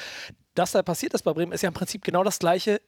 Dass 0.55 0.73
da 0.73 0.83
passiert 0.83 1.15
ist 1.15 1.23
bei 1.23 1.33
Bremen, 1.33 1.53
ist 1.53 1.63
ja 1.63 1.69
im 1.69 1.75
Prinzip 1.75 2.05
genau 2.05 2.23
das 2.23 2.39
Gleiche 2.39 2.81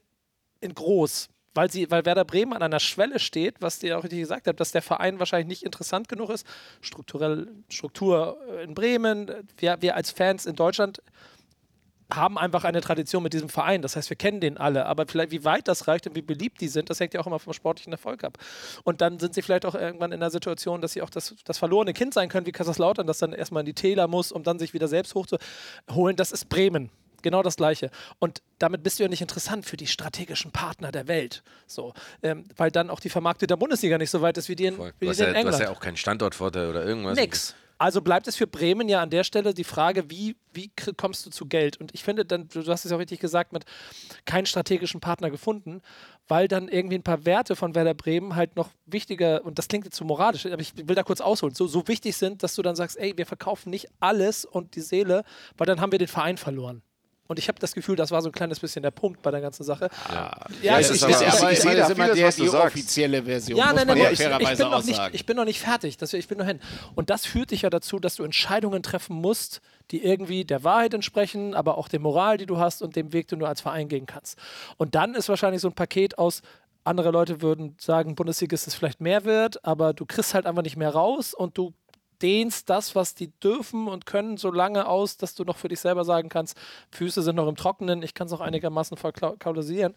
in 0.61 0.75
groß. 0.75 1.29
Weil, 1.55 1.71
sie, 1.71 1.91
weil 1.91 2.05
Werder 2.05 2.25
Bremen 2.25 2.53
an 2.53 2.63
einer 2.63 2.81
Schwelle 2.81 3.19
steht, 3.19 3.57
was 3.61 3.83
ihr 3.83 3.99
auch 3.99 4.05
richtig 4.05 4.21
gesagt 4.21 4.47
habt, 4.47 4.61
dass 4.61 4.71
der 4.71 4.83
Verein 4.83 5.19
wahrscheinlich 5.19 5.49
nicht 5.49 5.63
interessant 5.65 6.09
genug 6.09 6.31
ist. 6.31 6.47
Strukturell, 6.81 7.49
Struktur 7.69 8.39
in 8.63 8.75
Bremen, 8.75 9.31
wir, 9.57 9.79
wir 9.81 9.97
als 9.97 10.11
Fans 10.11 10.47
in 10.47 10.57
Deutschland 10.57 11.03
haben 12.13 12.39
einfach 12.39 12.65
eine 12.65 12.81
Tradition 12.81 13.23
mit 13.23 13.35
diesem 13.35 13.49
Verein. 13.49 13.83
Das 13.83 13.97
heißt, 13.97 14.09
wir 14.09 14.17
kennen 14.17 14.41
den 14.41 14.57
alle. 14.57 14.87
Aber 14.87 15.07
vielleicht, 15.07 15.31
wie 15.31 15.45
weit 15.45 15.69
das 15.69 15.89
reicht 15.89 16.07
und 16.07 16.15
wie 16.15 16.23
beliebt 16.23 16.61
die 16.61 16.69
sind, 16.69 16.89
das 16.89 17.01
hängt 17.01 17.13
ja 17.13 17.21
auch 17.21 17.27
immer 17.27 17.39
vom 17.39 17.53
sportlichen 17.53 17.93
Erfolg 17.93 18.25
ab. 18.25 18.39
Und 18.85 19.01
dann 19.01 19.19
sind 19.19 19.35
sie 19.35 19.43
vielleicht 19.43 19.67
auch 19.67 19.75
irgendwann 19.75 20.13
in 20.13 20.21
der 20.21 20.31
Situation, 20.31 20.81
dass 20.81 20.93
sie 20.93 21.03
auch 21.03 21.11
das, 21.11 21.35
das 21.45 21.59
verlorene 21.59 21.93
Kind 21.93 22.15
sein 22.15 22.29
können, 22.29 22.47
wie 22.47 22.53
Kaiserslautern, 22.53 23.07
das 23.07 23.19
dann 23.19 23.33
erstmal 23.33 23.61
in 23.61 23.67
die 23.67 23.75
Täler 23.75 24.09
muss, 24.09 24.33
um 24.33 24.43
dann 24.43 24.59
sich 24.59 24.73
wieder 24.73 24.89
selbst 24.89 25.15
hochzuholen. 25.15 26.17
Das 26.17 26.33
ist 26.33 26.49
Bremen. 26.49 26.91
Genau 27.23 27.43
das 27.43 27.57
Gleiche. 27.57 27.91
Und 28.19 28.43
damit 28.59 28.83
bist 28.83 28.99
du 28.99 29.05
ja 29.05 29.09
nicht 29.09 29.23
interessant 29.23 29.67
für 29.67 29.77
die 29.77 29.87
strategischen 29.87 30.53
Partner 30.53 30.93
der 30.93 31.09
Welt. 31.09 31.43
So, 31.67 31.95
ähm, 32.23 32.45
weil 32.57 32.71
dann 32.71 32.91
auch 32.91 33.01
die 33.01 33.11
Vermarktung 33.11 33.47
der 33.47 33.57
Bundesliga 33.57 33.99
nicht 33.99 34.11
so 34.11 34.23
weit 34.23 34.39
ist 34.39 34.49
wie 34.49 34.57
die 34.57 34.67
in, 34.67 34.79
wie 34.79 34.79
Du 34.79 34.93
die 35.01 35.09
hast, 35.09 35.19
in 35.21 35.27
ja, 35.27 35.33
England. 35.33 35.55
hast 35.55 35.61
ja 35.61 35.71
auch 35.71 35.81
keinen 35.81 35.97
Standortvorteil 35.97 36.69
oder 36.69 36.85
irgendwas. 36.85 37.17
Nix. 37.17 37.55
Also 37.81 38.03
bleibt 38.03 38.27
es 38.27 38.35
für 38.35 38.49
Bremen 38.49 38.89
ja 38.89 39.01
an 39.01 39.09
der 39.09 39.23
Stelle 39.23 39.55
die 39.55 39.63
Frage, 39.63 40.11
wie, 40.11 40.35
wie 40.53 40.73
kommst 40.97 41.25
du 41.25 41.31
zu 41.31 41.47
Geld? 41.47 41.77
Und 41.77 41.95
ich 41.95 42.03
finde 42.03 42.25
dann, 42.25 42.49
du 42.49 42.67
hast 42.67 42.85
es 42.85 42.91
ja 42.91 42.97
auch 42.97 43.01
richtig 43.01 43.21
gesagt, 43.21 43.53
mit 43.53 43.65
keinen 44.25 44.47
strategischen 44.47 45.01
Partner 45.01 45.31
gefunden, 45.31 45.81
weil 46.27 46.49
dann 46.49 46.67
irgendwie 46.67 46.97
ein 46.97 47.05
paar 47.05 47.25
Werte 47.25 47.55
von 47.55 47.77
Werder 47.77 47.95
Bremen 47.95 48.35
halt 48.35 48.57
noch 48.57 48.71
wichtiger, 48.87 49.45
und 49.45 49.61
das 49.61 49.69
klingt 49.69 49.85
jetzt 49.85 49.97
zu 49.97 50.05
moralisch, 50.05 50.45
aber 50.47 50.61
ich 50.61 50.77
will 50.77 50.97
da 50.97 51.05
kurz 51.05 51.21
ausholen, 51.21 51.55
so, 51.55 51.69
so 51.69 51.87
wichtig 51.87 52.17
sind, 52.17 52.43
dass 52.43 52.57
du 52.57 52.63
dann 52.63 52.75
sagst, 52.75 52.99
ey, 52.99 53.17
wir 53.17 53.27
verkaufen 53.27 53.71
nicht 53.71 53.87
alles 54.01 54.45
und 54.45 54.75
die 54.75 54.81
Seele, 54.81 55.23
weil 55.57 55.69
dann 55.69 55.81
haben 55.81 55.93
wir 55.93 56.01
den 56.01 56.09
Verein 56.09 56.37
verloren. 56.37 56.83
Und 57.29 57.39
ich 57.39 57.47
habe 57.49 57.59
das 57.61 57.75
Gefühl, 57.75 57.95
das 57.95 58.11
war 58.11 58.23
so 58.23 58.31
ein 58.31 58.33
kleines 58.33 58.59
bisschen 58.59 58.83
der 58.83 58.91
Punkt 58.91 59.21
bei 59.21 59.31
der 59.31 59.43
ganzen 59.43 59.63
Sache. 59.63 59.91
Ja, 60.11 60.35
Ja, 60.63 60.79
es 60.79 60.87
ich- 60.91 60.97
ist 60.97 60.97
ich- 60.97 61.03
aber, 61.05 61.11
ich- 61.11 61.17
aber 61.41 61.53
ich- 61.53 61.61
sehe 61.61 61.71
sehe 61.71 61.75
da 61.77 61.81
das 61.83 61.91
immer 61.91 62.07
der, 62.07 62.15
die 62.15 62.21
sagst. 62.49 62.55
offizielle 62.55 63.23
Version, 63.23 63.59
Ja, 63.59 63.67
muss 63.67 63.75
nein, 63.77 63.87
nein, 63.87 63.97
ja 63.99 64.05
ich, 64.11 64.13
ich, 64.13 64.19
bin 64.19 64.31
noch 64.59 64.73
auch 64.73 64.83
nicht, 64.85 65.01
ich 65.13 65.27
bin 65.27 65.37
noch 65.37 65.45
nicht 65.45 65.61
fertig. 65.61 65.97
Das, 65.99 66.13
ich 66.15 66.27
bin 66.27 66.39
noch 66.39 66.47
hin. 66.47 66.59
Und 66.95 67.11
das 67.11 67.27
führt 67.27 67.51
dich 67.51 67.63
ja 67.63 67.71
dazu, 67.71 67.99
dass 67.99 68.17
du 68.17 68.25
Entscheidungen 68.25 68.83
treffen 68.83 69.15
musst, 69.15 69.61
die 69.91 70.03
irgendwie 70.03 70.45
der 70.47 70.65
Wahrheit 70.65 70.95
entsprechen, 70.95 71.55
aber 71.55 71.77
auch 71.77 71.89
der 71.89 72.01
Moral, 72.01 72.39
die 72.39 72.47
du 72.47 72.59
hast 72.59 72.81
und 72.81 72.97
dem 72.97 73.13
Weg, 73.13 73.29
den 73.29 73.39
du 73.41 73.47
als 73.47 73.61
Verein 73.61 73.89
gehen 73.89 74.07
kannst. 74.07 74.39
Und 74.79 74.95
dann 74.95 75.15
ist 75.15 75.29
wahrscheinlich 75.29 75.61
so 75.61 75.69
ein 75.69 75.75
Paket 75.75 76.17
aus, 76.19 76.41
andere 76.85 77.11
Leute 77.11 77.43
würden 77.43 77.77
sagen, 77.79 78.15
Bundesliga 78.15 78.55
ist 78.55 78.67
es 78.67 78.75
vielleicht 78.75 79.03
mehr 79.03 79.27
wert, 79.27 79.63
aber 79.67 79.93
du 79.93 80.07
kriegst 80.07 80.33
halt 80.33 80.47
einfach 80.47 80.63
nicht 80.63 80.77
mehr 80.79 80.91
raus 80.91 81.35
und 81.35 81.59
du 81.59 81.75
dehnst 82.23 82.69
das, 82.71 82.95
was 82.95 83.15
die 83.15 83.29
dürfen 83.41 83.89
und 83.89 84.07
können, 84.07 84.37
so 84.37 84.51
lange 84.51 84.87
aus, 84.87 85.17
dass 85.17 85.35
du 85.35 85.45
noch 85.45 85.57
für 85.57 85.69
dich 85.69 85.81
selber 85.81 86.05
sagen 86.05 86.29
kannst, 86.29 86.57
Füße 86.91 87.23
sind 87.23 87.37
noch 87.37 87.49
im 87.49 87.57
Trockenen, 87.57 88.03
ich 88.03 88.15
kann 88.15 88.27
es 88.27 88.33
auch 88.33 88.41
einigermaßen 88.41 88.97
verklausulieren. 88.97 89.95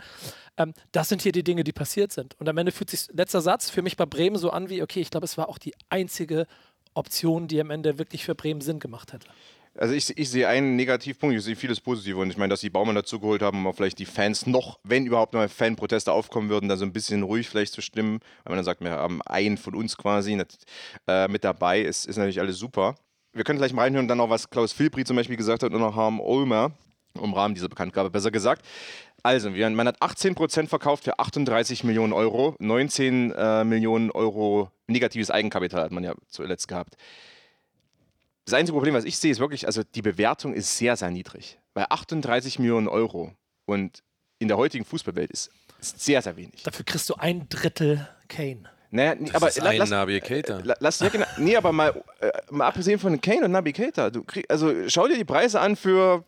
Ähm, 0.58 0.74
das 0.92 1.10
sind 1.10 1.22
hier 1.22 1.32
die 1.32 1.44
Dinge, 1.44 1.64
die 1.64 1.74
passiert 1.74 2.12
sind. 2.12 2.40
Und 2.40 2.48
am 2.48 2.58
Ende 2.58 2.72
fühlt 2.72 2.90
sich 2.90 3.08
letzter 3.12 3.42
Satz 3.42 3.70
für 3.70 3.82
mich 3.82 3.98
bei 3.98 4.06
Bremen 4.06 4.38
so 4.38 4.50
an 4.50 4.70
wie, 4.70 4.82
okay, 4.82 5.02
ich 5.02 5.10
glaube, 5.10 5.26
es 5.26 5.38
war 5.38 5.50
auch 5.50 5.58
die 5.58 5.74
einzige 5.90 6.48
Option, 6.94 7.48
die 7.48 7.60
am 7.62 7.70
Ende 7.70 7.98
wirklich 7.98 8.26
für 8.26 8.36
Bremen 8.36 8.62
Sinn 8.62 8.80
gemacht 8.80 9.14
hätte? 9.14 9.28
Also 9.78 9.94
ich, 9.94 10.18
ich 10.18 10.30
sehe 10.30 10.48
einen 10.48 10.76
Negativpunkt, 10.76 11.36
ich 11.36 11.44
sehe 11.44 11.56
vieles 11.56 11.80
Positive 11.80 12.18
und 12.18 12.30
ich 12.30 12.38
meine, 12.38 12.50
dass 12.50 12.60
die 12.60 12.70
Baumann 12.70 12.96
dazu 12.96 13.20
geholt 13.20 13.42
haben, 13.42 13.66
um 13.66 13.74
vielleicht 13.74 14.00
die 14.00 14.06
Fans 14.06 14.46
noch, 14.46 14.80
wenn 14.84 15.06
überhaupt 15.06 15.34
noch 15.34 15.50
Fanproteste 15.50 16.12
aufkommen 16.12 16.50
würden, 16.50 16.68
da 16.68 16.76
so 16.76 16.84
ein 16.84 16.92
bisschen 16.92 17.24
ruhig 17.24 17.48
vielleicht 17.48 17.72
zu 17.74 17.82
stimmen, 17.82 18.20
weil 18.44 18.52
man 18.52 18.58
dann 18.58 18.66
sagt, 18.66 18.82
wir 18.82 18.92
haben 18.92 19.22
einen 19.22 19.58
von 19.58 19.74
uns 19.74 19.96
quasi 19.96 20.38
äh, 21.08 21.28
mit 21.30 21.44
dabei, 21.46 21.82
ist, 21.82 22.06
ist 22.06 22.18
natürlich 22.18 22.42
alles 22.42 22.58
super. 22.58 22.96
Wir 23.34 23.46
können 23.46 23.60
gleich 23.60 23.72
mal 23.72 23.84
reinhören, 23.84 24.10
dann 24.10 24.20
auch 24.20 24.30
was 24.30 24.50
Klaus 24.50 24.74
Filbri 24.74 25.06
zum 25.06 25.16
Beispiel 25.16 25.38
gesagt 25.38 25.64
hat 25.64 25.74
und 25.74 25.82
auch 25.82 25.96
Harm 25.96 26.20
Ulmer 26.20 26.74
im 27.22 27.34
Rahmen 27.34 27.56
dieser 27.56 27.70
Bekanntgabe 27.70 28.10
besser 28.10 28.32
gesagt. 28.32 28.66
Also, 29.24 29.52
man 29.52 29.88
hat 29.88 30.02
18% 30.02 30.68
verkauft 30.68 31.04
für 31.04 31.20
38 31.20 31.84
Millionen 31.84 32.12
Euro, 32.12 32.56
19 32.60 33.32
äh, 33.32 33.64
Millionen 33.64 34.12
Euro 34.12 34.70
negatives 34.88 35.30
Eigenkapital 35.30 35.84
hat 35.84 35.92
man 35.92 36.04
ja 36.04 36.14
zuletzt 36.28 36.68
gehabt. 36.68 36.96
Das 38.52 38.60
einzige 38.60 38.76
Problem, 38.76 38.94
was 38.96 39.06
ich 39.06 39.18
sehe, 39.18 39.32
ist 39.32 39.40
wirklich, 39.40 39.66
also 39.66 39.82
die 39.96 40.02
Bewertung 40.02 40.54
ist 40.54 40.78
sehr, 40.78 40.98
sehr 40.98 41.10
niedrig. 41.10 41.58
Bei 41.74 41.90
38 41.90 42.60
Millionen 42.60 42.88
Euro 42.90 43.32
und 43.66 44.04
in 44.40 44.50
der 44.50 44.58
heutigen 44.58 44.84
Fußballwelt 44.84 45.32
ist, 45.32 45.50
ist 45.80 46.02
sehr, 46.04 46.22
sehr 46.22 46.36
wenig. 46.36 46.64
Dafür 46.64 46.84
kriegst 46.84 47.10
du 47.10 47.16
ein 47.16 47.48
Drittel 47.48 48.08
Kane. 48.28 48.64
Naja, 48.90 49.16
Das 49.16 49.36
aber 49.36 49.48
ist 49.48 49.58
la- 49.60 49.70
ein 49.70 49.78
lass, 49.78 49.90
Nabi 49.90 50.20
Keita. 50.20 50.62
lass, 50.80 51.00
ja, 51.00 51.08
genau, 51.08 51.26
nee, 51.38 51.56
aber 51.56 51.72
mal, 51.72 52.04
äh, 52.20 52.30
mal 52.50 52.68
abgesehen 52.68 53.00
von 53.00 53.22
Kane 53.22 53.46
und 53.46 53.52
Nabi 53.52 53.72
Keita, 53.72 54.10
du 54.10 54.24
krieg, 54.26 54.46
also 54.50 54.74
schau 54.90 55.08
dir 55.08 55.16
die 55.16 55.24
Preise 55.24 55.62
an 55.62 55.78
für 55.78 56.26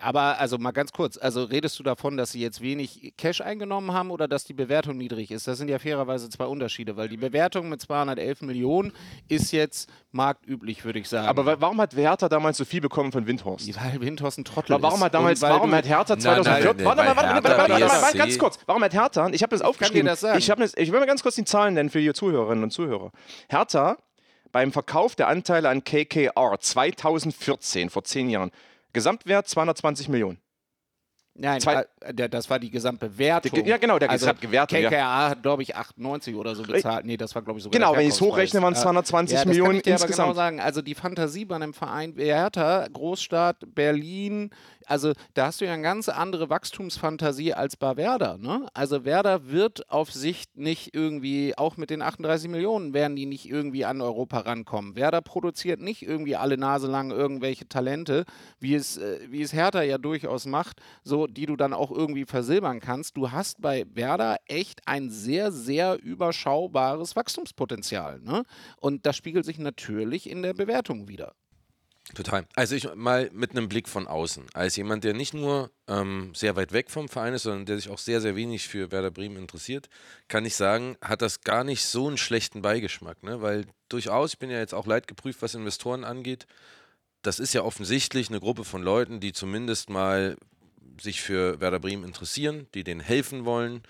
Aber 0.00 0.38
also 0.40 0.56
mal 0.56 0.70
ganz 0.70 0.92
kurz, 0.92 1.18
also 1.18 1.44
redest 1.44 1.78
du 1.78 1.82
davon, 1.82 2.16
dass 2.16 2.32
sie 2.32 2.40
jetzt 2.40 2.62
wenig 2.62 3.12
Cash 3.18 3.42
eingenommen 3.42 3.92
haben 3.92 4.10
oder 4.10 4.26
dass 4.26 4.44
die 4.44 4.54
Bewertung 4.54 4.96
niedrig 4.96 5.30
ist? 5.30 5.46
Das 5.46 5.58
sind 5.58 5.68
ja 5.68 5.78
fairerweise 5.78 6.30
zwei 6.30 6.46
Unterschiede, 6.46 6.96
weil 6.96 7.08
die 7.10 7.18
Bewertung 7.18 7.68
mit 7.68 7.82
211 7.82 8.40
Millionen 8.42 8.92
ist 9.28 9.52
jetzt 9.52 9.90
marktüblich, 10.10 10.86
würde 10.86 11.00
ich 11.00 11.08
sagen. 11.08 11.28
Aber 11.28 11.44
wa- 11.44 11.56
warum 11.58 11.78
hat 11.82 11.94
Hertha 11.94 12.30
damals 12.30 12.56
so 12.56 12.64
viel 12.64 12.80
bekommen 12.80 13.12
von 13.12 13.26
Windhorst? 13.26 13.68
weil 13.76 14.00
Windhorst 14.00 14.38
ein 14.38 14.44
Trottel 14.46 14.72
Aber 14.72 14.84
warum 14.84 15.00
ist. 15.00 15.04
hat 15.04 15.14
damals, 15.14 15.42
warum 15.42 15.74
hat 15.74 15.86
Hertha 15.86 16.14
Nein, 16.14 16.20
2014, 16.22 16.76
nein, 16.86 16.96
nein, 16.96 17.06
warte 17.06 17.14
mal, 17.14 17.16
warte 17.16 17.28
mal, 17.28 17.44
warte 17.44 17.58
mal, 17.58 17.80
warte 17.80 17.86
mal, 17.86 18.00
BSC. 18.12 18.18
ganz 18.18 18.38
kurz, 18.38 18.58
warum 18.64 18.82
hat 18.82 18.94
Hertha, 18.94 19.28
ich 19.32 19.42
habe 19.42 19.50
das 19.50 19.60
aufgeschrieben, 19.60 20.06
das 20.06 20.20
sagen. 20.20 20.38
ich, 20.38 20.50
hab 20.50 20.58
das, 20.58 20.74
ich 20.78 20.90
will 20.92 20.98
mal 21.00 21.06
ganz 21.06 21.22
kurz 21.22 21.34
die 21.34 21.44
Zahlen 21.44 21.74
nennen 21.74 21.90
für 21.90 22.00
die 22.00 22.10
Zuhörerinnen 22.14 22.64
und 22.64 22.70
Zuhörer. 22.70 23.12
Hertha 23.48 23.98
beim 24.50 24.72
Verkauf 24.72 25.14
der 25.14 25.28
Anteile 25.28 25.68
an 25.68 25.84
KKR 25.84 26.56
2014, 26.58 27.90
vor 27.90 28.04
zehn 28.04 28.30
Jahren, 28.30 28.50
Gesamtwert 28.94 29.46
220 29.48 30.08
Millionen. 30.08 30.38
Nein, 31.36 31.60
Zwei- 31.60 31.84
äh, 32.00 32.14
der, 32.14 32.28
das 32.28 32.48
war 32.48 32.60
die 32.60 32.70
Gesamtbewertung. 32.70 33.60
Die- 33.64 33.68
ja, 33.68 33.76
genau, 33.76 33.98
der 33.98 34.08
also 34.08 34.24
Gesamtbewertung, 34.24 34.78
ja. 34.78 34.88
KKA 34.88 35.30
hat, 35.30 35.42
glaube 35.42 35.64
ich, 35.64 35.74
98 35.74 36.36
oder 36.36 36.54
so 36.54 36.62
bezahlt. 36.62 37.04
Nee, 37.06 37.16
das 37.16 37.34
war, 37.34 37.42
glaube 37.42 37.58
ich, 37.58 37.64
sogar 37.64 37.76
Genau, 37.76 37.90
der 37.90 37.98
wenn 38.02 38.06
ich's 38.06 38.18
Verkaufspreis. 38.18 38.50
hochrechne, 38.52 38.62
waren's 38.62 38.78
Ja. 38.78 38.82
220 38.84 39.38
ja, 39.40 39.44
Millionen 39.44 39.80
ich 39.80 39.86
insgesamt. 39.88 40.28
genau 40.28 40.32
sagen. 40.32 40.60
Also 40.60 40.80
die 40.80 40.94
Fantasie 40.94 41.44
bei 41.44 41.56
einem 41.56 41.74
Verein 41.74 42.14
Hertha, 42.16 42.86
Großstadt, 42.86 43.56
Berlin, 43.74 44.50
also 44.86 45.12
da 45.34 45.46
hast 45.46 45.60
du 45.60 45.64
ja 45.64 45.72
eine 45.72 45.82
ganz 45.82 46.08
andere 46.08 46.50
Wachstumsfantasie 46.50 47.54
als 47.54 47.76
bei 47.76 47.96
Werder. 47.96 48.38
Ne? 48.38 48.66
Also 48.74 49.04
Werder 49.04 49.50
wird 49.50 49.90
auf 49.90 50.12
Sicht 50.12 50.56
nicht 50.56 50.94
irgendwie, 50.94 51.56
auch 51.56 51.76
mit 51.76 51.90
den 51.90 52.02
38 52.02 52.50
Millionen 52.50 52.94
werden 52.94 53.16
die 53.16 53.26
nicht 53.26 53.48
irgendwie 53.48 53.84
an 53.84 54.00
Europa 54.00 54.40
rankommen. 54.40 54.96
Werder 54.96 55.20
produziert 55.20 55.80
nicht 55.80 56.02
irgendwie 56.02 56.36
alle 56.36 56.56
Nase 56.56 56.86
lang 56.86 57.10
irgendwelche 57.10 57.68
Talente, 57.68 58.24
wie 58.60 58.74
es, 58.74 58.96
äh, 58.96 59.20
wie 59.30 59.42
es 59.42 59.52
Hertha 59.52 59.82
ja 59.82 59.98
durchaus 59.98 60.46
macht, 60.46 60.80
so 61.02 61.26
die 61.26 61.46
du 61.46 61.56
dann 61.56 61.72
auch 61.72 61.90
irgendwie 61.90 62.24
versilbern 62.24 62.80
kannst. 62.80 63.16
Du 63.16 63.32
hast 63.32 63.60
bei 63.60 63.84
Werder 63.94 64.38
echt 64.46 64.86
ein 64.86 65.10
sehr, 65.10 65.52
sehr 65.52 66.02
überschaubares 66.02 67.16
Wachstumspotenzial. 67.16 68.20
Ne? 68.20 68.44
Und 68.80 69.06
das 69.06 69.16
spiegelt 69.16 69.44
sich 69.44 69.58
natürlich 69.58 70.28
in 70.28 70.42
der 70.42 70.54
Bewertung 70.54 71.08
wieder. 71.08 71.34
Total. 72.12 72.46
Also 72.54 72.74
ich 72.74 72.94
mal 72.94 73.30
mit 73.32 73.52
einem 73.52 73.68
Blick 73.68 73.88
von 73.88 74.06
außen, 74.06 74.44
als 74.52 74.76
jemand, 74.76 75.04
der 75.04 75.14
nicht 75.14 75.32
nur 75.32 75.70
ähm, 75.88 76.32
sehr 76.34 76.54
weit 76.54 76.72
weg 76.72 76.90
vom 76.90 77.08
Verein 77.08 77.32
ist, 77.32 77.44
sondern 77.44 77.64
der 77.64 77.76
sich 77.76 77.88
auch 77.88 77.98
sehr, 77.98 78.20
sehr 78.20 78.36
wenig 78.36 78.68
für 78.68 78.92
Werder 78.92 79.10
Bremen 79.10 79.36
interessiert, 79.36 79.88
kann 80.28 80.44
ich 80.44 80.54
sagen, 80.54 80.96
hat 81.00 81.22
das 81.22 81.40
gar 81.40 81.64
nicht 81.64 81.84
so 81.84 82.06
einen 82.06 82.18
schlechten 82.18 82.60
Beigeschmack. 82.60 83.22
Ne? 83.22 83.40
Weil 83.40 83.64
durchaus, 83.88 84.34
ich 84.34 84.38
bin 84.38 84.50
ja 84.50 84.58
jetzt 84.58 84.74
auch 84.74 84.86
leidgeprüft, 84.86 85.40
was 85.40 85.54
Investoren 85.54 86.04
angeht, 86.04 86.46
das 87.22 87.38
ist 87.38 87.54
ja 87.54 87.62
offensichtlich 87.62 88.28
eine 88.28 88.40
Gruppe 88.40 88.64
von 88.64 88.82
Leuten, 88.82 89.18
die 89.18 89.32
zumindest 89.32 89.88
mal 89.88 90.36
sich 91.00 91.22
für 91.22 91.58
Werder 91.58 91.80
Bremen 91.80 92.04
interessieren, 92.04 92.66
die 92.74 92.84
denen 92.84 93.00
helfen 93.00 93.46
wollen, 93.46 93.82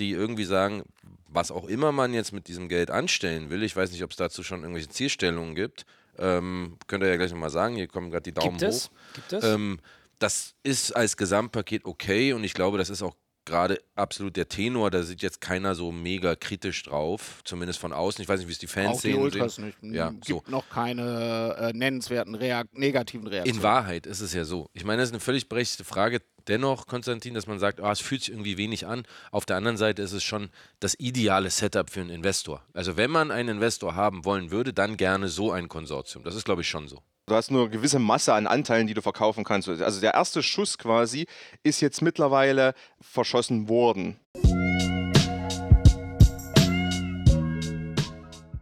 die 0.00 0.10
irgendwie 0.10 0.44
sagen, 0.44 0.82
was 1.28 1.52
auch 1.52 1.66
immer 1.66 1.92
man 1.92 2.14
jetzt 2.14 2.32
mit 2.32 2.48
diesem 2.48 2.68
Geld 2.68 2.90
anstellen 2.90 3.48
will, 3.48 3.62
ich 3.62 3.76
weiß 3.76 3.92
nicht, 3.92 4.02
ob 4.02 4.10
es 4.10 4.16
dazu 4.16 4.42
schon 4.42 4.62
irgendwelche 4.62 4.88
Zielstellungen 4.88 5.54
gibt, 5.54 5.86
ähm, 6.20 6.76
könnt 6.86 7.02
ihr 7.02 7.08
ja 7.10 7.16
gleich 7.16 7.32
nochmal 7.32 7.50
sagen, 7.50 7.76
hier 7.76 7.88
kommen 7.88 8.10
gerade 8.10 8.22
die 8.22 8.32
Daumen 8.32 8.58
Gibt 8.58 8.62
es? 8.62 8.86
hoch. 8.86 8.90
Gibt 9.14 9.32
es? 9.32 9.44
Ähm, 9.44 9.80
das 10.18 10.54
ist 10.62 10.92
als 10.94 11.16
Gesamtpaket 11.16 11.84
okay 11.84 12.32
und 12.32 12.44
ich 12.44 12.54
glaube, 12.54 12.78
das 12.78 12.90
ist 12.90 13.02
auch 13.02 13.16
gerade 13.50 13.80
absolut 13.96 14.36
der 14.36 14.48
Tenor, 14.48 14.90
da 14.90 15.02
sieht 15.02 15.22
jetzt 15.22 15.40
keiner 15.40 15.74
so 15.74 15.92
mega 15.92 16.36
kritisch 16.36 16.84
drauf, 16.84 17.40
zumindest 17.44 17.78
von 17.78 17.92
außen. 17.92 18.22
Ich 18.22 18.28
weiß 18.28 18.38
nicht, 18.38 18.48
wie 18.48 18.52
es 18.52 18.58
die 18.58 18.66
Fans 18.66 18.88
Auch 18.98 19.00
die 19.02 19.12
sehen. 19.12 19.20
Ultras 19.20 19.56
sehen. 19.56 19.74
nicht. 19.82 19.94
Ja, 19.94 20.10
Gibt 20.10 20.26
so. 20.26 20.42
noch 20.46 20.68
keine 20.70 21.56
äh, 21.58 21.72
nennenswerten 21.72 22.34
Reak 22.34 22.68
negativen 22.72 23.26
Reaktionen. 23.26 23.58
In 23.58 23.62
Wahrheit 23.62 24.06
ist 24.06 24.20
es 24.20 24.32
ja 24.32 24.44
so. 24.44 24.68
Ich 24.72 24.84
meine, 24.84 25.02
das 25.02 25.08
ist 25.08 25.14
eine 25.14 25.20
völlig 25.20 25.48
berechtigte 25.48 25.84
Frage. 25.84 26.22
Dennoch, 26.48 26.86
Konstantin, 26.86 27.34
dass 27.34 27.46
man 27.46 27.58
sagt, 27.58 27.80
ah, 27.80 27.92
es 27.92 28.00
fühlt 28.00 28.22
sich 28.22 28.32
irgendwie 28.32 28.56
wenig 28.56 28.86
an. 28.86 29.02
Auf 29.30 29.44
der 29.44 29.56
anderen 29.56 29.76
Seite 29.76 30.00
ist 30.02 30.12
es 30.12 30.22
schon 30.22 30.48
das 30.78 30.94
ideale 30.98 31.50
Setup 31.50 31.90
für 31.90 32.00
einen 32.00 32.10
Investor. 32.10 32.62
Also 32.72 32.96
wenn 32.96 33.10
man 33.10 33.30
einen 33.30 33.56
Investor 33.56 33.94
haben 33.94 34.24
wollen 34.24 34.50
würde, 34.50 34.72
dann 34.72 34.96
gerne 34.96 35.28
so 35.28 35.52
ein 35.52 35.68
Konsortium. 35.68 36.24
Das 36.24 36.34
ist, 36.34 36.44
glaube 36.44 36.62
ich, 36.62 36.68
schon 36.68 36.88
so. 36.88 37.02
Du 37.30 37.36
hast 37.36 37.52
nur 37.52 37.60
eine 37.60 37.70
gewisse 37.70 38.00
Masse 38.00 38.34
an 38.34 38.48
Anteilen, 38.48 38.88
die 38.88 38.94
du 38.94 39.02
verkaufen 39.02 39.44
kannst. 39.44 39.68
Also 39.68 40.00
der 40.00 40.14
erste 40.14 40.42
Schuss 40.42 40.78
quasi 40.78 41.26
ist 41.62 41.80
jetzt 41.80 42.02
mittlerweile 42.02 42.74
verschossen 43.00 43.68
worden. 43.68 44.18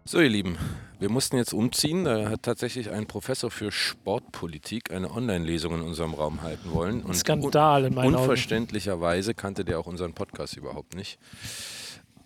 So, 0.05 0.21
ihr 0.21 0.29
Lieben, 0.29 0.59
wir 0.99 1.09
mussten 1.09 1.39
jetzt 1.39 1.55
umziehen. 1.55 2.05
Da 2.05 2.29
hat 2.29 2.43
tatsächlich 2.43 2.91
ein 2.91 3.07
Professor 3.07 3.51
für 3.51 3.73
Sportpolitik 3.73 4.93
eine 4.93 5.13
Online-Lesung 5.13 5.73
in 5.77 5.81
unserem 5.81 6.13
Raum 6.13 6.43
halten 6.43 6.71
wollen. 6.71 7.01
Und 7.01 7.15
Skandal 7.15 7.87
in 7.87 7.95
meinen 7.95 8.15
Augen. 8.15 8.25
Unverständlicherweise 8.25 9.33
kannte 9.33 9.65
der 9.65 9.79
auch 9.79 9.87
unseren 9.87 10.13
Podcast 10.13 10.59
überhaupt 10.59 10.95
nicht. 10.95 11.19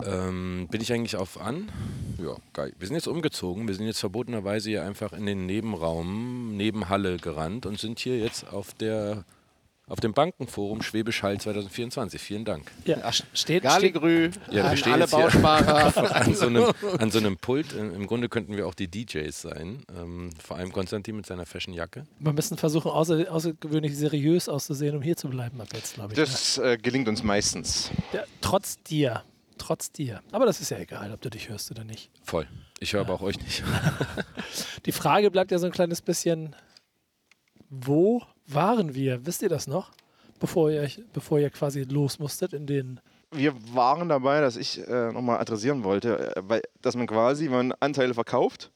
Ähm, 0.05 0.69
bin 0.71 0.81
ich 0.81 0.93
eigentlich 0.93 1.17
auf 1.17 1.41
an? 1.41 1.71
Ja, 2.19 2.37
geil. 2.53 2.73
Wir 2.79 2.87
sind 2.87 2.97
jetzt 2.97 3.09
umgezogen. 3.09 3.69
Wir 3.69 3.75
sind 3.75 3.87
jetzt 3.87 4.01
verbotenerweise 4.01 4.71
hier 4.71 4.85
einfach 4.85 5.13
in 5.13 5.27
den 5.27 5.47
Nebenraum, 5.47 6.57
Nebenhalle 6.57 7.17
gerannt 7.17 7.67
und 7.67 7.79
sind 7.79 7.99
hier 7.99 8.19
jetzt 8.19 8.53
auf 8.53 8.75
der 8.75 9.25
auf 9.89 10.01
dem 10.01 10.15
Bankenforum 10.15 10.81
Schwäbisch 10.81 11.23
Hall 11.23 11.39
2024. 11.39 12.21
Vielen 12.21 12.45
Dank. 12.45 12.71
Ja, 12.87 13.13
steht, 13.35 13.63
Galligrü 13.63 14.31
Ja, 14.47 14.55
wir 14.55 14.65
an 14.71 14.77
stehen 14.77 14.93
alle 14.95 15.07
Bausparer. 15.07 16.15
an, 16.15 16.35
so 16.35 16.47
einem, 16.47 16.73
an 16.99 17.11
so 17.11 17.19
einem 17.19 17.37
Pult. 17.37 17.75
Im 17.75 18.07
Grunde 18.07 18.29
könnten 18.29 18.57
wir 18.57 18.67
auch 18.67 18.75
die 18.75 18.89
DJs 18.89 19.39
sein. 19.39 19.83
Ähm, 19.95 20.31
vor 20.43 20.57
allem 20.57 20.73
Konstantin 20.73 21.17
mit 21.17 21.27
seiner 21.27 21.47
Fashion-Jacke. 21.47 22.07
Wir 22.21 22.33
müssen 22.33 22.57
versuchen, 22.57 22.91
außer, 22.91 23.31
außergewöhnlich 23.31 23.97
seriös 23.97 24.49
auszusehen, 24.49 24.97
um 24.97 25.03
hier 25.03 25.17
zu 25.17 25.29
bleiben 25.29 25.61
ab 25.61 25.69
jetzt, 25.75 25.95
glaube 25.95 26.15
ich. 26.15 26.19
Das 26.19 26.59
äh, 26.59 26.79
gelingt 26.81 27.09
uns 27.09 27.23
meistens. 27.23 27.91
ja, 28.13 28.23
trotz 28.41 28.83
dir. 28.85 29.25
Trotz 29.59 29.93
dir. 29.93 30.23
Aber 30.33 30.47
das 30.47 30.61
ist 30.61 30.71
ja 30.71 30.79
egal, 30.79 31.13
ob 31.13 31.21
du 31.21 31.31
dich 31.31 31.49
hörst 31.49 31.71
oder 31.71 31.85
nicht. 31.85 32.11
Voll. 32.25 32.47
Ich 32.81 32.93
höre 32.93 33.03
aber 33.03 33.15
auch 33.15 33.23
euch 33.23 33.39
nicht. 33.41 33.63
Die 34.87 34.93
Frage 34.93 35.31
bleibt 35.31 35.51
ja 35.51 35.59
so 35.59 35.67
ein 35.67 35.73
kleines 35.73 36.03
bisschen, 36.03 36.57
wo 37.71 38.23
waren 38.47 38.95
wir? 38.95 39.25
Wisst 39.27 39.43
ihr 39.43 39.49
das 39.49 39.67
noch? 39.67 39.93
Bevor 40.41 40.71
ihr, 40.71 40.81
euch- 40.83 41.01
bevor 41.13 41.39
ihr 41.39 41.51
quasi 41.51 41.83
los 41.83 42.19
musstet 42.19 42.53
in 42.53 42.67
den... 42.67 43.01
Wir 43.35 43.55
waren 43.75 44.09
dabei, 44.09 44.41
dass 44.41 44.57
ich 44.57 44.87
äh, 44.87 45.11
nochmal 45.13 45.39
adressieren 45.39 45.85
wollte, 45.85 46.37
äh, 46.37 46.43
weil, 46.45 46.63
dass 46.83 46.97
man 46.97 47.07
quasi, 47.07 47.45
wenn 47.47 47.69
man 47.69 47.73
Anteile 47.81 48.13
verkauft 48.13 48.71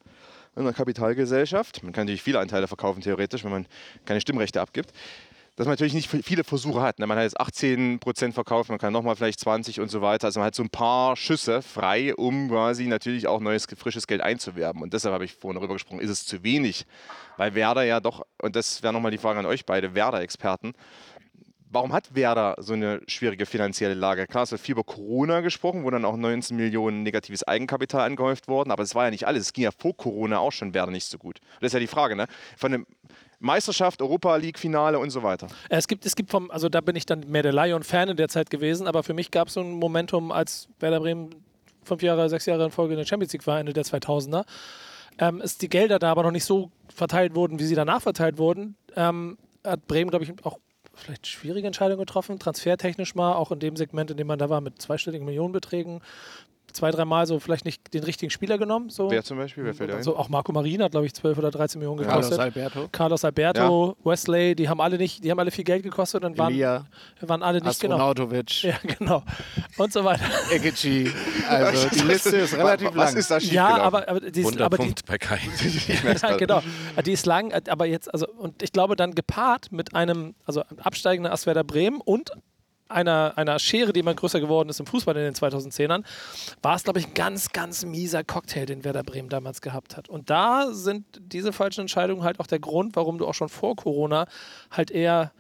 in 0.55 0.63
einer 0.63 0.73
Kapitalgesellschaft, 0.73 1.83
man 1.83 1.93
kann 1.93 2.05
natürlich 2.07 2.23
viele 2.23 2.39
Anteile 2.39 2.67
verkaufen 2.69 3.03
theoretisch, 3.03 3.45
wenn 3.45 3.51
man 3.51 3.67
keine 4.07 4.21
Stimmrechte 4.23 4.61
abgibt, 4.63 4.93
dass 5.57 5.67
man 5.67 5.73
natürlich 5.73 5.95
nicht 5.95 6.09
viele 6.09 6.45
Versuche 6.45 6.83
hat. 6.83 6.99
ne? 6.99 7.07
Man 7.07 7.17
hat 7.17 7.25
jetzt 7.25 7.41
18% 7.41 8.33
verkauft, 8.33 8.69
man 8.69 8.79
kann 8.79 8.93
nochmal 8.93 9.17
vielleicht 9.17 9.41
20 9.41 9.81
und 9.81 9.91
so 9.91 10.03
weiter. 10.03 10.27
Also 10.27 10.41
man 10.41 10.47
hat 10.47 10.55
so 10.55 10.63
ein 10.63 10.69
paar 10.69 11.17
Schüsse 11.17 11.63
frei, 11.63 12.15
um 12.15 12.51
quasi 12.51 12.87
natürlich 12.87 13.27
auch 13.27 13.41
neues, 13.41 13.67
frisches 13.77 14.07
Geld 14.07 14.21
einzuwerben. 14.21 14.83
Und 14.83 14.93
deshalb 14.93 15.15
habe 15.15 15.25
ich 15.25 15.33
vorhin 15.33 15.59
darüber 15.59 15.75
gesprochen, 15.75 16.01
ist 16.01 16.11
es 16.11 16.27
zu 16.27 16.45
wenig? 16.45 16.85
Weil 17.39 17.55
Werder 17.55 17.85
ja 17.85 18.01
doch, 18.01 18.27
und 18.43 18.55
das 18.55 18.83
wäre 18.83 18.93
nochmal 18.93 19.11
die 19.11 19.19
Frage 19.19 19.39
an 19.39 19.47
euch 19.47 19.65
beide, 19.65 19.95
Werder-Experten, 19.95 20.75
Warum 21.69 21.93
hat 21.93 22.15
Werder 22.15 22.55
so 22.59 22.75
eine 22.75 23.01
schwierige 23.09 23.45
finanzielle 23.45 23.95
Lage? 23.95 24.27
Klar, 24.27 24.45
es 24.45 24.53
wird 24.53 24.61
viel 24.61 24.73
über 24.73 24.85
Corona 24.85 25.41
gesprochen, 25.41 25.85
wo 25.85 25.91
dann 25.91 26.05
auch 26.05 26.17
19 26.17 26.57
Millionen 26.57 27.03
negatives 27.03 27.43
Eigenkapital 27.43 28.03
angehäuft 28.03 28.47
wurden, 28.49 28.71
aber 28.71 28.83
das 28.83 28.95
war 28.95 29.07
ja 29.07 29.11
nicht 29.11 29.27
alles. 29.27 29.43
Es 29.43 29.53
ging 29.53 29.65
ja 29.65 29.71
vor 29.77 29.97
Corona 29.97 30.39
auch 30.39 30.53
schon 30.53 30.75
Werder 30.75 30.93
nicht 30.93 31.07
so 31.07 31.19
gut. 31.19 31.41
Das 31.61 31.69
ist 31.69 31.73
ja 31.73 31.81
die 31.81 31.87
Frage, 31.89 32.15
ne? 32.15 32.27
Von 32.57 32.73
der 32.73 32.81
Meisterschaft, 33.41 34.01
Europa 34.01 34.37
League 34.37 34.59
Finale 34.59 34.99
und 34.99 35.11
so 35.11 35.23
weiter. 35.23 35.49
Es 35.69 35.89
gibt, 35.89 36.07
es 36.07 36.15
gibt 36.17 36.31
vom, 36.31 36.51
also 36.51 36.69
da 36.69 36.81
bin 36.81 36.97
ich 36.97 37.05
dann 37.05 37.21
mehr 37.29 37.43
der 37.43 37.53
Lion-Fan 37.53 38.11
in 38.11 38.17
der 38.17 38.29
Zeit 38.29 38.49
gewesen, 38.49 38.87
aber 38.87 39.03
für 39.03 39.15
mich 39.15 39.31
gab 39.31 39.49
es 39.49 39.55
so 39.55 39.61
ein 39.61 39.73
Momentum, 39.73 40.33
als 40.33 40.69
Werder 40.79 41.01
Bremen 41.01 41.31
fünf 41.83 42.03
Jahre, 42.03 42.29
sechs 42.29 42.47
Jahre 42.47 42.65
in 42.65 42.71
Folge 42.71 42.95
in 42.95 42.99
der 42.99 43.07
Champions 43.07 43.33
League 43.33 43.47
war, 43.47 43.61
Ende 43.61 43.73
der 43.73 43.85
2000er. 43.85 44.45
ähm, 45.19 45.41
ist 45.41 45.63
die 45.63 45.69
Gelder 45.69 45.99
da 45.99 46.11
aber 46.11 46.23
noch 46.23 46.31
nicht 46.31 46.45
so 46.45 46.71
verteilt 46.95 47.35
wurden, 47.35 47.59
wie 47.59 47.65
sie 47.65 47.75
danach 47.75 48.03
verteilt 48.03 48.39
wurden, 48.39 48.77
ähm, 48.97 49.39
hat 49.65 49.87
Bremen, 49.87 50.11
glaube 50.11 50.25
ich, 50.25 50.33
auch 50.45 50.59
vielleicht 50.97 51.27
schwierige 51.27 51.67
Entscheidungen 51.67 52.01
getroffen, 52.01 52.39
transfertechnisch 52.39 53.15
mal, 53.15 53.35
auch 53.35 53.53
in 53.53 53.61
dem 53.61 53.77
Segment, 53.77 54.11
in 54.11 54.17
dem 54.17 54.27
man 54.27 54.39
da 54.39 54.51
war, 54.51 54.61
mit 54.61 54.81
zweistelligen 54.81 55.27
Millionenbeträgen 55.27 56.01
zwei, 56.73 56.91
dreimal 56.91 57.27
so 57.27 57.39
vielleicht 57.39 57.65
nicht 57.65 57.95
den 57.95 58.05
richtigen 58.05 58.31
Spieler 58.31 58.59
genommen. 58.59 58.91
So. 58.91 59.11
Wer 59.11 59.23
zum 59.23 59.39
Beispiel? 59.39 59.65
Wer 59.65 59.75
fällt 59.75 59.93
ein? 59.93 60.03
So 60.03 60.17
auch 60.17 60.29
Marco 60.29 60.53
Marin 60.53 60.83
hat, 60.83 60.93
glaube 60.93 61.07
ich, 61.07 61.15
12 61.15 61.39
oder 61.39 61.51
13 61.51 61.79
Millionen 61.79 61.99
gekostet. 61.99 62.37
Carlos 62.37 62.57
Alberto. 62.57 62.89
Carlos 62.93 63.25
Alberto, 63.25 63.97
Wesley, 64.05 64.55
die 64.55 64.69
haben 64.69 64.81
alle 64.81 64.99
nicht, 64.99 65.25
die 65.25 65.31
haben 65.31 65.39
alle 65.39 65.51
viel 65.51 65.65
Geld 65.65 65.83
gekostet 65.83 66.25
und 66.25 66.39
waren, 66.39 66.53
Elia. 66.53 66.87
waren 67.21 67.43
alle 67.43 67.61
nicht 67.61 67.81
genau. 67.81 68.13
Ja, 68.63 68.77
genau. 68.99 69.23
Und 69.77 69.93
so 69.93 70.05
weiter. 70.05 70.25
Ekici. 70.51 71.11
Also 71.49 71.89
die 71.95 72.01
Liste 72.01 72.37
ist 72.37 72.55
relativ 72.57 72.89
Was 72.95 73.13
lang. 73.13 73.17
ist 73.17 73.31
da 73.31 73.39
Ja, 73.39 73.77
aber, 73.79 74.09
aber, 74.09 74.21
die 74.21 74.41
ist, 74.41 74.61
aber 74.61 74.79
die, 74.79 74.95
bei 75.07 75.19
Kai. 75.19 75.41
ja, 76.23 76.37
genau. 76.37 76.63
Die 77.05 77.13
ist 77.13 77.27
lang, 77.27 77.53
aber 77.69 77.87
jetzt, 77.87 78.13
also, 78.13 78.27
und 78.29 78.63
ich 78.63 78.73
glaube, 78.73 78.97
dann 78.97 79.15
gepaart 79.15 79.73
mit 79.73 79.95
einem, 79.95 80.35
also 80.45 80.63
absteigender 80.79 81.33
Aswerder 81.33 81.65
Bremen 81.65 82.01
und 82.01 82.31
einer, 82.89 83.33
einer 83.37 83.59
Schere, 83.59 83.93
die 83.93 84.01
immer 84.01 84.15
größer 84.15 84.41
geworden 84.41 84.69
ist 84.69 84.81
im 84.81 84.87
Fußball 84.87 85.17
in 85.17 85.25
den 85.25 85.35
2010ern, 85.35 86.05
war 86.63 86.77
es, 86.77 86.85
glaube 86.85 86.99
ich, 86.99 87.09
ein 87.09 87.15
ganz, 87.15 87.51
ganz 87.51 87.85
mieser 87.85 88.25
Cocktail, 88.25 88.67
den 88.67 88.85
Werder 88.85 89.03
Bremen 89.03 89.29
damals 89.29 89.61
gehabt 89.61 89.97
hat. 89.97 90.09
Und 90.09 90.31
da 90.31 90.73
sind 90.73 91.05
diese 91.21 91.53
falschen 91.53 91.83
Entscheidungen 91.83 92.23
halt 92.23 92.41
auch 92.41 92.47
der 92.47 92.61
Grund, 92.61 92.97
warum 92.97 93.19
du 93.19 93.27
auch 93.27 93.35
schon 93.35 93.49
vor 93.49 93.77
Corona 93.77 94.27
halt 94.71 94.91
eher 94.91 95.33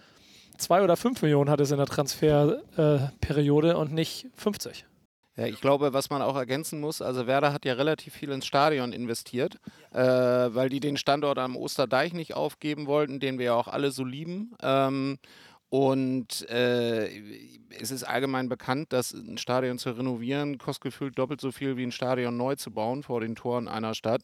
zwei 0.59 0.82
oder 0.82 0.96
fünf 0.96 1.22
Millionen 1.22 1.50
hattest 1.50 1.72
in 1.72 1.78
der 1.78 1.87
Transferperiode 1.87 3.76
und 3.76 3.92
nicht 3.92 4.26
50. 4.37 4.87
Ja, 5.37 5.44
ich 5.44 5.61
glaube, 5.61 5.92
was 5.92 6.09
man 6.09 6.22
auch 6.22 6.35
ergänzen 6.35 6.80
muss, 6.80 7.02
also 7.02 7.26
Werder 7.26 7.52
hat 7.52 7.66
ja 7.66 7.74
relativ 7.74 8.14
viel 8.14 8.30
ins 8.30 8.46
Stadion 8.46 8.94
investiert, 8.94 9.59
äh, 9.92 9.98
weil 10.00 10.70
die 10.70 10.80
den 10.80 10.96
Standort 10.96 11.38
am 11.38 11.56
Osterdeich 11.56 12.14
nicht 12.14 12.35
aufgeben 12.35 12.87
wollten, 12.87 13.20
den 13.20 13.38
wir 13.38 13.46
ja 13.46 13.54
auch 13.54 13.68
alle 13.68 13.90
so 13.90 14.02
lieben. 14.02 14.54
Ähm, 14.62 15.18
und 15.68 16.48
äh, 16.48 17.09
es 17.81 17.90
ist 17.90 18.05
allgemein 18.05 18.48
bekannt, 18.48 18.92
dass 18.92 19.12
ein 19.12 19.37
Stadion 19.38 19.79
zu 19.79 19.90
renovieren 19.90 20.59
kostet 20.59 20.85
gefühlt 20.85 21.18
doppelt 21.18 21.40
so 21.40 21.50
viel 21.50 21.76
wie 21.76 21.83
ein 21.83 21.92
Stadion 21.92 22.37
neu 22.37 22.55
zu 22.55 22.70
bauen 22.70 23.02
vor 23.02 23.20
den 23.20 23.35
Toren 23.35 23.66
einer 23.66 23.94
Stadt. 23.94 24.22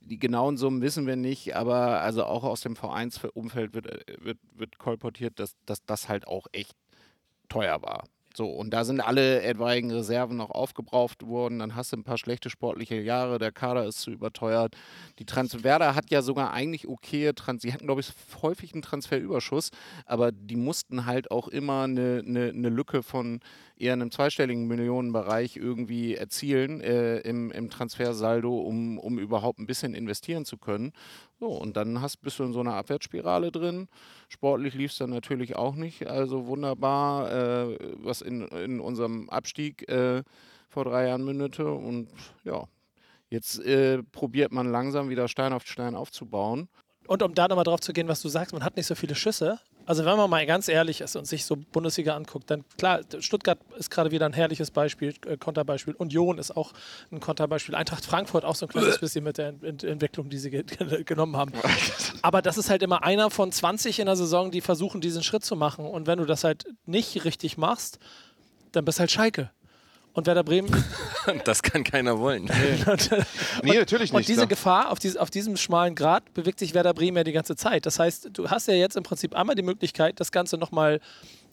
Die 0.00 0.18
genauen 0.18 0.56
Summen 0.56 0.82
wissen 0.82 1.06
wir 1.06 1.16
nicht, 1.16 1.54
aber 1.54 2.00
also 2.00 2.24
auch 2.24 2.42
aus 2.42 2.62
dem 2.62 2.74
Vereinsumfeld 2.74 3.74
wird, 3.74 3.86
äh, 3.86 4.16
wird, 4.18 4.38
wird 4.54 4.78
kolportiert, 4.78 5.38
dass, 5.38 5.54
dass 5.64 5.84
das 5.84 6.08
halt 6.08 6.26
auch 6.26 6.46
echt 6.52 6.74
teuer 7.48 7.82
war. 7.82 8.04
So, 8.36 8.46
und 8.48 8.70
da 8.70 8.84
sind 8.84 9.00
alle 9.00 9.42
etwaigen 9.42 9.90
Reserven 9.90 10.36
noch 10.36 10.50
aufgebraucht 10.50 11.26
worden. 11.26 11.58
Dann 11.58 11.74
hast 11.74 11.92
du 11.92 11.96
ein 11.96 12.04
paar 12.04 12.18
schlechte 12.18 12.48
sportliche 12.48 13.00
Jahre. 13.00 13.38
Der 13.38 13.50
Kader 13.50 13.86
ist 13.86 14.00
zu 14.00 14.12
überteuert. 14.12 14.76
Die 15.18 15.24
Trans 15.24 15.64
Werder 15.64 15.96
hat 15.96 16.10
ja 16.10 16.22
sogar 16.22 16.52
eigentlich 16.52 16.86
okay 16.86 17.32
Trans. 17.32 17.62
Sie 17.62 17.72
hatten, 17.72 17.86
glaube 17.86 18.02
ich, 18.02 18.12
häufig 18.40 18.72
einen 18.72 18.82
Transferüberschuss, 18.82 19.70
aber 20.06 20.30
die 20.30 20.56
mussten 20.56 21.06
halt 21.06 21.30
auch 21.30 21.48
immer 21.48 21.82
eine, 21.82 22.22
eine, 22.24 22.50
eine 22.50 22.68
Lücke 22.68 23.02
von 23.02 23.40
eher 23.76 23.94
einem 23.94 24.10
zweistelligen 24.10 24.66
Millionenbereich 24.66 25.56
irgendwie 25.56 26.14
erzielen 26.14 26.80
äh, 26.80 27.18
im, 27.20 27.50
im 27.50 27.70
Transfersaldo, 27.70 28.58
um, 28.60 28.98
um 28.98 29.18
überhaupt 29.18 29.58
ein 29.58 29.66
bisschen 29.66 29.94
investieren 29.94 30.44
zu 30.44 30.58
können. 30.58 30.92
So, 31.40 31.46
und 31.46 31.74
dann 31.78 32.02
hast, 32.02 32.18
bist 32.18 32.38
du 32.38 32.44
in 32.44 32.52
so 32.52 32.60
einer 32.60 32.74
Abwärtsspirale 32.74 33.50
drin. 33.50 33.88
Sportlich 34.28 34.74
lief 34.74 34.92
es 34.92 34.98
dann 34.98 35.08
natürlich 35.08 35.56
auch 35.56 35.74
nicht. 35.74 36.06
Also 36.06 36.46
wunderbar, 36.46 37.32
äh, 37.32 37.78
was 37.94 38.20
in, 38.20 38.46
in 38.48 38.78
unserem 38.78 39.30
Abstieg 39.30 39.88
äh, 39.88 40.22
vor 40.68 40.84
drei 40.84 41.08
Jahren 41.08 41.24
mündete. 41.24 41.72
Und 41.72 42.08
ja, 42.44 42.64
jetzt 43.30 43.58
äh, 43.60 44.02
probiert 44.02 44.52
man 44.52 44.70
langsam 44.70 45.08
wieder 45.08 45.28
Stein 45.28 45.54
auf 45.54 45.66
Stein 45.66 45.94
aufzubauen. 45.94 46.68
Und 47.06 47.22
um 47.22 47.34
da 47.34 47.48
nochmal 47.48 47.64
drauf 47.64 47.80
zu 47.80 47.94
gehen, 47.94 48.06
was 48.06 48.20
du 48.20 48.28
sagst, 48.28 48.52
man 48.52 48.62
hat 48.62 48.76
nicht 48.76 48.86
so 48.86 48.94
viele 48.94 49.14
Schüsse. 49.14 49.58
Also 49.90 50.04
wenn 50.04 50.16
man 50.16 50.30
mal 50.30 50.46
ganz 50.46 50.68
ehrlich 50.68 51.00
ist 51.00 51.16
und 51.16 51.26
sich 51.26 51.44
so 51.44 51.56
Bundesliga 51.56 52.14
anguckt, 52.14 52.48
dann 52.48 52.64
klar, 52.78 53.00
Stuttgart 53.18 53.58
ist 53.76 53.90
gerade 53.90 54.12
wieder 54.12 54.24
ein 54.24 54.32
herrliches 54.32 54.70
Beispiel, 54.70 55.12
äh, 55.26 55.36
Konterbeispiel. 55.36 55.94
Union 55.94 56.38
ist 56.38 56.56
auch 56.56 56.72
ein 57.10 57.18
Konterbeispiel. 57.18 57.74
Eintracht 57.74 58.06
Frankfurt 58.06 58.44
auch 58.44 58.54
so 58.54 58.66
ein 58.66 58.68
kleines 58.68 59.00
bisschen 59.00 59.24
mit 59.24 59.36
der 59.36 59.48
Ent 59.48 59.64
Ent 59.64 59.82
Entwicklung, 59.82 60.30
die 60.30 60.38
sie 60.38 60.50
ge 60.50 60.64
genommen 61.04 61.36
haben. 61.36 61.50
Aber 62.22 62.40
das 62.40 62.56
ist 62.56 62.70
halt 62.70 62.84
immer 62.84 63.02
einer 63.02 63.30
von 63.30 63.50
20 63.50 63.98
in 63.98 64.06
der 64.06 64.14
Saison, 64.14 64.52
die 64.52 64.60
versuchen, 64.60 65.00
diesen 65.00 65.24
Schritt 65.24 65.44
zu 65.44 65.56
machen. 65.56 65.84
Und 65.84 66.06
wenn 66.06 66.20
du 66.20 66.24
das 66.24 66.44
halt 66.44 66.66
nicht 66.86 67.24
richtig 67.24 67.58
machst, 67.58 67.98
dann 68.70 68.84
bist 68.84 69.00
halt 69.00 69.10
Schalke. 69.10 69.50
Und 70.20 70.26
Werder 70.26 70.44
Bremen 70.44 70.68
Das 71.44 71.62
kann 71.62 71.82
keiner 71.82 72.18
wollen. 72.18 72.44
Nee, 73.62 73.74
natürlich 73.78 74.12
und 74.12 74.18
nicht. 74.18 74.28
diese 74.28 74.42
ne? 74.42 74.46
Gefahr 74.48 74.90
auf, 74.90 74.98
dies, 74.98 75.16
auf 75.16 75.30
diesem 75.30 75.56
schmalen 75.56 75.94
Grad 75.94 76.32
bewegt 76.34 76.58
sich 76.58 76.74
Werder 76.74 76.92
Bremen 76.92 77.16
ja 77.16 77.24
die 77.24 77.32
ganze 77.32 77.56
Zeit. 77.56 77.86
Das 77.86 77.98
heißt, 77.98 78.30
du 78.32 78.50
hast 78.50 78.68
ja 78.68 78.74
jetzt 78.74 78.96
im 78.96 79.02
Prinzip 79.02 79.34
einmal 79.34 79.56
die 79.56 79.62
Möglichkeit, 79.62 80.20
das 80.20 80.30
Ganze 80.30 80.58
nochmal 80.58 81.00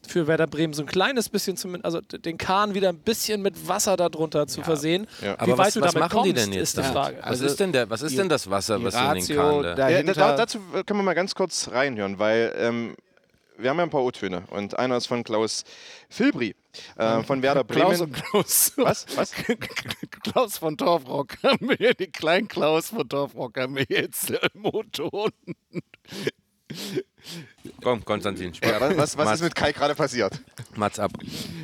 für 0.08 0.28
Werder 0.28 0.48
Bremen 0.48 0.74
so 0.74 0.84
ein 0.84 0.86
kleines 0.88 1.30
bisschen, 1.30 1.56
zumindest, 1.58 1.86
also 1.86 2.02
den 2.02 2.38
Kahn 2.38 2.74
wieder 2.74 2.90
ein 2.90 2.98
bisschen 3.00 3.42
mit 3.42 3.68
Wasser 3.68 3.96
darunter 3.98 4.48
zu 4.48 4.62
versehen. 4.64 5.08
Ja. 5.22 5.34
Wie 5.36 5.38
Aber 5.40 5.58
weit 5.58 5.68
was, 5.68 5.74
du 5.76 5.82
was 5.82 5.94
damit 5.94 6.12
machen 6.14 6.24
die 6.26 6.30
kommst, 6.34 6.46
denn 6.48 6.54
jetzt? 6.54 6.78
ist 6.78 6.78
die? 6.78 6.84
Frage. 6.84 7.18
Was, 7.20 7.26
Also 7.26 7.46
ist 7.46 7.60
denn 7.60 7.72
der, 7.72 7.90
was 7.90 8.02
ist 8.02 8.12
die- 8.12 8.18
denn 8.18 8.30
das 8.30 8.50
Wasser, 8.50 8.78
die 8.80 8.86
was 8.86 8.94
in 8.96 9.00
den 9.02 9.08
Ratio 9.10 9.36
Kahn 9.42 9.64
da? 9.78 9.90
Ja, 9.90 10.04
da, 10.04 10.36
dazu 10.38 10.60
können 10.86 11.00
wir 11.00 11.04
mal 11.04 11.14
ganz 11.16 11.34
kurz 11.36 11.70
reinhören, 11.72 12.20
weil 12.20 12.54
ähm, 12.58 12.96
wir 13.58 13.70
haben 13.70 13.78
ja 13.78 13.84
ein 13.84 13.90
paar 13.90 14.04
O-Töne 14.04 14.44
und 14.52 14.78
einer 14.78 14.98
ist 14.98 15.08
von 15.08 15.24
Klaus 15.24 15.64
Filbri 16.10 16.56
äh, 16.98 17.24
von 17.24 17.42
Werder 17.42 17.64
Bremen. 17.64 17.82
Klaus 17.88 18.02
und 18.02 18.14
Klaus. 18.14 18.74
Was? 18.78 19.06
Was? 19.18 19.32
Klaus 20.24 20.58
von 20.58 20.78
Torfrock 20.78 21.38
haben 21.44 21.70
wir, 21.78 21.94
den 21.94 22.12
kleinen 22.12 22.48
Klaus 22.48 22.90
von 22.90 23.08
Torfrock 23.08 23.58
haben 23.60 23.76
wir 23.76 23.86
jetzt 23.90 24.30
im 24.32 24.66
O-Ton. 24.66 25.32
Komm, 27.82 28.04
Konstantin, 28.06 28.54
Ja, 28.64 28.80
was, 28.82 28.98
was, 28.98 29.18
was 29.18 29.34
ist 29.36 29.42
mit 29.44 29.56
Kai 29.56 29.72
gerade 29.72 29.96
passiert? 29.96 30.40
Mats 30.76 31.00
ab. 31.00 31.12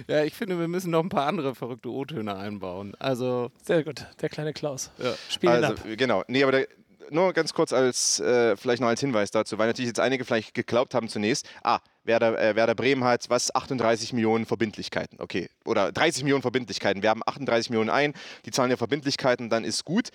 Ja, 0.08 0.24
ich 0.24 0.34
finde, 0.34 0.60
wir 0.60 0.68
müssen 0.68 0.92
noch 0.92 1.02
ein 1.02 1.10
paar 1.10 1.28
andere 1.28 1.56
verrückte 1.56 1.90
O-Töne 1.90 2.36
einbauen. 2.36 2.96
Also, 3.00 3.52
Sehr 3.64 3.84
gut, 3.84 4.06
der 4.22 4.30
kleine 4.30 4.54
Klaus. 4.54 4.92
Ja. 4.98 5.14
Spiel 5.30 5.50
ihn 5.50 5.64
Also, 5.64 5.74
ab. 5.74 5.88
genau. 5.98 6.24
Nee, 6.28 6.44
aber 6.44 6.52
der, 6.54 6.68
nur 7.10 7.34
ganz 7.34 7.54
kurz 7.54 7.74
als 7.74 8.20
äh, 8.20 8.56
vielleicht 8.58 8.82
noch 8.82 8.88
als 8.88 9.00
Hinweis 9.00 9.32
dazu, 9.32 9.58
weil 9.58 9.68
natürlich 9.68 9.88
jetzt 9.88 10.00
einige 10.00 10.26
vielleicht 10.26 10.54
geglaubt 10.54 10.94
haben 10.94 11.08
zunächst, 11.10 11.48
ah, 11.63 11.80
Werder, 12.04 12.39
äh, 12.39 12.56
Werder 12.56 12.76
Bremen 12.76 13.04
hat 13.04 13.30
was 13.30 13.54
38 13.54 14.13
Millionen 14.13 14.46
Verbindlichkeiten. 14.46 15.20
Okay. 15.20 15.50
Oder 15.66 15.92
30 15.92 16.24
Millionen 16.24 16.42
Verbindlichkeiten. 16.42 17.02
Wir 17.02 17.10
haben 17.10 17.22
38 17.26 17.70
Millionen 17.70 17.89
ein, 17.89 18.13
die 18.46 18.52
zahlen 18.52 18.72
ja 18.72 18.78
Verbindlichkeiten, 18.78 19.50
dann 19.50 19.63
ist 19.63 19.86
gut. 19.86 20.10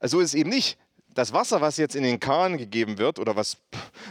So 0.00 0.20
ist 0.20 0.28
es 0.28 0.34
eben 0.34 0.50
nicht. 0.50 0.78
Das 1.14 1.32
Wasser, 1.32 1.60
was 1.60 1.76
jetzt 1.76 1.94
in 1.94 2.02
den 2.02 2.18
Kahn 2.18 2.58
gegeben 2.58 2.98
wird 2.98 3.20
oder 3.20 3.36
was 3.36 3.56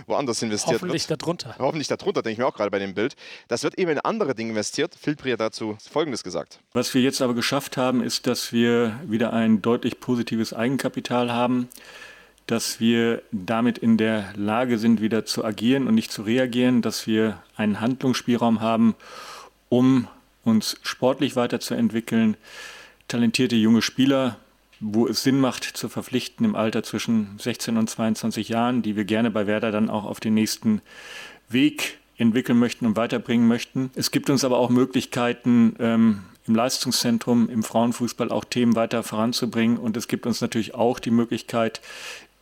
woanders 0.08 0.42
investiert 0.42 0.76
Hoffentlich 0.76 1.10
wird, 1.10 1.22
darunter. 1.22 1.56
hoffentlich 1.60 1.90
darunter, 1.90 2.22
denke 2.22 2.32
ich 2.34 2.38
mir 2.38 2.48
auch 2.48 2.56
gerade 2.56 2.72
bei 2.72 2.80
dem 2.80 2.94
Bild, 2.94 3.16
das 3.50 3.64
wird 3.64 3.78
eben 3.78 3.92
in 3.92 4.00
andere 4.00 4.34
Dinge 4.36 4.52
investiert. 4.52 4.96
Filtri 4.96 5.32
hat 5.32 5.42
dazu 5.42 5.78
Folgendes 5.92 6.24
gesagt. 6.24 6.60
Was 6.72 6.94
wir 6.94 7.02
jetzt 7.02 7.22
aber 7.22 7.34
geschafft 7.34 7.76
haben, 7.76 8.02
ist, 8.02 8.26
dass 8.26 8.54
wir 8.54 8.98
wieder 9.06 9.34
ein 9.34 9.62
deutlich 9.62 10.00
positives 10.00 10.54
Eigenkapital 10.54 11.30
haben, 11.30 11.68
dass 12.48 12.80
wir 12.80 13.22
damit 13.32 13.78
in 13.78 13.98
der 13.98 14.34
Lage 14.36 14.78
sind, 14.78 15.02
wieder 15.02 15.26
zu 15.26 15.46
agieren 15.46 15.88
und 15.88 15.96
nicht 15.96 16.12
zu 16.12 16.24
reagieren, 16.24 16.82
dass 16.82 17.08
wir 17.08 17.42
einen 17.56 17.80
Handlungsspielraum 17.80 18.62
haben, 18.62 18.96
um 19.70 20.08
uns 20.44 20.78
sportlich 20.84 21.36
weiterzuentwickeln, 21.36 22.36
talentierte 23.08 23.56
junge 23.56 23.82
Spieler, 23.82 24.38
wo 24.80 25.08
es 25.08 25.24
Sinn 25.24 25.40
macht, 25.40 25.64
zu 25.64 25.88
verpflichten 25.88 26.46
im 26.46 26.56
Alter 26.56 26.84
zwischen 26.84 27.40
16 27.40 27.78
und 27.78 27.90
22 27.90 28.50
Jahren, 28.50 28.82
die 28.82 28.98
wir 28.98 29.06
gerne 29.06 29.32
bei 29.32 29.48
Werder 29.48 29.72
dann 29.72 29.90
auch 29.90 30.04
auf 30.04 30.20
den 30.20 30.34
nächsten 30.34 30.82
Weg 31.48 32.00
entwickeln 32.18 32.60
möchten 32.60 32.86
und 32.86 32.98
weiterbringen 32.98 33.48
möchten. 33.48 33.92
Es 33.96 34.12
gibt 34.12 34.30
uns 34.30 34.44
aber 34.44 34.58
auch 34.58 34.70
Möglichkeiten, 34.70 35.76
ähm, 35.80 36.24
im 36.48 36.56
Leistungszentrum, 36.56 37.50
im 37.50 37.64
Frauenfußball 37.64 38.30
auch 38.32 38.44
Themen 38.44 38.76
weiter 38.76 39.04
voranzubringen. 39.04 39.78
Und 39.78 39.96
es 39.96 40.08
gibt 40.08 40.26
uns 40.26 40.42
natürlich 40.42 40.76
auch 40.76 41.00
die 41.00 41.12
Möglichkeit, 41.12 41.82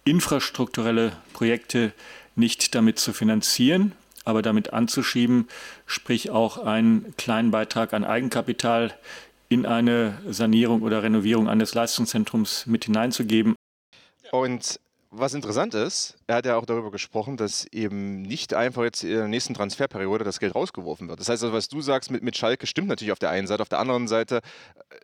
infrastrukturelle 0.03 1.13
Projekte 1.33 1.93
nicht 2.35 2.75
damit 2.75 2.99
zu 2.99 3.13
finanzieren, 3.13 3.93
aber 4.25 4.41
damit 4.41 4.73
anzuschieben, 4.73 5.47
sprich 5.85 6.29
auch 6.29 6.57
einen 6.57 7.15
kleinen 7.17 7.51
Beitrag 7.51 7.93
an 7.93 8.03
Eigenkapital 8.03 8.93
in 9.49 9.65
eine 9.65 10.17
Sanierung 10.29 10.81
oder 10.81 11.03
Renovierung 11.03 11.49
eines 11.49 11.73
Leistungszentrums 11.73 12.65
mit 12.67 12.85
hineinzugeben. 12.85 13.55
Und 14.31 14.79
was 15.13 15.33
interessant 15.33 15.73
ist, 15.73 16.15
er 16.27 16.37
hat 16.37 16.45
ja 16.45 16.55
auch 16.55 16.65
darüber 16.65 16.89
gesprochen, 16.89 17.35
dass 17.35 17.65
eben 17.65 18.21
nicht 18.21 18.53
einfach 18.53 18.83
jetzt 18.83 19.03
in 19.03 19.09
der 19.09 19.27
nächsten 19.27 19.53
Transferperiode 19.53 20.23
das 20.23 20.39
Geld 20.39 20.55
rausgeworfen 20.55 21.09
wird. 21.09 21.19
Das 21.19 21.27
heißt, 21.27 21.43
also, 21.43 21.53
was 21.53 21.67
du 21.67 21.81
sagst 21.81 22.11
mit, 22.11 22.23
mit 22.23 22.37
Schalke 22.37 22.65
stimmt 22.65 22.87
natürlich 22.87 23.11
auf 23.11 23.19
der 23.19 23.29
einen 23.29 23.45
Seite, 23.45 23.61
auf 23.61 23.67
der 23.67 23.79
anderen 23.79 24.07
Seite 24.07 24.37
äh, 24.37 24.95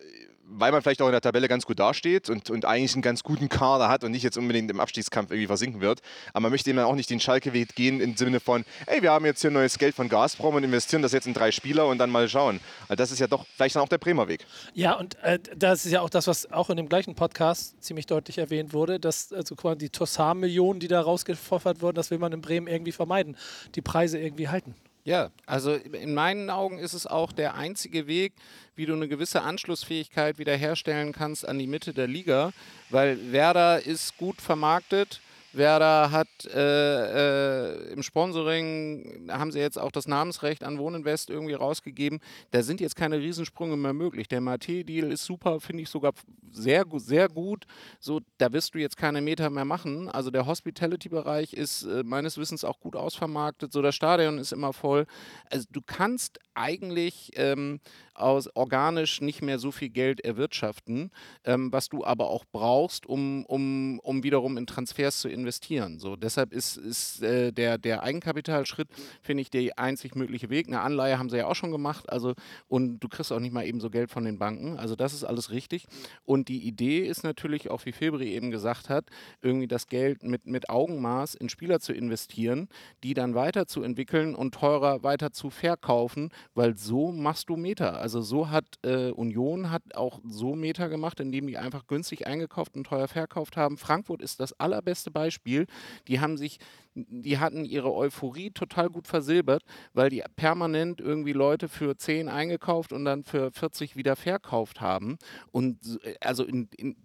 weil 0.50 0.72
man 0.72 0.82
vielleicht 0.82 1.02
auch 1.02 1.06
in 1.06 1.12
der 1.12 1.20
Tabelle 1.20 1.48
ganz 1.48 1.66
gut 1.66 1.78
dasteht 1.78 2.30
und, 2.30 2.50
und 2.50 2.64
eigentlich 2.64 2.94
einen 2.94 3.02
ganz 3.02 3.22
guten 3.22 3.48
Kader 3.48 3.88
hat 3.88 4.04
und 4.04 4.12
nicht 4.12 4.22
jetzt 4.22 4.38
unbedingt 4.38 4.70
im 4.70 4.80
Abstiegskampf 4.80 5.30
irgendwie 5.30 5.46
versinken 5.46 5.80
wird. 5.80 6.00
Aber 6.32 6.42
man 6.42 6.52
möchte 6.52 6.70
eben 6.70 6.78
auch 6.78 6.94
nicht 6.94 7.10
den 7.10 7.20
Schalke-Weg 7.20 7.74
gehen 7.74 8.00
im 8.00 8.16
Sinne 8.16 8.40
von, 8.40 8.64
ey, 8.86 9.02
wir 9.02 9.12
haben 9.12 9.24
jetzt 9.26 9.42
hier 9.42 9.50
neues 9.50 9.78
Geld 9.78 9.94
von 9.94 10.08
Gazprom 10.08 10.54
und 10.54 10.64
investieren 10.64 11.02
das 11.02 11.12
jetzt 11.12 11.26
in 11.26 11.34
drei 11.34 11.50
Spieler 11.50 11.86
und 11.86 11.98
dann 11.98 12.10
mal 12.10 12.28
schauen. 12.28 12.60
Also 12.82 12.96
das 12.96 13.10
ist 13.10 13.18
ja 13.18 13.26
doch 13.26 13.44
vielleicht 13.56 13.76
dann 13.76 13.82
auch 13.82 13.88
der 13.88 13.98
Bremer 13.98 14.28
Weg. 14.28 14.46
Ja, 14.74 14.94
und 14.94 15.16
äh, 15.22 15.38
das 15.56 15.84
ist 15.84 15.92
ja 15.92 16.00
auch 16.00 16.10
das, 16.10 16.26
was 16.26 16.50
auch 16.50 16.70
in 16.70 16.76
dem 16.76 16.88
gleichen 16.88 17.14
Podcast 17.14 17.82
ziemlich 17.82 18.06
deutlich 18.06 18.38
erwähnt 18.38 18.72
wurde, 18.72 18.98
dass 18.98 19.32
also 19.32 19.54
quasi 19.54 19.78
die 19.78 19.90
Tossar-Millionen, 19.90 20.80
die 20.80 20.88
da 20.88 21.00
rausgepfeffert 21.00 21.82
wurden, 21.82 21.96
das 21.96 22.10
will 22.10 22.18
man 22.18 22.32
in 22.32 22.40
Bremen 22.40 22.66
irgendwie 22.66 22.92
vermeiden. 22.92 23.36
Die 23.74 23.82
Preise 23.82 24.18
irgendwie 24.18 24.48
halten. 24.48 24.74
Ja, 25.08 25.30
also 25.46 25.72
in 25.72 26.12
meinen 26.12 26.50
Augen 26.50 26.78
ist 26.78 26.92
es 26.92 27.06
auch 27.06 27.32
der 27.32 27.54
einzige 27.54 28.06
Weg, 28.08 28.34
wie 28.76 28.84
du 28.84 28.92
eine 28.92 29.08
gewisse 29.08 29.40
Anschlussfähigkeit 29.40 30.38
wiederherstellen 30.38 31.12
kannst 31.12 31.48
an 31.48 31.58
die 31.58 31.66
Mitte 31.66 31.94
der 31.94 32.06
Liga, 32.06 32.52
weil 32.90 33.32
Werder 33.32 33.86
ist 33.86 34.18
gut 34.18 34.42
vermarktet. 34.42 35.22
Werder 35.52 36.10
hat 36.10 36.28
äh, 36.46 37.88
äh, 37.88 37.92
im 37.92 38.02
Sponsoring, 38.02 39.28
haben 39.30 39.50
sie 39.50 39.60
jetzt 39.60 39.78
auch 39.78 39.90
das 39.90 40.06
Namensrecht 40.06 40.62
an 40.62 40.78
Wohninvest 40.78 41.30
irgendwie 41.30 41.54
rausgegeben. 41.54 42.20
Da 42.50 42.62
sind 42.62 42.80
jetzt 42.80 42.96
keine 42.96 43.18
Riesensprünge 43.18 43.76
mehr 43.76 43.92
möglich. 43.92 44.28
Der 44.28 44.40
Mate-Deal 44.40 45.10
ist 45.10 45.24
super, 45.24 45.60
finde 45.60 45.82
ich 45.82 45.88
sogar 45.88 46.12
sehr, 46.50 46.84
sehr 46.96 47.28
gut. 47.28 47.66
So, 47.98 48.20
da 48.38 48.52
wirst 48.52 48.74
du 48.74 48.78
jetzt 48.78 48.96
keine 48.96 49.20
Meter 49.20 49.50
mehr 49.50 49.64
machen. 49.64 50.08
Also 50.08 50.30
der 50.30 50.46
Hospitality-Bereich 50.46 51.52
ist 51.54 51.84
äh, 51.84 52.02
meines 52.04 52.38
Wissens 52.38 52.64
auch 52.64 52.80
gut 52.80 52.96
ausvermarktet. 52.96 53.72
So, 53.72 53.82
das 53.82 53.94
Stadion 53.94 54.38
ist 54.38 54.52
immer 54.52 54.72
voll. 54.72 55.06
Also 55.50 55.66
du 55.70 55.80
kannst 55.84 56.38
eigentlich 56.54 57.30
ähm, 57.36 57.80
aus 58.20 58.48
organisch 58.54 59.20
nicht 59.20 59.42
mehr 59.42 59.58
so 59.58 59.70
viel 59.70 59.90
Geld 59.90 60.20
erwirtschaften, 60.20 61.10
ähm, 61.44 61.72
was 61.72 61.88
du 61.88 62.04
aber 62.04 62.28
auch 62.28 62.44
brauchst, 62.50 63.06
um, 63.06 63.44
um, 63.46 63.98
um 64.00 64.22
wiederum 64.22 64.56
in 64.56 64.66
Transfers 64.66 65.20
zu 65.20 65.28
investieren. 65.28 65.98
So, 65.98 66.16
deshalb 66.16 66.52
ist, 66.52 66.76
ist 66.76 67.22
äh, 67.22 67.52
der, 67.52 67.78
der 67.78 68.02
Eigenkapitalschritt, 68.02 68.88
finde 69.22 69.42
ich, 69.42 69.50
der 69.50 69.78
einzig 69.78 70.14
mögliche 70.14 70.50
Weg. 70.50 70.66
Eine 70.68 70.80
Anleihe 70.80 71.18
haben 71.18 71.30
sie 71.30 71.36
ja 71.38 71.46
auch 71.46 71.54
schon 71.54 71.70
gemacht, 71.70 72.10
also 72.10 72.34
und 72.68 73.00
du 73.00 73.08
kriegst 73.08 73.32
auch 73.32 73.40
nicht 73.40 73.52
mal 73.52 73.66
eben 73.66 73.80
so 73.80 73.90
Geld 73.90 74.10
von 74.10 74.24
den 74.24 74.38
Banken. 74.38 74.78
Also 74.78 74.96
das 74.96 75.12
ist 75.12 75.24
alles 75.24 75.50
richtig. 75.50 75.86
Und 76.24 76.48
die 76.48 76.66
Idee 76.66 77.00
ist 77.00 77.24
natürlich 77.24 77.70
auch, 77.70 77.84
wie 77.84 77.92
Febri 77.92 78.32
eben 78.32 78.50
gesagt 78.50 78.88
hat, 78.88 79.06
irgendwie 79.42 79.68
das 79.68 79.86
Geld 79.86 80.22
mit, 80.22 80.46
mit 80.46 80.70
Augenmaß 80.70 81.34
in 81.34 81.48
Spieler 81.48 81.80
zu 81.80 81.92
investieren, 81.92 82.68
die 83.02 83.14
dann 83.14 83.34
weiterzuentwickeln 83.34 84.34
und 84.34 84.54
teurer 84.54 85.02
weiter 85.02 85.32
zu 85.32 85.50
verkaufen, 85.50 86.30
weil 86.54 86.76
so 86.76 87.12
machst 87.12 87.48
du 87.50 87.56
Meter. 87.56 87.98
Also 88.00 88.07
so 88.08 88.50
hat 88.50 88.64
äh, 88.82 89.10
Union 89.10 89.70
hat 89.70 89.82
auch 89.94 90.20
so 90.24 90.54
Meter 90.54 90.88
gemacht, 90.88 91.20
indem 91.20 91.46
die 91.46 91.58
einfach 91.58 91.86
günstig 91.86 92.26
eingekauft 92.26 92.76
und 92.76 92.84
teuer 92.84 93.08
verkauft 93.08 93.56
haben. 93.56 93.76
Frankfurt 93.76 94.22
ist 94.22 94.40
das 94.40 94.58
allerbeste 94.58 95.10
Beispiel. 95.10 95.66
Die 96.06 96.20
haben 96.20 96.36
sich, 96.36 96.58
die 96.94 97.38
hatten 97.38 97.64
ihre 97.64 97.94
Euphorie 97.94 98.50
total 98.50 98.90
gut 98.90 99.06
versilbert, 99.06 99.62
weil 99.92 100.10
die 100.10 100.22
permanent 100.36 101.00
irgendwie 101.00 101.32
Leute 101.32 101.68
für 101.68 101.96
10 101.96 102.28
eingekauft 102.28 102.92
und 102.92 103.04
dann 103.04 103.24
für 103.24 103.50
40 103.50 103.96
wieder 103.96 104.16
verkauft 104.16 104.80
haben. 104.80 105.18
Und 105.52 106.00
äh, 106.02 106.14
also 106.20 106.44
in, 106.44 106.68
in 106.76 106.96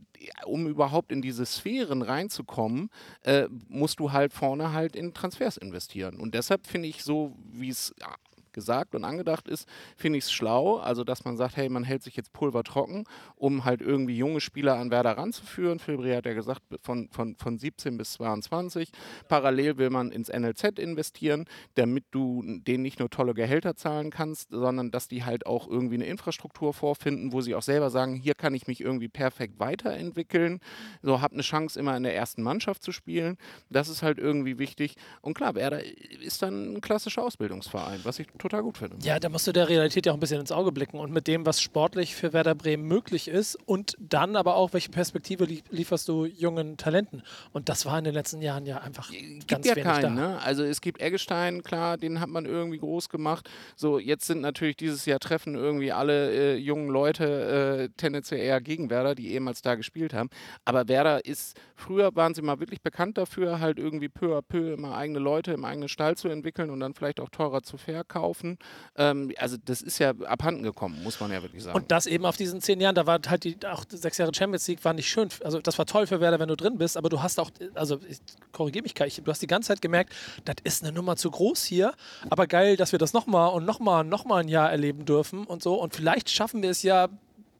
um 0.45 0.67
überhaupt 0.67 1.11
in 1.11 1.21
diese 1.21 1.45
Sphären 1.45 2.01
reinzukommen, 2.01 2.89
äh, 3.23 3.47
musst 3.67 3.99
du 3.99 4.11
halt 4.11 4.33
vorne 4.33 4.73
halt 4.73 4.95
in 4.95 5.13
Transfers 5.13 5.57
investieren. 5.57 6.17
Und 6.17 6.33
deshalb 6.33 6.67
finde 6.67 6.87
ich 6.87 7.03
so, 7.03 7.35
wie 7.51 7.69
es 7.69 7.93
gesagt 8.53 8.95
und 8.95 9.03
angedacht 9.03 9.47
ist, 9.47 9.67
finde 9.95 10.19
ich 10.19 10.25
es 10.25 10.31
schlau. 10.31 10.77
Also, 10.77 11.03
dass 11.03 11.25
man 11.25 11.37
sagt, 11.37 11.57
hey, 11.57 11.69
man 11.69 11.83
hält 11.83 12.03
sich 12.03 12.15
jetzt 12.15 12.33
Pulver 12.33 12.63
trocken, 12.63 13.05
um 13.35 13.65
halt 13.65 13.81
irgendwie 13.81 14.17
junge 14.17 14.39
Spieler 14.41 14.77
an 14.77 14.91
Werder 14.91 15.17
ranzuführen. 15.17 15.79
Filbri 15.79 16.11
hat 16.13 16.25
ja 16.25 16.33
gesagt, 16.33 16.61
von, 16.81 17.09
von, 17.09 17.35
von 17.35 17.57
17 17.57 17.97
bis 17.97 18.13
22. 18.13 18.91
Parallel 19.27 19.77
will 19.77 19.89
man 19.89 20.11
ins 20.11 20.29
NLZ 20.29 20.79
investieren, 20.79 21.45
damit 21.75 22.05
du 22.11 22.43
denen 22.43 22.83
nicht 22.83 22.99
nur 22.99 23.09
tolle 23.09 23.33
Gehälter 23.33 23.75
zahlen 23.75 24.11
kannst, 24.11 24.49
sondern 24.51 24.91
dass 24.91 25.07
die 25.07 25.23
halt 25.23 25.45
auch 25.45 25.67
irgendwie 25.67 25.95
eine 25.95 26.05
Infrastruktur 26.05 26.73
vorfinden, 26.73 27.33
wo 27.33 27.41
sie 27.41 27.55
auch 27.55 27.61
selber 27.61 27.89
sagen, 27.89 28.15
hier 28.15 28.35
kann 28.35 28.53
ich 28.53 28.67
mich 28.67 28.81
irgendwie 28.81 29.09
perfekt 29.09 29.59
weiterentwickeln. 29.59 30.59
So, 31.01 31.21
habe 31.21 31.33
eine 31.33 31.43
Chance, 31.43 31.79
immer 31.79 31.97
in 31.97 32.03
der 32.03 32.15
ersten 32.15 32.43
Mannschaft 32.43 32.83
zu 32.83 32.91
spielen. 32.91 33.37
Das 33.69 33.89
ist 33.89 34.03
halt 34.03 34.17
irgendwie 34.19 34.59
wichtig. 34.59 34.95
Und 35.21 35.33
klar, 35.33 35.55
Werder 35.55 35.83
ist 35.83 36.41
dann 36.41 36.75
ein 36.75 36.81
klassischer 36.81 37.23
Ausbildungsverein, 37.23 38.01
was 38.03 38.19
ich 38.19 38.27
total 38.43 38.61
gut 38.61 38.77
finde. 38.77 38.97
Ja, 39.01 39.19
da 39.19 39.29
musst 39.29 39.47
du 39.47 39.51
der 39.51 39.69
Realität 39.69 40.05
ja 40.05 40.11
auch 40.11 40.17
ein 40.17 40.19
bisschen 40.19 40.39
ins 40.39 40.51
Auge 40.51 40.71
blicken 40.71 40.99
und 40.99 41.11
mit 41.11 41.27
dem, 41.27 41.45
was 41.45 41.61
sportlich 41.61 42.15
für 42.15 42.33
Werder 42.33 42.55
Bremen 42.55 42.87
möglich 42.87 43.27
ist 43.27 43.55
und 43.65 43.95
dann 43.99 44.35
aber 44.35 44.55
auch, 44.55 44.73
welche 44.73 44.91
Perspektive 44.91 45.45
lieferst 45.45 46.07
du 46.07 46.25
jungen 46.25 46.77
Talenten. 46.77 47.23
Und 47.53 47.69
das 47.69 47.85
war 47.85 47.97
in 47.97 48.03
den 48.03 48.13
letzten 48.13 48.41
Jahren 48.41 48.65
ja 48.65 48.79
einfach 48.79 49.09
gibt 49.09 49.47
ganz 49.47 49.65
ja 49.65 49.75
wenig 49.75 49.87
keinen, 49.87 50.15
da. 50.15 50.27
ne? 50.29 50.41
Also 50.41 50.63
es 50.63 50.81
gibt 50.81 51.01
Eggestein, 51.01 51.63
klar, 51.63 51.97
den 51.97 52.19
hat 52.19 52.29
man 52.29 52.45
irgendwie 52.45 52.77
groß 52.77 53.09
gemacht. 53.09 53.49
So, 53.75 53.97
jetzt 53.97 54.27
sind 54.27 54.41
natürlich 54.41 54.75
dieses 54.75 55.05
Jahr 55.05 55.19
Treffen 55.19 55.55
irgendwie 55.55 55.91
alle 55.91 56.31
äh, 56.31 56.55
jungen 56.57 56.89
Leute 56.89 57.87
äh, 57.87 57.89
tendenziell 57.95 58.41
eher 58.41 58.61
gegen 58.61 58.89
Werder, 58.89 59.15
die 59.15 59.31
ehemals 59.33 59.61
da 59.61 59.75
gespielt 59.75 60.13
haben. 60.13 60.29
Aber 60.65 60.87
Werder 60.87 61.25
ist, 61.25 61.57
früher 61.75 62.15
waren 62.15 62.33
sie 62.33 62.41
mal 62.41 62.59
wirklich 62.59 62.81
bekannt 62.81 63.17
dafür, 63.17 63.59
halt 63.59 63.79
irgendwie 63.79 64.09
peu 64.09 64.37
à 64.37 64.41
peu 64.41 64.73
immer 64.73 64.95
eigene 64.95 65.19
Leute 65.19 65.53
im 65.53 65.63
eigenen 65.65 65.87
Stall 65.89 66.17
zu 66.17 66.27
entwickeln 66.27 66.69
und 66.69 66.81
dann 66.81 66.93
vielleicht 66.93 67.19
auch 67.19 67.29
teurer 67.29 67.63
zu 67.63 67.77
verkaufen. 67.77 68.32
Ähm, 68.95 69.31
also 69.37 69.57
das 69.63 69.81
ist 69.81 69.99
ja 69.99 70.13
abhanden 70.25 70.63
gekommen, 70.63 71.01
muss 71.03 71.19
man 71.19 71.31
ja 71.31 71.41
wirklich 71.41 71.63
sagen. 71.63 71.75
Und 71.75 71.91
das 71.91 72.05
eben 72.05 72.25
auf 72.25 72.37
diesen 72.37 72.61
zehn 72.61 72.79
Jahren, 72.79 72.95
da 72.95 73.05
war 73.05 73.19
halt 73.27 73.43
die 73.43 73.57
auch 73.65 73.83
sechs 73.89 74.17
Jahre 74.17 74.33
Champions 74.33 74.67
League 74.67 74.83
war 74.83 74.93
nicht 74.93 75.09
schön. 75.09 75.29
Also 75.43 75.59
das 75.59 75.77
war 75.77 75.85
toll 75.85 76.07
für 76.07 76.19
Werder, 76.19 76.39
wenn 76.39 76.49
du 76.49 76.55
drin 76.55 76.77
bist, 76.77 76.97
aber 76.97 77.09
du 77.09 77.21
hast 77.21 77.39
auch, 77.39 77.51
also 77.73 77.99
ich 78.07 78.19
korrigiere 78.51 78.83
mich, 78.83 78.99
ich, 78.99 79.23
du 79.23 79.31
hast 79.31 79.41
die 79.41 79.47
ganze 79.47 79.67
Zeit 79.67 79.81
gemerkt, 79.81 80.13
das 80.45 80.55
ist 80.63 80.83
eine 80.83 80.91
Nummer 80.91 81.15
zu 81.15 81.31
groß 81.31 81.63
hier, 81.63 81.93
aber 82.29 82.47
geil, 82.47 82.77
dass 82.77 82.91
wir 82.91 82.99
das 82.99 83.13
nochmal 83.13 83.53
und 83.53 83.65
nochmal 83.65 84.01
und 84.01 84.09
nochmal 84.09 84.41
ein 84.41 84.47
Jahr 84.47 84.71
erleben 84.71 85.05
dürfen 85.05 85.45
und 85.45 85.63
so. 85.63 85.75
Und 85.75 85.95
vielleicht 85.95 86.29
schaffen 86.29 86.61
wir 86.61 86.69
es 86.69 86.83
ja 86.83 87.09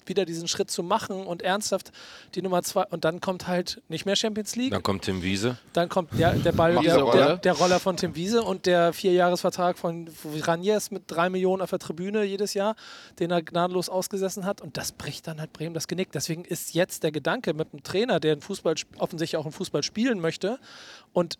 wieder 0.09 0.25
diesen 0.25 0.47
Schritt 0.47 0.69
zu 0.69 0.83
machen 0.83 1.25
und 1.25 1.41
ernsthaft 1.41 1.91
die 2.35 2.41
Nummer 2.41 2.63
zwei. 2.63 2.83
Und 2.85 3.05
dann 3.05 3.21
kommt 3.21 3.47
halt 3.47 3.81
nicht 3.89 4.05
mehr 4.05 4.15
Champions 4.15 4.55
League. 4.55 4.71
Dann 4.71 4.83
kommt 4.83 5.03
Tim 5.03 5.21
Wiese. 5.23 5.57
Dann 5.73 5.89
kommt 5.89 6.17
der, 6.17 6.33
der 6.33 6.51
Ball, 6.51 6.73
der, 6.73 6.81
der 6.81 6.97
Roller. 6.97 7.37
der, 7.37 7.53
Roller 7.53 7.79
von 7.79 7.97
Tim 7.97 8.15
Wiese 8.15 8.43
und 8.43 8.65
der 8.65 8.93
Vierjahresvertrag 8.93 9.77
von 9.77 10.09
Ranjes 10.41 10.91
mit 10.91 11.03
drei 11.07 11.29
Millionen 11.29 11.61
auf 11.61 11.69
der 11.69 11.79
Tribüne 11.79 12.23
jedes 12.23 12.53
Jahr, 12.53 12.75
den 13.19 13.31
er 13.31 13.41
gnadenlos 13.41 13.89
ausgesessen 13.89 14.45
hat. 14.45 14.61
Und 14.61 14.77
das 14.77 14.91
bricht 14.91 15.27
dann 15.27 15.39
halt 15.39 15.53
Bremen 15.53 15.73
das 15.73 15.87
Genick. 15.87 16.11
Deswegen 16.11 16.45
ist 16.45 16.73
jetzt 16.73 17.03
der 17.03 17.11
Gedanke 17.11 17.53
mit 17.53 17.73
einem 17.73 17.83
Trainer, 17.83 18.19
der 18.19 18.33
einen 18.33 18.41
Fußball, 18.41 18.75
offensichtlich 18.97 19.37
auch 19.37 19.45
einen 19.45 19.53
Fußball 19.53 19.83
spielen 19.83 20.19
möchte 20.19 20.59
und 21.13 21.37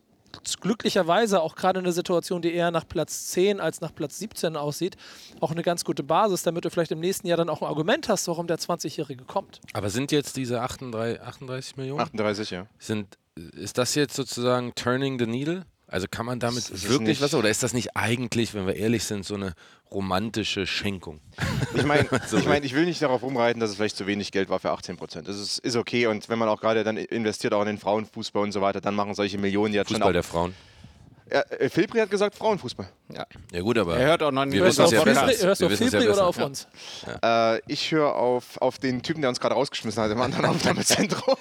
glücklicherweise 0.62 1.42
auch 1.42 1.56
gerade 1.56 1.80
eine 1.80 1.92
Situation, 1.92 2.42
die 2.42 2.54
eher 2.54 2.72
nach 2.72 2.88
Platz 2.88 3.28
10 3.28 3.60
als 3.60 3.82
nach 3.82 3.94
Platz 3.94 4.20
17 4.20 4.56
aussieht, 4.56 4.98
auch 5.40 5.52
eine 5.52 5.64
ganz 5.64 5.86
gute 5.86 6.04
Basis, 6.04 6.44
damit 6.44 6.66
du 6.66 6.70
vielleicht 6.70 6.92
im 6.92 7.00
nächsten 7.00 7.28
Jahr 7.28 7.38
dann 7.38 7.50
auch 7.50 7.62
ein 7.62 7.68
Argument 7.68 8.10
hast, 8.10 8.28
warum 8.28 8.48
der 8.48 8.58
20-Jährige 8.58 9.26
kommt. 9.26 9.62
Aber 9.74 9.90
sind 9.90 10.12
jetzt 10.12 10.38
diese 10.38 10.62
38, 10.62 11.22
38 11.22 11.78
Millionen? 11.78 12.02
38, 12.02 12.52
ja. 12.52 12.68
Sind, 12.80 13.18
ist 13.36 13.78
das 13.78 13.96
jetzt 13.96 14.16
sozusagen 14.16 14.74
turning 14.76 15.20
the 15.20 15.26
needle? 15.26 15.66
Also 15.94 16.08
kann 16.10 16.26
man 16.26 16.40
damit 16.40 16.70
ist 16.70 16.90
wirklich 16.90 17.22
was 17.22 17.36
oder 17.36 17.52
ist 17.52 17.62
das 17.62 17.72
nicht 17.74 17.96
eigentlich, 17.96 18.56
wenn 18.56 18.66
wir 18.66 18.76
ehrlich 18.76 19.04
sind, 19.04 19.24
so 19.24 19.36
eine 19.36 19.54
romantische 19.92 20.66
Schenkung? 20.66 21.20
Ich 21.76 21.84
meine, 21.86 22.10
So. 22.28 22.38
ich, 22.38 22.48
mein, 22.48 22.64
ich 22.64 22.74
will 22.74 22.86
nicht 22.86 23.00
darauf 23.00 23.22
rumreiten, 23.22 23.60
dass 23.60 23.70
es 23.70 23.76
vielleicht 23.76 23.98
zu 23.98 24.08
wenig 24.08 24.32
Geld 24.32 24.50
war 24.50 24.58
für 24.58 24.72
18 24.72 24.98
Prozent. 24.98 25.28
Das 25.28 25.38
ist, 25.38 25.60
ist 25.60 25.76
okay 25.76 26.08
und 26.08 26.30
wenn 26.30 26.40
man 26.40 26.50
auch 26.50 26.60
gerade 26.60 26.84
dann 26.84 26.98
investiert 26.98 27.54
auch 27.54 27.62
in 27.62 27.68
den 27.68 27.78
Frauenfußball 27.78 28.42
und 28.42 28.54
so 28.54 28.62
weiter, 28.62 28.82
dann 28.82 28.96
machen 28.96 29.14
solche 29.14 29.38
Millionen 29.38 29.72
jetzt 29.76 29.90
schon 29.90 29.98
Fußball 29.98 30.14
der 30.14 30.24
Frauen. 30.24 30.56
Ja, 31.32 31.40
äh, 31.42 31.70
Filbri 31.70 32.00
hat 32.00 32.10
gesagt 32.10 32.36
Frauenfußball. 32.36 32.88
Ja. 33.10 33.26
Ja 33.52 33.62
gut, 33.62 33.78
aber 33.78 33.98
Er 33.98 34.08
hört 34.08 34.24
auch 34.24 34.32
noch 34.32 34.46
nicht 34.46 34.60
Hörst 34.60 34.78
du 34.80 34.84
ja 34.84 35.00
auf 35.00 35.06
besser. 35.06 35.28
Filbri- 35.28 35.44
hörst 35.46 35.62
du 35.62 35.66
auf 35.68 35.94
ja 36.04 36.12
oder 36.12 36.28
auf 36.28 36.38
uns? 36.38 36.68
Äh, 37.24 37.60
ich 37.72 37.92
höre 37.92 38.16
auf, 38.16 38.58
auf 38.62 38.78
den 38.80 39.02
Typen, 39.04 39.22
der 39.22 39.30
uns 39.30 39.40
gerade 39.40 39.56
rausgeschmissen 39.56 40.02
hat 40.04 40.12
im 40.12 40.22
anderen 40.22 40.46
Aufnahmezentrum. 40.48 41.36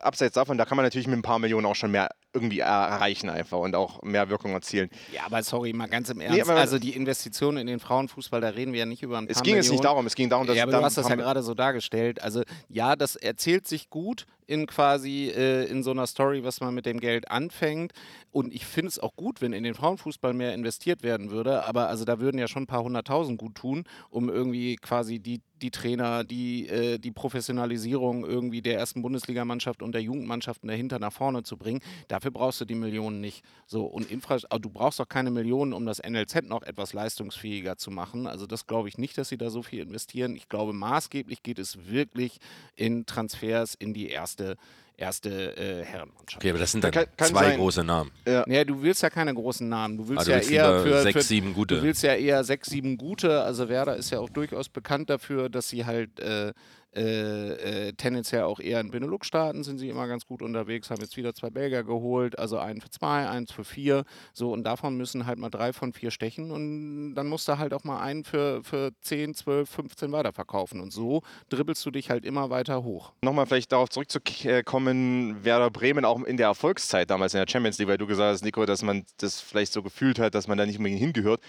Abseits 0.00 0.34
davon, 0.34 0.58
da 0.58 0.64
kann 0.64 0.76
man 0.76 0.84
natürlich 0.86 1.06
mit 1.06 1.18
ein 1.18 1.22
paar 1.22 1.38
Millionen 1.38 1.66
auch 1.66 1.74
schon 1.74 1.90
mehr 1.90 2.10
irgendwie 2.32 2.60
erreichen 2.60 3.28
einfach 3.28 3.58
und 3.58 3.74
auch 3.74 4.02
mehr 4.02 4.28
Wirkung 4.30 4.52
erzielen. 4.52 4.88
Ja, 5.12 5.22
aber 5.26 5.42
sorry, 5.42 5.72
mal 5.72 5.86
ganz 5.88 6.08
im 6.10 6.20
Ernst. 6.20 6.40
aber- 6.48 6.58
also 6.58 6.78
die 6.78 6.90
Investitionen 6.96 7.58
in 7.58 7.66
den 7.66 7.80
Frauenfußball, 7.80 8.40
da 8.40 8.48
reden 8.48 8.72
wir 8.72 8.80
ja 8.80 8.86
nicht 8.86 9.02
über 9.02 9.18
ein 9.18 9.26
paar 9.26 9.36
Es 9.36 9.42
ging 9.42 9.54
jetzt 9.56 9.64
nicht 9.66 9.70
Millionen. 9.80 9.82
darum, 9.84 10.06
es 10.06 10.14
ging 10.14 10.30
darum, 10.30 10.46
dass 10.46 10.56
Ja, 10.56 10.62
aber 10.62 10.72
da 10.72 10.78
du 10.78 10.84
hast 10.84 10.96
das 10.96 11.08
ja 11.08 11.14
gerade 11.16 11.42
so 11.42 11.54
dargestellt. 11.54 12.22
Also 12.22 12.42
ja, 12.68 12.96
das 12.96 13.16
erzählt 13.16 13.66
sich 13.68 13.90
gut 13.90 14.26
in 14.52 14.66
quasi 14.66 15.32
äh, 15.34 15.64
in 15.64 15.82
so 15.82 15.92
einer 15.92 16.06
Story, 16.06 16.44
was 16.44 16.60
man 16.60 16.74
mit 16.74 16.84
dem 16.84 17.00
Geld 17.00 17.30
anfängt. 17.30 17.92
Und 18.30 18.52
ich 18.52 18.66
finde 18.66 18.88
es 18.88 18.98
auch 18.98 19.16
gut, 19.16 19.40
wenn 19.40 19.54
in 19.54 19.64
den 19.64 19.74
Frauenfußball 19.74 20.34
mehr 20.34 20.54
investiert 20.54 21.02
werden 21.02 21.30
würde. 21.30 21.64
Aber 21.64 21.88
also 21.88 22.04
da 22.04 22.20
würden 22.20 22.38
ja 22.38 22.48
schon 22.48 22.64
ein 22.64 22.66
paar 22.66 22.82
hunderttausend 22.82 23.38
gut 23.38 23.54
tun, 23.54 23.84
um 24.10 24.28
irgendwie 24.28 24.76
quasi 24.76 25.20
die 25.20 25.40
die 25.62 25.70
Trainer, 25.70 26.24
die, 26.24 26.68
äh, 26.68 26.98
die 26.98 27.12
Professionalisierung 27.12 28.24
irgendwie 28.24 28.62
der 28.62 28.78
ersten 28.78 29.02
Bundesligamannschaft 29.02 29.82
und 29.82 29.92
der 29.92 30.02
Jugendmannschaften 30.02 30.68
dahinter 30.68 30.98
nach 30.98 31.12
vorne 31.12 31.42
zu 31.42 31.56
bringen. 31.56 31.80
Dafür 32.08 32.30
brauchst 32.30 32.60
du 32.60 32.64
die 32.64 32.74
Millionen 32.74 33.20
nicht. 33.20 33.44
So, 33.66 33.84
und 33.84 34.10
Infra 34.10 34.38
du 34.38 34.70
brauchst 34.70 35.00
auch 35.00 35.08
keine 35.08 35.30
Millionen, 35.30 35.72
um 35.72 35.86
das 35.86 36.02
NLZ 36.02 36.48
noch 36.48 36.62
etwas 36.62 36.92
leistungsfähiger 36.92 37.76
zu 37.76 37.90
machen. 37.90 38.26
Also 38.26 38.46
das 38.46 38.66
glaube 38.66 38.88
ich 38.88 38.98
nicht, 38.98 39.16
dass 39.18 39.28
sie 39.28 39.38
da 39.38 39.50
so 39.50 39.62
viel 39.62 39.80
investieren. 39.80 40.36
Ich 40.36 40.48
glaube, 40.48 40.72
maßgeblich 40.72 41.42
geht 41.42 41.58
es 41.58 41.86
wirklich 41.86 42.38
in 42.76 43.06
Transfers 43.06 43.74
in 43.74 43.94
die 43.94 44.08
erste 44.08 44.56
erste 45.02 45.56
äh, 45.56 45.84
Herrenmannschaft. 45.84 46.36
Okay, 46.36 46.50
aber 46.50 46.58
das 46.58 46.72
sind 46.72 46.84
dann 46.84 46.92
kann, 46.92 47.06
kann 47.16 47.28
zwei 47.28 47.48
sein. 47.48 47.58
große 47.58 47.84
Namen. 47.84 48.10
Ja. 48.26 48.44
ja. 48.48 48.64
du 48.64 48.80
willst 48.80 49.02
ja 49.02 49.10
keine 49.10 49.34
großen 49.34 49.68
Namen. 49.68 49.98
Du 49.98 50.08
willst, 50.08 50.20
also 50.20 50.30
ja 50.30 50.36
willst 50.38 50.50
eher 50.50 50.80
für 50.80 51.02
sechs, 51.02 51.18
für, 51.18 51.22
sieben 51.22 51.52
gute. 51.52 51.76
Du 51.76 51.82
willst 51.82 52.02
ja 52.02 52.14
eher 52.14 52.44
sechs, 52.44 52.70
sieben 52.70 52.96
gute. 52.96 53.42
Also 53.42 53.68
Werder 53.68 53.96
ist 53.96 54.10
ja 54.10 54.20
auch 54.20 54.30
durchaus 54.30 54.68
bekannt 54.68 55.10
dafür, 55.10 55.48
dass 55.48 55.68
sie 55.68 55.84
halt 55.84 56.20
äh, 56.20 56.52
äh, 56.94 57.88
äh, 57.88 57.92
tendenziell 57.94 58.42
auch 58.42 58.60
eher 58.60 58.80
in 58.80 58.90
Benelux-Staaten 58.90 59.64
sind 59.64 59.78
sie 59.78 59.88
immer 59.88 60.06
ganz 60.06 60.26
gut 60.26 60.42
unterwegs, 60.42 60.90
haben 60.90 61.00
jetzt 61.00 61.16
wieder 61.16 61.34
zwei 61.34 61.48
Belgier 61.48 61.84
geholt, 61.84 62.38
also 62.38 62.58
einen 62.58 62.82
für 62.82 62.90
zwei, 62.90 63.28
eins 63.28 63.50
für 63.50 63.64
vier. 63.64 64.04
So, 64.34 64.52
und 64.52 64.64
davon 64.64 64.96
müssen 64.96 65.24
halt 65.24 65.38
mal 65.38 65.48
drei 65.48 65.72
von 65.72 65.94
vier 65.94 66.10
stechen 66.10 66.50
und 66.50 67.14
dann 67.14 67.28
musst 67.28 67.48
du 67.48 67.56
halt 67.56 67.72
auch 67.72 67.84
mal 67.84 68.00
einen 68.00 68.24
für, 68.24 68.62
für 68.62 68.90
10, 69.00 69.34
12, 69.34 69.70
15 69.70 70.12
weiterverkaufen. 70.12 70.80
Und 70.80 70.92
so 70.92 71.22
dribbelst 71.48 71.84
du 71.86 71.90
dich 71.90 72.10
halt 72.10 72.26
immer 72.26 72.50
weiter 72.50 72.84
hoch. 72.84 73.12
Nochmal 73.22 73.46
vielleicht 73.46 73.72
darauf 73.72 73.88
zurückzukommen, 73.88 75.44
Werder 75.44 75.70
Bremen 75.70 76.04
auch 76.04 76.22
in 76.22 76.36
der 76.36 76.48
Erfolgszeit 76.48 77.08
damals 77.08 77.32
in 77.32 77.38
der 77.38 77.50
Champions 77.50 77.78
League, 77.78 77.88
weil 77.88 77.98
du 77.98 78.06
gesagt 78.06 78.34
hast, 78.34 78.44
Nico, 78.44 78.66
dass 78.66 78.82
man 78.82 79.06
das 79.16 79.40
vielleicht 79.40 79.72
so 79.72 79.82
gefühlt 79.82 80.18
hat, 80.18 80.34
dass 80.34 80.46
man 80.46 80.58
da 80.58 80.66
nicht 80.66 80.76
unbedingt 80.76 81.00
hingehört 81.00 81.40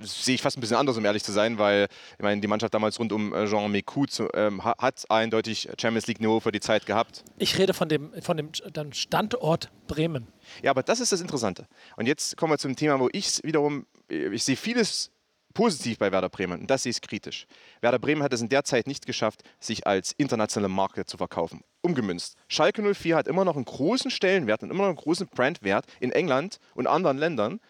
sehe 0.00 0.34
ich 0.34 0.42
fast 0.42 0.56
ein 0.56 0.60
bisschen 0.60 0.76
anders, 0.76 0.96
um 0.96 1.04
ehrlich 1.04 1.24
zu 1.24 1.32
sein, 1.32 1.58
weil 1.58 1.88
ich 2.18 2.22
meine, 2.22 2.40
die 2.40 2.48
Mannschaft 2.48 2.74
damals 2.74 2.98
rund 2.98 3.12
um 3.12 3.34
äh, 3.34 3.46
Jean 3.46 3.70
Mécou 3.72 4.28
ähm, 4.34 4.64
hat 4.64 5.04
eindeutig 5.10 5.68
Champions 5.80 6.06
League-Niveau 6.06 6.40
für 6.40 6.52
die 6.52 6.60
Zeit 6.60 6.86
gehabt. 6.86 7.24
Ich 7.38 7.58
rede 7.58 7.74
von 7.74 7.88
dem, 7.88 8.12
von 8.22 8.36
dem 8.36 8.92
Standort 8.92 9.70
Bremen. 9.86 10.28
Ja, 10.62 10.70
aber 10.70 10.82
das 10.82 11.00
ist 11.00 11.12
das 11.12 11.20
Interessante. 11.20 11.66
Und 11.96 12.06
jetzt 12.06 12.36
kommen 12.36 12.52
wir 12.52 12.58
zum 12.58 12.76
Thema, 12.76 12.98
wo 13.00 13.08
ich 13.12 13.40
wiederum, 13.42 13.86
ich 14.08 14.44
sehe 14.44 14.56
vieles 14.56 15.10
positiv 15.54 15.98
bei 15.98 16.12
Werder 16.12 16.28
Bremen 16.28 16.60
und 16.60 16.70
das 16.70 16.84
sehe 16.84 16.90
ich 16.90 17.00
kritisch. 17.00 17.46
Werder 17.80 17.98
Bremen 17.98 18.22
hat 18.22 18.32
es 18.32 18.40
in 18.40 18.48
der 18.48 18.64
Zeit 18.64 18.86
nicht 18.86 19.06
geschafft, 19.06 19.42
sich 19.58 19.86
als 19.86 20.12
internationale 20.12 20.68
Marke 20.68 21.04
zu 21.04 21.16
verkaufen. 21.16 21.62
Umgemünzt. 21.82 22.36
Schalke 22.48 22.82
04 22.94 23.16
hat 23.16 23.28
immer 23.28 23.44
noch 23.44 23.56
einen 23.56 23.64
großen 23.64 24.10
Stellenwert 24.10 24.62
und 24.62 24.70
immer 24.70 24.82
noch 24.82 24.88
einen 24.88 24.96
großen 24.96 25.28
Brandwert 25.28 25.86
in 25.98 26.12
England 26.12 26.58
und 26.74 26.86
anderen 26.86 27.18
Ländern 27.18 27.60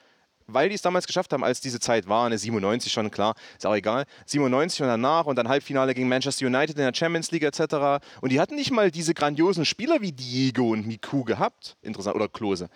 weil 0.52 0.68
die 0.68 0.74
es 0.74 0.82
damals 0.82 1.06
geschafft 1.06 1.32
haben, 1.32 1.44
als 1.44 1.60
diese 1.60 1.80
Zeit 1.80 2.08
war, 2.08 2.26
eine 2.26 2.38
97 2.38 2.92
schon, 2.92 3.10
klar, 3.10 3.34
ist 3.56 3.66
auch 3.66 3.74
egal, 3.74 4.04
97 4.26 4.82
und 4.82 4.88
danach 4.88 5.26
und 5.26 5.36
dann 5.36 5.48
Halbfinale 5.48 5.94
gegen 5.94 6.08
Manchester 6.08 6.46
United 6.46 6.76
in 6.76 6.84
der 6.84 6.94
Champions 6.94 7.30
League 7.30 7.42
etc. 7.42 8.04
Und 8.20 8.32
die 8.32 8.40
hatten 8.40 8.54
nicht 8.54 8.70
mal 8.70 8.90
diese 8.90 9.14
grandiosen 9.14 9.64
Spieler 9.64 10.00
wie 10.00 10.12
Diego 10.12 10.70
und 10.70 10.86
Miku 10.86 11.24
gehabt, 11.24 11.76
interessant, 11.82 12.16
oder 12.16 12.28
Klose. 12.28 12.68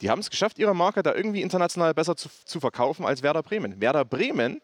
Die 0.00 0.10
haben 0.10 0.20
es 0.20 0.30
geschafft, 0.30 0.58
ihre 0.58 0.74
Marke 0.74 1.02
da 1.02 1.14
irgendwie 1.14 1.42
international 1.42 1.94
besser 1.94 2.16
zu, 2.16 2.28
zu 2.44 2.60
verkaufen 2.60 3.06
als 3.06 3.22
Werder 3.22 3.42
Bremen. 3.42 3.80
Werder 3.80 4.04
Bremen, 4.04 4.60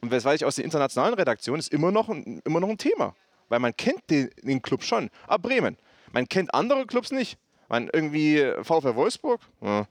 und 0.00 0.12
das 0.12 0.24
weiß 0.24 0.40
ich 0.40 0.44
aus 0.44 0.56
der 0.56 0.64
internationalen 0.64 1.14
Redaktion, 1.14 1.58
ist 1.58 1.72
immer 1.72 1.92
noch 1.92 2.08
ein, 2.08 2.40
immer 2.44 2.60
noch 2.60 2.68
ein 2.68 2.78
Thema. 2.78 3.14
Weil 3.48 3.60
man 3.60 3.76
kennt 3.76 4.08
den, 4.10 4.30
den 4.42 4.62
Club 4.62 4.82
schon. 4.82 5.10
Aber 5.26 5.48
Bremen, 5.48 5.76
man 6.12 6.28
kennt 6.28 6.52
andere 6.54 6.86
Clubs 6.86 7.12
nicht. 7.12 7.38
Man 7.68 7.88
irgendwie 7.92 8.52
VfL 8.62 8.96
Wolfsburg, 8.96 9.40
ja, 9.60 9.86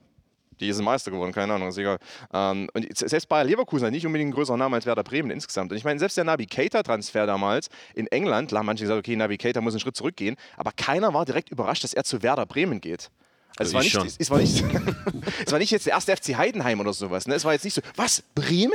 die 0.60 0.72
sind 0.72 0.84
Meister 0.84 1.10
geworden, 1.10 1.32
keine 1.32 1.54
Ahnung, 1.54 1.68
ist 1.68 1.78
egal. 1.78 1.98
Ähm, 2.32 2.68
und 2.74 2.86
selbst 2.96 3.28
Bayer 3.28 3.44
Leverkusen 3.44 3.86
hat 3.86 3.92
nicht 3.92 4.06
unbedingt 4.06 4.30
ein 4.30 4.34
größerer 4.34 4.56
Name 4.56 4.76
als 4.76 4.86
Werder 4.86 5.02
Bremen 5.02 5.30
insgesamt. 5.30 5.72
Und 5.72 5.78
ich 5.78 5.84
meine, 5.84 5.98
selbst 5.98 6.16
der 6.16 6.24
Navi 6.24 6.46
Keita-Transfer 6.46 7.26
damals 7.26 7.68
in 7.94 8.06
England, 8.08 8.48
klar, 8.48 8.62
manche 8.62 8.84
gesagt, 8.84 8.98
okay, 8.98 9.16
Navi 9.16 9.38
Keita 9.38 9.60
muss 9.60 9.74
einen 9.74 9.80
Schritt 9.80 9.96
zurückgehen, 9.96 10.36
aber 10.56 10.72
keiner 10.72 11.14
war 11.14 11.24
direkt 11.24 11.50
überrascht, 11.50 11.84
dass 11.84 11.94
er 11.94 12.04
zu 12.04 12.22
Werder 12.22 12.46
Bremen 12.46 12.80
geht. 12.80 13.10
Also, 13.60 13.76
also 13.76 13.88
es, 13.88 13.94
war 13.94 14.04
nicht, 14.04 14.20
es, 14.20 14.30
war 14.30 14.38
nicht, 14.38 14.64
es 15.46 15.52
war 15.52 15.58
nicht 15.58 15.70
jetzt 15.70 15.86
der 15.86 15.92
erste 15.92 16.16
FC 16.16 16.36
Heidenheim 16.36 16.80
oder 16.80 16.94
sowas. 16.94 17.26
Ne? 17.26 17.34
Es 17.34 17.44
war 17.44 17.52
jetzt 17.52 17.64
nicht 17.64 17.74
so, 17.74 17.82
was, 17.94 18.22
Bremen? 18.34 18.72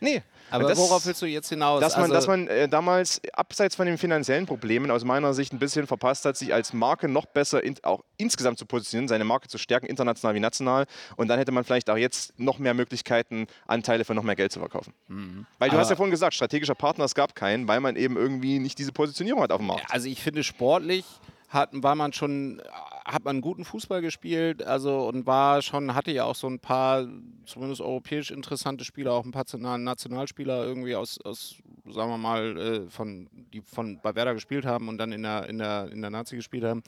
Nee, 0.00 0.22
aber 0.50 0.68
das, 0.68 0.78
worauf 0.78 1.04
willst 1.06 1.20
du 1.22 1.26
jetzt 1.26 1.48
hinaus? 1.48 1.80
Dass 1.80 1.94
man, 1.96 2.04
also 2.04 2.14
dass 2.14 2.26
man 2.26 2.46
äh, 2.46 2.68
damals, 2.68 3.20
abseits 3.32 3.74
von 3.74 3.86
den 3.86 3.98
finanziellen 3.98 4.46
Problemen, 4.46 4.90
aus 4.90 5.04
meiner 5.04 5.34
Sicht 5.34 5.52
ein 5.52 5.58
bisschen 5.58 5.86
verpasst 5.86 6.24
hat, 6.24 6.36
sich 6.36 6.54
als 6.54 6.72
Marke 6.72 7.08
noch 7.08 7.26
besser 7.26 7.62
in, 7.62 7.74
auch 7.82 8.04
insgesamt 8.16 8.58
zu 8.58 8.66
positionieren, 8.66 9.08
seine 9.08 9.24
Marke 9.24 9.48
zu 9.48 9.58
stärken, 9.58 9.86
international 9.86 10.34
wie 10.34 10.40
national. 10.40 10.86
Und 11.16 11.28
dann 11.28 11.38
hätte 11.38 11.52
man 11.52 11.64
vielleicht 11.64 11.90
auch 11.90 11.96
jetzt 11.96 12.38
noch 12.38 12.58
mehr 12.58 12.74
Möglichkeiten, 12.74 13.46
Anteile 13.66 14.04
für 14.04 14.14
noch 14.14 14.22
mehr 14.22 14.36
Geld 14.36 14.52
zu 14.52 14.60
verkaufen. 14.60 14.94
Mhm. 15.08 15.46
Weil 15.58 15.68
du 15.68 15.74
Aber 15.74 15.82
hast 15.82 15.90
ja 15.90 15.96
vorhin 15.96 16.10
gesagt, 16.10 16.34
strategischer 16.34 16.74
Partner, 16.74 17.04
es 17.04 17.14
gab 17.14 17.34
keinen, 17.34 17.68
weil 17.68 17.80
man 17.80 17.96
eben 17.96 18.16
irgendwie 18.16 18.58
nicht 18.58 18.78
diese 18.78 18.92
Positionierung 18.92 19.42
hat 19.42 19.52
auf 19.52 19.58
dem 19.58 19.66
Markt. 19.66 19.84
Also 19.90 20.08
ich 20.08 20.22
finde 20.22 20.44
sportlich 20.44 21.04
hat, 21.48 21.70
war 21.72 21.94
man 21.94 22.12
schon, 22.12 22.62
hat 23.08 23.24
man 23.24 23.40
guten 23.40 23.64
Fußball 23.64 24.02
gespielt, 24.02 24.62
also 24.62 25.08
und 25.08 25.26
war 25.26 25.62
schon, 25.62 25.94
hatte 25.94 26.10
ja 26.10 26.24
auch 26.24 26.34
so 26.34 26.46
ein 26.46 26.58
paar, 26.58 27.06
zumindest 27.46 27.80
europäisch 27.80 28.30
interessante 28.30 28.84
Spieler, 28.84 29.12
auch 29.12 29.24
ein 29.24 29.32
paar 29.32 29.46
Nationalspieler 29.78 30.64
irgendwie 30.64 30.94
aus, 30.94 31.18
aus 31.22 31.56
sagen 31.90 32.10
wir 32.10 32.18
mal, 32.18 32.56
äh, 32.58 32.90
von, 32.90 33.28
die 33.54 33.62
von 33.62 33.98
bei 34.02 34.14
Werder 34.14 34.34
gespielt 34.34 34.66
haben 34.66 34.88
und 34.88 34.98
dann 34.98 35.12
in 35.12 35.22
der, 35.22 35.48
in 35.48 35.58
der, 35.58 35.90
in 35.90 36.02
der 36.02 36.10
Nazi 36.10 36.36
gespielt 36.36 36.64
haben. 36.64 36.82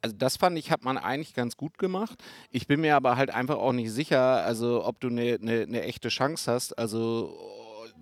Also 0.00 0.14
das 0.16 0.36
fand 0.36 0.56
ich, 0.58 0.70
hat 0.70 0.84
man 0.84 0.96
eigentlich 0.96 1.34
ganz 1.34 1.56
gut 1.56 1.76
gemacht. 1.76 2.22
Ich 2.50 2.68
bin 2.68 2.80
mir 2.80 2.94
aber 2.94 3.16
halt 3.16 3.30
einfach 3.30 3.56
auch 3.56 3.72
nicht 3.72 3.90
sicher, 3.90 4.44
also 4.44 4.84
ob 4.84 5.00
du 5.00 5.08
eine 5.08 5.38
ne, 5.40 5.66
ne 5.66 5.82
echte 5.82 6.08
Chance 6.08 6.52
hast, 6.52 6.78
also 6.78 7.36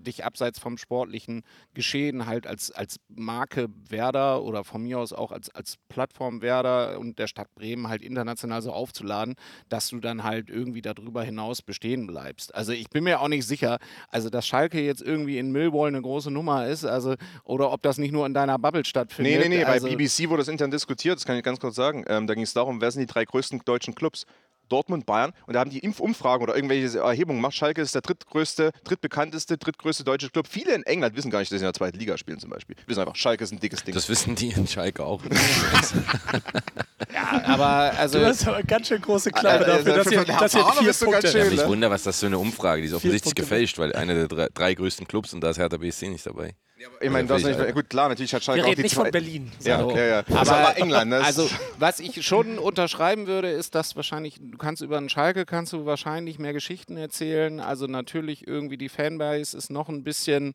dich 0.02 0.24
abseits 0.24 0.58
vom 0.58 0.78
sportlichen 0.78 1.42
Geschehen 1.74 2.26
halt 2.26 2.46
als, 2.46 2.70
als 2.70 2.98
Marke 3.08 3.68
Werder 3.88 4.42
oder 4.42 4.64
von 4.64 4.82
mir 4.82 4.98
aus 4.98 5.12
auch 5.12 5.32
als, 5.32 5.50
als 5.50 5.76
Plattform 5.88 6.42
Werder 6.42 6.98
und 6.98 7.18
der 7.18 7.26
Stadt 7.26 7.54
Bremen 7.54 7.88
halt 7.88 8.02
international 8.02 8.62
so 8.62 8.72
aufzuladen, 8.72 9.34
dass 9.68 9.88
du 9.88 10.00
dann 10.00 10.22
halt 10.22 10.50
irgendwie 10.50 10.82
darüber 10.82 11.22
hinaus 11.22 11.62
bestehen 11.62 12.06
bleibst. 12.06 12.54
Also 12.54 12.72
ich 12.72 12.90
bin 12.90 13.04
mir 13.04 13.20
auch 13.20 13.28
nicht 13.28 13.46
sicher, 13.46 13.78
also 14.08 14.30
dass 14.30 14.46
Schalke 14.46 14.80
jetzt 14.80 15.02
irgendwie 15.02 15.38
in 15.38 15.52
Millwall 15.52 15.88
eine 15.88 16.02
große 16.02 16.30
Nummer 16.30 16.66
ist, 16.66 16.84
also 16.84 17.14
oder 17.44 17.72
ob 17.72 17.82
das 17.82 17.98
nicht 17.98 18.12
nur 18.12 18.26
in 18.26 18.34
deiner 18.34 18.58
Bubble 18.58 18.84
stattfindet. 18.84 19.40
Nee, 19.40 19.48
nee, 19.48 19.56
nee, 19.58 19.64
also 19.64 19.88
bei 19.88 19.96
BBC 19.96 20.28
wurde 20.28 20.40
das 20.40 20.48
intern 20.48 20.70
diskutiert, 20.70 21.16
das 21.16 21.24
kann 21.24 21.36
ich 21.36 21.42
ganz 21.42 21.60
kurz 21.60 21.76
sagen. 21.76 22.04
Ähm, 22.08 22.26
da 22.26 22.34
ging 22.34 22.42
es 22.42 22.52
darum, 22.52 22.80
wer 22.80 22.90
sind 22.90 23.00
die 23.00 23.06
drei 23.06 23.24
größten 23.24 23.62
deutschen 23.64 23.94
Clubs? 23.94 24.26
Dortmund, 24.72 25.06
Bayern. 25.06 25.32
Und 25.46 25.54
da 25.54 25.60
haben 25.60 25.70
die 25.70 25.80
Impfumfragen 25.80 26.42
oder 26.42 26.56
irgendwelche 26.56 26.98
Erhebungen 26.98 27.38
gemacht. 27.38 27.54
Schalke 27.54 27.82
ist 27.82 27.94
der 27.94 28.02
drittgrößte, 28.02 28.72
drittbekannteste, 28.84 29.58
drittgrößte 29.58 30.04
deutsche 30.04 30.30
Club. 30.30 30.46
Viele 30.48 30.74
in 30.74 30.82
England 30.84 31.14
wissen 31.16 31.30
gar 31.30 31.40
nicht, 31.40 31.52
dass 31.52 31.58
sie 31.58 31.64
in 31.64 31.68
der 31.68 31.74
zweiten 31.74 31.98
Liga 31.98 32.16
spielen 32.16 32.40
zum 32.40 32.50
Beispiel. 32.50 32.76
Wissen 32.86 33.00
einfach, 33.00 33.16
Schalke 33.16 33.44
ist 33.44 33.52
ein 33.52 33.60
dickes 33.60 33.84
Ding. 33.84 33.94
Das 33.94 34.08
wissen 34.08 34.34
die 34.34 34.48
in 34.48 34.66
Schalke 34.66 35.04
auch. 35.04 35.22
ja, 37.14 37.42
aber 37.44 37.92
also... 37.98 38.18
Du 38.18 38.26
hast 38.26 38.48
aber 38.48 38.62
ganz 38.62 38.88
schön 38.88 39.02
große 39.02 39.30
Klappe 39.30 39.66
also, 39.66 39.84
dafür, 39.84 40.04
dass 40.04 40.10
ihr, 40.10 40.24
dass 40.24 40.54
ihr 40.54 40.64
vier 40.64 40.92
Punkte... 40.94 41.22
Ganz 41.22 41.32
schön, 41.32 41.56
ja, 41.56 41.62
ich 41.62 41.68
wundere, 41.68 41.90
was 41.90 42.04
das 42.04 42.18
für 42.18 42.26
eine 42.26 42.38
Umfrage, 42.38 42.80
die 42.80 42.88
ist 42.88 42.94
offensichtlich 42.94 43.34
gefälscht, 43.34 43.78
weil 43.78 43.92
einer 43.94 44.14
der 44.14 44.28
drei, 44.28 44.48
drei 44.52 44.74
größten 44.74 45.06
Clubs 45.06 45.34
und 45.34 45.42
da 45.42 45.50
ist 45.50 45.58
Hertha 45.58 45.76
BSC 45.76 46.08
nicht 46.08 46.24
dabei. 46.24 46.54
Ich 47.00 47.10
meine, 47.10 47.28
das 47.28 47.42
nicht, 47.42 47.74
gut, 47.74 47.90
klar, 47.90 48.08
natürlich 48.08 48.34
hat 48.34 48.44
Schalke 48.44 48.62
Wir 48.62 48.70
reden 48.70 48.82
nicht 48.82 48.94
von 48.94 49.10
Berlin. 49.10 49.50
Ja, 49.62 49.80
so. 49.80 49.90
ja, 49.90 50.04
ja. 50.04 50.18
Aber, 50.34 50.52
aber 50.52 50.78
England. 50.78 51.12
also, 51.12 51.48
was 51.78 52.00
ich 52.00 52.24
schon 52.24 52.58
unterschreiben 52.58 53.26
würde, 53.26 53.50
ist, 53.50 53.74
dass 53.74 53.96
wahrscheinlich, 53.96 54.38
du 54.40 54.58
kannst 54.58 54.82
über 54.82 54.98
einen 54.98 55.08
Schalke 55.08 55.44
kannst 55.44 55.72
du 55.72 55.86
wahrscheinlich 55.86 56.38
mehr 56.38 56.52
Geschichten 56.52 56.96
erzählen. 56.96 57.60
Also 57.60 57.86
natürlich 57.86 58.46
irgendwie 58.46 58.76
die 58.76 58.88
Fanbase 58.88 59.56
ist 59.56 59.70
noch 59.70 59.88
ein 59.88 60.04
bisschen 60.04 60.54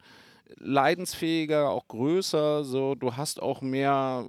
leidensfähiger, 0.56 1.70
auch 1.70 1.88
größer. 1.88 2.64
So, 2.64 2.96
du 2.96 3.16
hast 3.16 3.40
auch 3.42 3.62
mehr 3.62 4.26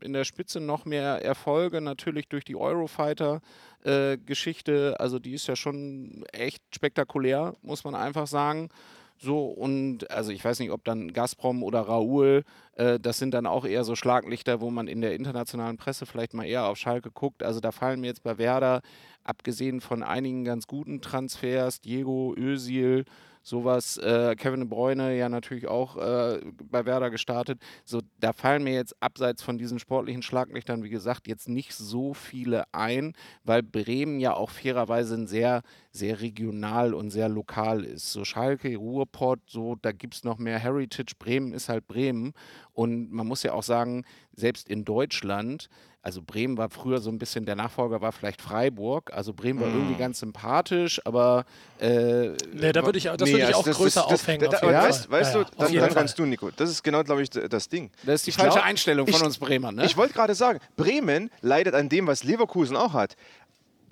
in 0.00 0.12
der 0.12 0.24
Spitze 0.24 0.60
noch 0.60 0.84
mehr 0.84 1.24
Erfolge, 1.24 1.80
natürlich 1.80 2.28
durch 2.28 2.44
die 2.44 2.56
Eurofighter-Geschichte. 2.56 4.96
Äh, 4.98 5.02
also 5.02 5.18
die 5.18 5.32
ist 5.32 5.46
ja 5.46 5.56
schon 5.56 6.26
echt 6.32 6.62
spektakulär, 6.74 7.54
muss 7.62 7.84
man 7.84 7.94
einfach 7.94 8.26
sagen. 8.26 8.68
So, 9.16 9.46
und 9.46 10.10
also 10.10 10.32
ich 10.32 10.44
weiß 10.44 10.58
nicht, 10.58 10.70
ob 10.70 10.84
dann 10.84 11.12
Gazprom 11.12 11.62
oder 11.62 11.80
Raoul, 11.82 12.44
äh, 12.74 12.98
das 12.98 13.18
sind 13.18 13.32
dann 13.32 13.46
auch 13.46 13.64
eher 13.64 13.84
so 13.84 13.94
Schlaglichter, 13.94 14.60
wo 14.60 14.70
man 14.70 14.88
in 14.88 15.00
der 15.00 15.14
internationalen 15.14 15.76
Presse 15.76 16.04
vielleicht 16.04 16.34
mal 16.34 16.44
eher 16.44 16.66
auf 16.66 16.76
Schalke 16.76 17.10
guckt. 17.10 17.42
Also 17.42 17.60
da 17.60 17.72
fallen 17.72 18.00
mir 18.00 18.08
jetzt 18.08 18.22
bei 18.22 18.38
Werder, 18.38 18.82
abgesehen 19.22 19.80
von 19.80 20.02
einigen 20.02 20.44
ganz 20.44 20.66
guten 20.66 21.00
Transfers, 21.00 21.80
Diego, 21.80 22.34
Özil, 22.36 23.04
sowas. 23.44 23.98
Äh, 23.98 24.34
Kevin 24.36 24.60
de 24.60 24.68
Bruyne 24.68 25.16
ja 25.16 25.28
natürlich 25.28 25.68
auch 25.68 25.96
äh, 25.96 26.40
bei 26.70 26.84
Werder 26.84 27.10
gestartet. 27.10 27.60
So, 27.84 28.00
da 28.18 28.32
fallen 28.32 28.64
mir 28.64 28.74
jetzt 28.74 29.00
abseits 29.00 29.42
von 29.42 29.58
diesen 29.58 29.78
sportlichen 29.78 30.22
Schlaglichtern, 30.22 30.82
wie 30.82 30.90
gesagt, 30.90 31.28
jetzt 31.28 31.48
nicht 31.48 31.74
so 31.74 32.14
viele 32.14 32.64
ein, 32.72 33.14
weil 33.44 33.62
Bremen 33.62 34.18
ja 34.18 34.34
auch 34.34 34.50
fairerweise 34.50 35.14
ein 35.14 35.26
sehr, 35.26 35.62
sehr 35.96 36.20
regional 36.20 36.92
und 36.92 37.10
sehr 37.10 37.28
lokal 37.28 37.84
ist. 37.84 38.12
So 38.12 38.24
Schalke, 38.24 38.74
Ruhrpott, 38.76 39.38
so, 39.46 39.76
da 39.80 39.92
gibt 39.92 40.14
es 40.16 40.24
noch 40.24 40.38
mehr 40.38 40.58
Heritage. 40.58 41.14
Bremen 41.20 41.52
ist 41.52 41.68
halt 41.68 41.86
Bremen. 41.86 42.32
Und 42.72 43.12
man 43.12 43.28
muss 43.28 43.44
ja 43.44 43.52
auch 43.52 43.62
sagen, 43.62 44.04
selbst 44.34 44.68
in 44.68 44.84
Deutschland, 44.84 45.68
also 46.02 46.20
Bremen 46.20 46.58
war 46.58 46.68
früher 46.68 46.98
so 46.98 47.10
ein 47.10 47.18
bisschen, 47.20 47.46
der 47.46 47.54
Nachfolger 47.54 48.00
war 48.00 48.10
vielleicht 48.10 48.42
Freiburg. 48.42 49.12
Also 49.14 49.32
Bremen 49.32 49.60
war 49.60 49.68
Mm. 49.68 49.74
irgendwie 49.74 49.94
ganz 49.94 50.18
sympathisch, 50.18 51.00
aber. 51.04 51.44
Äh, 51.78 52.30
Nee, 52.52 52.72
da 52.72 52.84
würde 52.84 52.98
ich- 52.98 53.04
das 53.04 53.20
würde 53.20 53.38
ich 53.48 53.54
auch 53.54 53.64
größer 53.64 54.04
aufhängen, 54.04 54.40
Da, 54.40 54.48
auf 54.48 54.62
aber 54.64 54.72
jeden 54.72 54.82
weißt, 54.84 55.10
weißt 55.10 55.34
Ja, 55.36 55.44
du, 55.44 55.50
dann, 55.58 55.72
dann 55.74 55.94
kannst 55.94 56.18
du, 56.18 56.26
Nico. 56.26 56.50
Das 56.56 56.70
ist 56.70 56.82
genau, 56.82 57.04
glaube 57.04 57.22
ich, 57.22 57.30
das 57.30 57.68
Ding. 57.68 57.92
Das 58.02 58.16
ist 58.16 58.26
die 58.26 58.30
Ich 58.30 58.36
falsche 58.36 58.54
glaub- 58.56 58.66
Einstellung 58.66 59.06
von 59.06 59.14
ich, 59.14 59.22
uns 59.24 59.38
Bremern, 59.38 59.76
ne? 59.76 59.86
Ich 59.86 59.96
wollte 59.96 60.12
gerade 60.12 60.34
sagen, 60.34 60.58
Bremen 60.76 61.30
leidet 61.40 61.74
an 61.76 61.88
dem, 61.88 62.08
was 62.08 62.24
Leverkusen 62.24 62.76
auch 62.76 62.94
hat. 62.94 63.14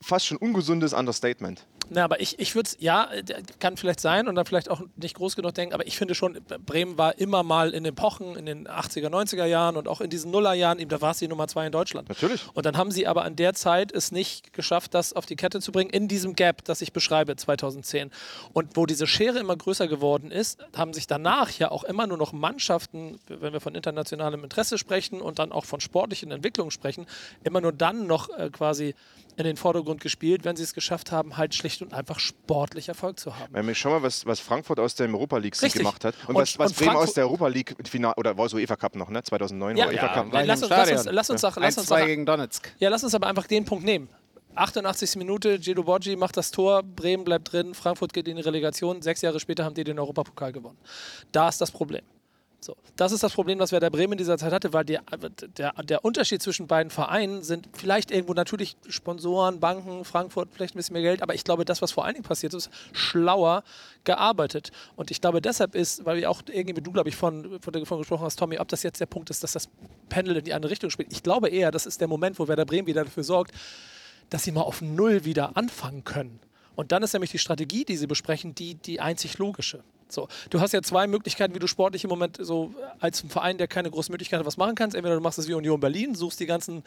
Fast 0.04 0.26
schon 0.26 0.36
ungesundes 0.38 0.92
Understatement. 0.94 1.64
Na, 1.94 2.04
aber 2.04 2.20
ich, 2.20 2.38
ich 2.38 2.54
würde 2.54 2.68
es, 2.68 2.76
ja, 2.80 3.10
äh, 3.12 3.22
kann 3.58 3.76
vielleicht 3.76 4.00
sein 4.00 4.26
und 4.26 4.34
dann 4.34 4.46
vielleicht 4.46 4.70
auch 4.70 4.80
nicht 4.96 5.14
groß 5.14 5.36
genug 5.36 5.54
denken, 5.54 5.74
aber 5.74 5.86
ich 5.86 5.98
finde 5.98 6.14
schon, 6.14 6.38
Bremen 6.64 6.96
war 6.96 7.18
immer 7.18 7.42
mal 7.42 7.74
in 7.74 7.84
den 7.84 7.92
Epochen, 7.92 8.34
in 8.36 8.46
den 8.46 8.66
80er, 8.66 9.08
90er 9.08 9.44
Jahren 9.44 9.76
und 9.76 9.88
auch 9.88 10.00
in 10.00 10.08
diesen 10.08 10.30
Nullerjahren, 10.30 10.78
eben, 10.78 10.88
da 10.88 11.02
war 11.02 11.10
es 11.10 11.18
die 11.18 11.28
Nummer 11.28 11.48
zwei 11.48 11.66
in 11.66 11.72
Deutschland. 11.72 12.08
Natürlich. 12.08 12.42
Und 12.54 12.64
dann 12.64 12.78
haben 12.78 12.90
sie 12.90 13.06
aber 13.06 13.24
an 13.24 13.36
der 13.36 13.52
Zeit 13.52 13.92
es 13.92 14.10
nicht 14.10 14.54
geschafft, 14.54 14.94
das 14.94 15.12
auf 15.12 15.26
die 15.26 15.36
Kette 15.36 15.60
zu 15.60 15.70
bringen, 15.70 15.90
in 15.90 16.08
diesem 16.08 16.34
Gap, 16.34 16.64
das 16.64 16.80
ich 16.80 16.94
beschreibe, 16.94 17.36
2010. 17.36 18.10
Und 18.54 18.76
wo 18.76 18.86
diese 18.86 19.06
Schere 19.06 19.38
immer 19.38 19.56
größer 19.56 19.86
geworden 19.86 20.30
ist, 20.30 20.64
haben 20.74 20.94
sich 20.94 21.06
danach 21.06 21.50
ja 21.50 21.70
auch 21.70 21.84
immer 21.84 22.06
nur 22.06 22.16
noch 22.16 22.32
Mannschaften, 22.32 23.18
wenn 23.26 23.52
wir 23.52 23.60
von 23.60 23.74
internationalem 23.74 24.44
Interesse 24.44 24.78
sprechen 24.78 25.20
und 25.20 25.38
dann 25.38 25.52
auch 25.52 25.66
von 25.66 25.80
sportlichen 25.80 26.30
Entwicklungen 26.30 26.70
sprechen, 26.70 27.06
immer 27.44 27.60
nur 27.60 27.72
dann 27.72 28.06
noch 28.06 28.30
äh, 28.30 28.48
quasi 28.50 28.94
in 29.36 29.44
den 29.44 29.56
Vordergrund 29.56 30.00
gespielt, 30.00 30.44
wenn 30.44 30.56
sie 30.56 30.62
es 30.62 30.74
geschafft 30.74 31.10
haben, 31.10 31.36
halt 31.36 31.54
schlicht 31.54 31.81
und 31.82 31.94
einfach 31.94 32.18
sportlich 32.18 32.88
Erfolg 32.88 33.18
zu 33.20 33.38
haben. 33.38 33.54
Wir 33.66 33.74
schauen 33.74 33.92
mal, 33.92 34.02
was, 34.02 34.24
was 34.26 34.40
Frankfurt 34.40 34.78
aus 34.80 34.94
dem 34.94 35.14
Europa 35.14 35.38
League 35.38 35.54
Sieg 35.54 35.64
Richtig. 35.66 35.80
gemacht 35.82 36.04
hat 36.04 36.14
und, 36.26 36.34
Und- 36.36 36.42
was, 36.42 36.58
was 36.58 36.70
und 36.72 36.78
Bremen 36.78 36.90
aus 36.90 36.96
Frankfurt- 36.96 37.16
der 37.16 37.24
Europa 37.26 37.48
League 37.48 37.74
Final 37.88 38.14
oder 38.16 38.36
war 38.38 38.46
es 38.46 38.54
UEFA 38.54 38.76
Cup 38.76 38.96
noch, 38.96 39.08
ne? 39.10 39.22
2009 39.22 39.76
Ja, 39.76 39.84
war 39.86 39.92
UEFA 39.92 40.06
ja, 40.06 40.12
Cup. 40.14 40.28
lass 40.32 40.62
uns- 40.62 40.70
lass 40.70 40.90
uns- 40.90 41.04
lass 41.10 41.30
uns 41.30 41.40
doch- 41.42 41.56
lass 41.56 41.78
uns 41.78 41.86
1-2 41.90 42.00
doch- 42.00 42.06
gegen 42.06 42.26
Donetsk. 42.26 42.72
Ja, 42.78 42.88
lass 42.88 43.04
uns 43.04 43.14
aber 43.14 43.26
einfach 43.26 43.46
den 43.46 43.64
Punkt 43.64 43.84
nehmen. 43.84 44.08
88. 44.54 45.16
Minute, 45.16 45.58
Gelo 45.58 45.82
Boggi 45.82 46.14
macht 46.14 46.36
das 46.36 46.50
Tor, 46.50 46.82
Bremen 46.82 47.24
bleibt 47.24 47.52
drin, 47.52 47.72
Frankfurt 47.74 48.12
geht 48.12 48.28
in 48.28 48.36
die 48.36 48.42
Relegation, 48.42 49.00
sechs 49.00 49.22
Jahre 49.22 49.40
später 49.40 49.64
haben 49.64 49.74
die 49.74 49.82
den 49.82 49.98
Europapokal 49.98 50.52
gewonnen. 50.52 50.76
Da 51.32 51.48
ist 51.48 51.60
das 51.60 51.70
Problem. 51.70 52.02
So, 52.64 52.76
das 52.94 53.10
ist 53.10 53.24
das 53.24 53.32
Problem, 53.32 53.58
was 53.58 53.72
Werder 53.72 53.90
Bremen 53.90 54.12
in 54.12 54.18
dieser 54.18 54.38
Zeit 54.38 54.52
hatte, 54.52 54.72
weil 54.72 54.84
der, 54.84 55.02
der, 55.58 55.72
der 55.82 56.04
Unterschied 56.04 56.40
zwischen 56.40 56.68
beiden 56.68 56.90
Vereinen 56.90 57.42
sind 57.42 57.68
vielleicht 57.72 58.12
irgendwo 58.12 58.34
natürlich 58.34 58.76
Sponsoren, 58.88 59.58
Banken, 59.58 60.04
Frankfurt, 60.04 60.50
vielleicht 60.52 60.76
ein 60.76 60.78
bisschen 60.78 60.92
mehr 60.92 61.02
Geld, 61.02 61.22
aber 61.22 61.34
ich 61.34 61.42
glaube, 61.42 61.64
das, 61.64 61.82
was 61.82 61.90
vor 61.90 62.04
allen 62.04 62.14
Dingen 62.14 62.24
passiert 62.24 62.54
ist, 62.54 62.70
schlauer 62.92 63.64
gearbeitet. 64.04 64.70
Und 64.94 65.10
ich 65.10 65.20
glaube, 65.20 65.42
deshalb 65.42 65.74
ist, 65.74 66.04
weil 66.04 66.18
wir 66.18 66.30
auch 66.30 66.40
irgendwie 66.52 66.80
du, 66.80 66.92
glaube 66.92 67.08
ich, 67.08 67.16
von, 67.16 67.60
von 67.60 67.72
davon 67.72 67.98
gesprochen 67.98 68.24
hast, 68.24 68.38
Tommy, 68.38 68.60
ob 68.60 68.68
das 68.68 68.84
jetzt 68.84 69.00
der 69.00 69.06
Punkt 69.06 69.30
ist, 69.30 69.42
dass 69.42 69.52
das 69.52 69.68
Pendel 70.08 70.36
in 70.36 70.44
die 70.44 70.54
andere 70.54 70.70
Richtung 70.70 70.90
spielt. 70.90 71.12
Ich 71.12 71.24
glaube 71.24 71.48
eher, 71.48 71.72
das 71.72 71.84
ist 71.84 72.00
der 72.00 72.06
Moment, 72.06 72.38
wo 72.38 72.46
Werder 72.46 72.64
Bremen 72.64 72.86
wieder 72.86 73.02
dafür 73.02 73.24
sorgt, 73.24 73.52
dass 74.30 74.44
sie 74.44 74.52
mal 74.52 74.62
auf 74.62 74.80
Null 74.80 75.24
wieder 75.24 75.56
anfangen 75.56 76.04
können. 76.04 76.38
Und 76.76 76.92
dann 76.92 77.02
ist 77.02 77.12
nämlich 77.12 77.32
die 77.32 77.38
Strategie, 77.38 77.84
die 77.84 77.96
sie 77.96 78.06
besprechen, 78.06 78.54
die, 78.54 78.76
die 78.76 79.00
einzig 79.00 79.38
logische. 79.38 79.82
So, 80.12 80.28
du 80.50 80.60
hast 80.60 80.72
ja 80.72 80.82
zwei 80.82 81.06
Möglichkeiten, 81.06 81.54
wie 81.54 81.58
du 81.58 81.66
sportlich 81.66 82.04
im 82.04 82.10
Moment 82.10 82.38
so 82.40 82.74
als 83.00 83.22
ein 83.24 83.30
Verein, 83.30 83.58
der 83.58 83.68
keine 83.68 83.90
große 83.90 84.10
Möglichkeit 84.10 84.40
hat, 84.40 84.46
was 84.46 84.56
machen 84.56 84.74
kannst. 84.74 84.94
Entweder 84.96 85.14
du 85.14 85.20
machst 85.20 85.38
es 85.38 85.48
wie 85.48 85.54
Union 85.54 85.80
Berlin, 85.80 86.14
suchst 86.14 86.40
die 86.40 86.46
ganzen 86.46 86.82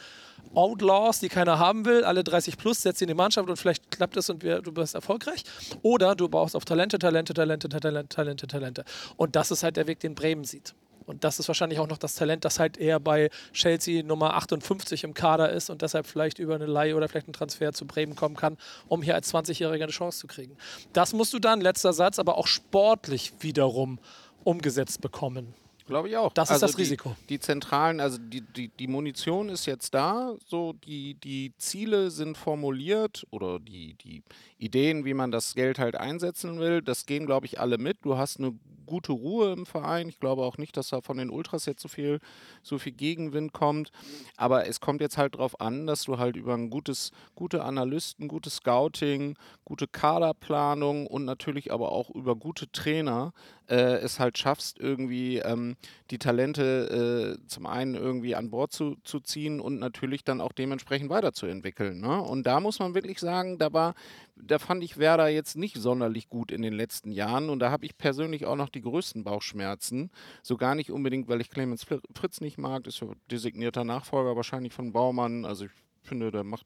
Outlaws, 0.54 1.20
die 1.20 1.30
keiner 1.30 1.60
haben 1.60 1.86
will, 1.86 2.04
alle 2.04 2.24
30 2.24 2.58
plus, 2.58 2.82
setzt 2.82 3.00
sie 3.00 3.06
in 3.06 3.10
die 3.10 3.16
Mannschaft 3.16 3.50
und 3.50 3.58
vielleicht 3.58 3.92
klappt 3.92 4.18
es 4.18 4.30
und 4.30 4.44
wir, 4.44 4.62
du 4.62 4.72
bist 4.72 4.96
erfolgreich. 4.96 5.44
Oder 5.82 6.16
du 6.16 6.30
baust 6.30 6.56
auf 6.56 6.66
Talente, 6.66 7.00
Talente, 7.00 7.34
Talente, 7.34 7.70
Talente, 7.70 8.08
Talente, 8.10 8.48
Talente. 8.48 8.86
Und 9.18 9.36
das 9.36 9.52
ist 9.52 9.64
halt 9.64 9.78
der 9.78 9.88
Weg, 9.88 10.00
den 10.00 10.16
Bremen 10.16 10.44
sieht. 10.44 10.74
Und 11.06 11.24
das 11.24 11.40
ist 11.40 11.48
wahrscheinlich 11.48 11.80
auch 11.80 11.88
noch 11.88 11.98
das 11.98 12.16
Talent, 12.16 12.46
das 12.46 12.60
halt 12.60 12.78
eher 12.78 13.00
bei 13.00 13.30
Chelsea 13.54 14.04
Nummer 14.04 14.34
58 14.36 15.04
im 15.04 15.14
Kader 15.14 15.50
ist 15.52 15.70
und 15.70 15.82
deshalb 15.82 16.08
vielleicht 16.08 16.40
über 16.40 16.56
eine 16.56 16.66
Leihe 16.66 16.96
oder 16.96 17.08
vielleicht 17.08 17.28
einen 17.28 17.34
Transfer 17.34 17.74
zu 17.74 17.86
Bremen 17.86 18.16
kommen 18.16 18.36
kann, 18.36 18.58
um 18.88 19.02
hier 19.02 19.16
als 19.16 19.34
20-Jähriger 19.34 19.84
eine 19.84 19.92
Chance 19.92 20.20
zu 20.20 20.28
kriegen. 20.28 20.58
Das 20.94 21.14
musst 21.14 21.34
du 21.34 21.40
dann, 21.40 21.62
letzter 21.62 21.94
Satz, 21.94 22.20
aber 22.20 22.38
auch 22.38 22.48
sportlich 22.48 23.34
wiederum 23.40 24.00
umgesetzt 24.44 25.02
bekommen. 25.02 25.54
Glaube 25.86 26.10
ich 26.10 26.18
auch. 26.18 26.34
Das 26.34 26.50
ist 26.50 26.54
Also 26.54 26.66
das 26.68 26.76
die, 26.76 26.82
Risiko. 26.82 27.16
Die 27.30 27.40
zentralen, 27.40 28.00
also 28.00 28.18
die, 28.18 28.42
die, 28.42 28.70
die 28.70 28.88
Munition 28.88 29.50
ist 29.50 29.68
jetzt 29.68 29.94
da, 29.94 30.36
so 30.46 30.74
die, 30.74 31.14
die 31.16 31.54
Ziele 31.58 32.10
sind 32.10 32.38
formuliert 32.38 33.26
oder 33.30 33.60
die, 33.60 33.94
die 33.96 34.24
Ideen, 34.58 35.06
wie 35.06 35.14
man 35.14 35.32
das 35.32 35.54
Geld 35.54 35.78
halt 35.78 35.96
einsetzen 35.96 36.60
will, 36.60 36.82
das 36.82 37.06
gehen, 37.06 37.26
glaube 37.28 37.46
ich, 37.46 37.60
alle 37.60 37.78
mit. 37.78 37.98
Du 38.04 38.18
hast 38.18 38.40
eine 38.40 38.56
gute 38.86 39.12
Ruhe 39.12 39.52
im 39.54 39.66
Verein. 39.66 40.10
Ich 40.10 40.20
glaube 40.20 40.44
auch 40.44 40.58
nicht, 40.58 40.78
dass 40.78 40.90
da 40.90 41.02
von 41.02 41.18
den 41.18 41.30
Ultras 41.30 41.66
jetzt 41.66 41.82
so 41.82 41.88
viel, 41.88 42.20
so 42.62 42.78
viel 42.78 42.92
Gegenwind 42.92 43.54
kommt. 43.54 43.92
Aber 44.38 44.68
es 44.68 44.80
kommt 44.80 45.02
jetzt 45.02 45.18
halt 45.18 45.36
darauf 45.36 45.60
an, 45.60 45.88
dass 45.88 46.04
du 46.04 46.18
halt 46.18 46.36
über 46.36 46.54
ein 46.54 46.70
gutes, 46.70 47.12
gute 47.36 47.64
Analysten, 47.64 48.28
gutes 48.28 48.58
Scouting, 48.58 49.38
gute 49.64 49.88
Kaderplanung 49.88 51.08
und 51.08 51.26
natürlich 51.26 51.72
aber 51.72 51.92
auch 51.92 52.10
über 52.12 52.36
gute 52.36 52.72
Trainer 52.72 53.34
äh, 53.68 53.98
es 53.98 54.20
halt 54.20 54.38
schaffst, 54.38 54.80
irgendwie 54.80 55.38
ähm, 55.40 55.75
die 56.12 56.18
Talente 56.18 57.38
äh, 57.42 57.48
zum 57.48 57.66
einen 57.66 57.96
irgendwie 57.96 58.36
an 58.36 58.50
Bord 58.50 58.72
zu, 58.72 58.96
zu 59.04 59.20
ziehen 59.20 59.60
und 59.60 59.80
natürlich 59.80 60.24
dann 60.24 60.42
auch 60.42 60.52
dementsprechend 60.52 61.10
weiterzuentwickeln. 61.10 62.00
Ne? 62.00 62.22
Und 62.22 62.46
da 62.46 62.60
muss 62.60 62.80
man 62.80 62.94
wirklich 62.94 63.20
sagen, 63.20 63.58
da 63.58 63.74
war, 63.74 63.96
da 64.36 64.60
fand 64.60 64.84
ich 64.84 64.98
Werder 64.98 65.28
jetzt 65.28 65.56
nicht 65.56 65.78
sonderlich 65.78 66.30
gut 66.30 66.52
in 66.52 66.62
den 66.62 66.74
letzten 66.74 67.12
Jahren 67.12 67.50
und 67.50 67.60
da 67.60 67.72
habe 67.72 67.86
ich 67.86 67.98
persönlich 67.98 68.46
auch 68.46 68.56
noch 68.56 68.70
die 68.70 68.82
größten 68.82 69.24
Bauchschmerzen. 69.24 70.12
So 70.44 70.58
gar 70.58 70.76
nicht 70.76 70.92
unbedingt, 70.92 71.28
weil 71.28 71.42
ich 71.42 71.50
Clemens 71.50 71.86
Fr- 71.86 72.04
Fritz 72.14 72.42
nicht 72.42 72.58
mag, 72.58 72.88
ist 72.88 73.00
ja 73.00 73.08
designierter 73.32 73.84
Nachfolger 73.84 74.36
wahrscheinlich 74.36 74.74
von 74.74 74.92
Baumann. 74.92 75.46
Also 75.46 75.66
ich 75.66 75.72
finde, 76.04 76.32
der 76.32 76.44
macht 76.44 76.66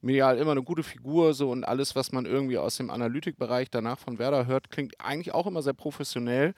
medial 0.00 0.38
immer 0.38 0.52
eine 0.52 0.62
gute 0.62 0.82
Figur 0.82 1.34
so 1.34 1.50
und 1.50 1.64
alles, 1.64 1.96
was 1.96 2.12
man 2.12 2.24
irgendwie 2.24 2.58
aus 2.58 2.76
dem 2.76 2.90
Analytikbereich 2.90 3.70
danach 3.70 3.98
von 3.98 4.18
Werder 4.18 4.46
hört, 4.46 4.70
klingt 4.70 5.00
eigentlich 5.00 5.34
auch 5.34 5.46
immer 5.46 5.62
sehr 5.62 5.72
professionell. 5.72 6.54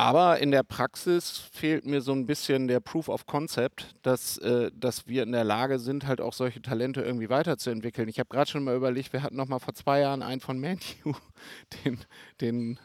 Aber 0.00 0.38
in 0.38 0.50
der 0.50 0.62
Praxis 0.62 1.42
fehlt 1.52 1.84
mir 1.84 2.00
so 2.00 2.12
ein 2.12 2.24
bisschen 2.24 2.68
der 2.68 2.80
Proof 2.80 3.10
of 3.10 3.26
Concept, 3.26 3.94
dass, 4.00 4.38
äh, 4.38 4.70
dass 4.74 5.06
wir 5.06 5.24
in 5.24 5.32
der 5.32 5.44
Lage 5.44 5.78
sind, 5.78 6.06
halt 6.06 6.22
auch 6.22 6.32
solche 6.32 6.62
Talente 6.62 7.02
irgendwie 7.02 7.28
weiterzuentwickeln. 7.28 8.08
Ich 8.08 8.18
habe 8.18 8.30
gerade 8.30 8.50
schon 8.50 8.64
mal 8.64 8.74
überlegt, 8.74 9.12
wir 9.12 9.22
hatten 9.22 9.36
noch 9.36 9.46
mal 9.46 9.58
vor 9.58 9.74
zwei 9.74 10.00
Jahren 10.00 10.22
einen 10.22 10.40
von 10.40 10.58
Manu, 10.58 10.78
den, 11.84 11.98
den 12.40 12.78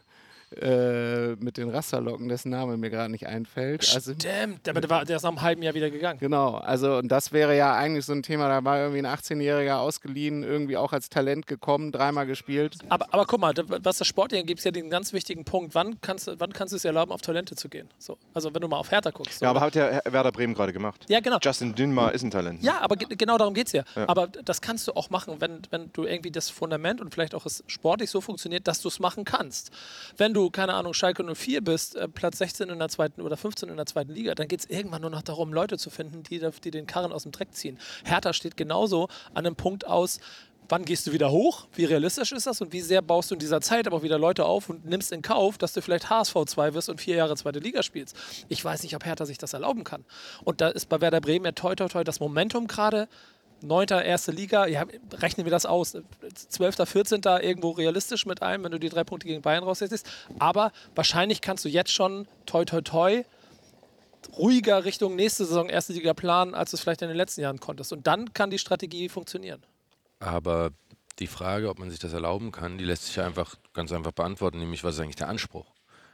äh, 0.61 1.35
mit 1.43 1.57
den 1.57 1.69
Rasterlocken, 1.69 2.27
dessen 2.27 2.49
Name 2.49 2.77
mir 2.77 2.89
gerade 2.89 3.11
nicht 3.11 3.27
einfällt. 3.27 3.89
Also, 3.93 4.13
Stimmt, 4.13 4.67
aber 4.67 4.81
der, 4.81 4.89
war, 4.89 5.05
der 5.05 5.17
ist 5.17 5.23
nach 5.23 5.29
einem 5.29 5.41
halben 5.41 5.61
Jahr 5.61 5.73
wieder 5.73 5.89
gegangen. 5.89 6.19
Genau, 6.19 6.55
also 6.55 6.97
und 6.97 7.09
das 7.09 7.31
wäre 7.31 7.55
ja 7.55 7.73
eigentlich 7.75 8.05
so 8.05 8.13
ein 8.13 8.23
Thema, 8.23 8.47
da 8.49 8.63
war 8.63 8.79
irgendwie 8.79 8.99
ein 8.99 9.05
18-Jähriger 9.05 9.75
ausgeliehen, 9.77 10.43
irgendwie 10.43 10.77
auch 10.77 10.93
als 10.93 11.09
Talent 11.09 11.47
gekommen, 11.47 11.91
dreimal 11.91 12.25
gespielt. 12.25 12.77
Aber, 12.89 13.07
aber 13.13 13.25
guck 13.25 13.39
mal, 13.39 13.53
da- 13.53 13.63
was 13.83 13.97
das 13.97 14.07
Sportliche 14.07 14.43
gibt, 14.43 14.59
ist 14.59 14.63
ja 14.65 14.71
den 14.71 14.89
ganz 14.89 15.13
wichtigen 15.13 15.45
Punkt. 15.45 15.75
Wann 15.75 15.99
kannst, 16.01 16.27
du- 16.27 16.39
wann 16.39 16.53
kannst 16.53 16.71
du 16.71 16.75
es 16.77 16.81
dir 16.83 16.89
erlauben, 16.89 17.11
auf 17.11 17.21
Talente 17.21 17.55
zu 17.55 17.69
gehen? 17.69 17.89
So, 17.97 18.17
also 18.33 18.53
wenn 18.53 18.61
du 18.61 18.67
mal 18.67 18.77
auf 18.77 18.91
Hertha 18.91 19.11
guckst. 19.11 19.41
Ja, 19.41 19.49
aber 19.49 19.59
oder? 19.59 19.65
hat 19.67 19.75
ja 19.75 20.01
Werder 20.11 20.31
Bremen 20.31 20.53
gerade 20.53 20.73
gemacht. 20.73 21.05
Ja, 21.09 21.19
genau. 21.19 21.37
Justin 21.41 21.75
Dünmar 21.75 22.13
ist 22.13 22.23
ein 22.23 22.31
Talent. 22.31 22.63
Ja, 22.63 22.79
aber 22.81 22.95
ge- 22.95 23.15
genau 23.15 23.37
darum 23.37 23.53
geht 23.53 23.67
es 23.67 23.73
ja. 23.73 23.83
Ja. 23.95 24.07
Aber 24.09 24.27
das 24.27 24.61
kannst 24.61 24.87
du 24.87 24.93
auch 24.93 25.09
machen, 25.09 25.35
wenn, 25.39 25.61
wenn 25.71 25.89
du 25.93 26.05
irgendwie 26.05 26.31
das 26.31 26.49
Fundament 26.49 27.01
und 27.01 27.13
vielleicht 27.13 27.35
auch 27.35 27.45
es 27.45 27.63
sportlich 27.67 28.09
so 28.09 28.21
funktioniert, 28.21 28.67
dass 28.67 28.81
du 28.81 28.87
es 28.87 28.99
machen 28.99 29.23
kannst. 29.25 29.71
Wenn 30.17 30.33
du, 30.33 30.44
keine 30.49 30.73
Ahnung, 30.73 30.93
Schalke 30.93 31.23
04 31.23 31.61
bist, 31.61 31.95
äh, 31.95 32.07
Platz 32.07 32.37
16 32.39 32.69
in 32.69 32.79
der 32.79 32.89
zweiten 32.89 33.21
oder 33.21 33.37
15 33.37 33.69
in 33.69 33.77
der 33.77 33.85
zweiten 33.85 34.11
Liga, 34.11 34.35
dann 34.35 34.47
geht 34.47 34.61
es 34.61 34.65
irgendwann 34.65 35.01
nur 35.01 35.09
noch 35.09 35.21
darum, 35.21 35.53
Leute 35.53 35.77
zu 35.77 35.89
finden, 35.89 36.23
die, 36.23 36.39
die 36.63 36.71
den 36.71 36.87
Karren 36.87 37.11
aus 37.11 37.23
dem 37.23 37.31
Dreck 37.31 37.53
ziehen. 37.53 37.79
Hertha 38.03 38.33
steht 38.33 38.57
genauso 38.57 39.07
an 39.33 39.45
einem 39.45 39.55
Punkt 39.55 39.85
aus, 39.87 40.19
wann 40.69 40.85
gehst 40.85 41.07
du 41.07 41.11
wieder 41.11 41.31
hoch? 41.31 41.67
Wie 41.73 41.85
realistisch 41.85 42.31
ist 42.31 42.47
das? 42.47 42.61
Und 42.61 42.73
wie 42.73 42.81
sehr 42.81 43.01
baust 43.01 43.31
du 43.31 43.35
in 43.35 43.39
dieser 43.39 43.61
Zeit 43.61 43.87
aber 43.87 44.03
wieder 44.03 44.17
Leute 44.17 44.45
auf 44.45 44.69
und 44.69 44.85
nimmst 44.85 45.11
in 45.11 45.21
Kauf, 45.21 45.57
dass 45.57 45.73
du 45.73 45.81
vielleicht 45.81 46.09
HSV 46.09 46.35
2 46.45 46.73
wirst 46.73 46.89
und 46.89 47.01
vier 47.01 47.15
Jahre 47.15 47.35
zweite 47.35 47.59
Liga 47.59 47.83
spielst? 47.83 48.15
Ich 48.49 48.63
weiß 48.63 48.83
nicht, 48.83 48.95
ob 48.95 49.05
Hertha 49.05 49.25
sich 49.25 49.37
das 49.37 49.53
erlauben 49.53 49.83
kann. 49.83 50.05
Und 50.43 50.61
da 50.61 50.69
ist 50.69 50.89
bei 50.89 51.01
Werder 51.01 51.21
Bremen 51.21 51.45
ja 51.45 51.51
toi 51.51 51.75
toi 51.75 51.87
toi 51.87 52.03
das 52.03 52.19
Momentum 52.19 52.67
gerade. 52.67 53.07
Neunter, 53.65 54.03
erste 54.03 54.31
Liga, 54.31 54.65
ja, 54.67 54.85
rechnen 55.13 55.45
wir 55.45 55.51
das 55.51 55.65
aus. 55.65 55.97
12., 56.49 56.75
14. 56.87 57.21
irgendwo 57.41 57.71
realistisch 57.71 58.25
mit 58.25 58.41
allem, 58.41 58.63
wenn 58.63 58.71
du 58.71 58.79
die 58.79 58.89
drei 58.89 59.03
Punkte 59.03 59.27
gegen 59.27 59.41
Bayern 59.41 59.63
raussetzt. 59.63 60.05
Aber 60.39 60.71
wahrscheinlich 60.95 61.41
kannst 61.41 61.65
du 61.65 61.69
jetzt 61.69 61.91
schon 61.91 62.27
toi 62.45 62.65
toi 62.65 62.81
toi 62.81 63.23
ruhiger 64.37 64.85
Richtung 64.85 65.15
nächste 65.15 65.45
Saison 65.45 65.69
erste 65.69 65.93
Liga 65.93 66.13
planen, 66.13 66.55
als 66.55 66.71
du 66.71 66.77
es 66.77 66.81
vielleicht 66.81 67.01
in 67.01 67.07
den 67.07 67.17
letzten 67.17 67.41
Jahren 67.41 67.59
konntest. 67.59 67.93
Und 67.93 68.07
dann 68.07 68.33
kann 68.33 68.49
die 68.49 68.57
Strategie 68.59 69.07
funktionieren. 69.09 69.63
Aber 70.19 70.71
die 71.19 71.27
Frage, 71.27 71.69
ob 71.69 71.79
man 71.79 71.89
sich 71.89 71.99
das 71.99 72.13
erlauben 72.13 72.51
kann, 72.51 72.77
die 72.77 72.83
lässt 72.85 73.05
sich 73.05 73.15
ja 73.17 73.25
einfach 73.25 73.55
ganz 73.73 73.91
einfach 73.91 74.11
beantworten, 74.11 74.59
nämlich 74.59 74.83
was 74.83 74.95
ist 74.95 75.01
eigentlich 75.01 75.15
der 75.15 75.29
Anspruch? 75.29 75.65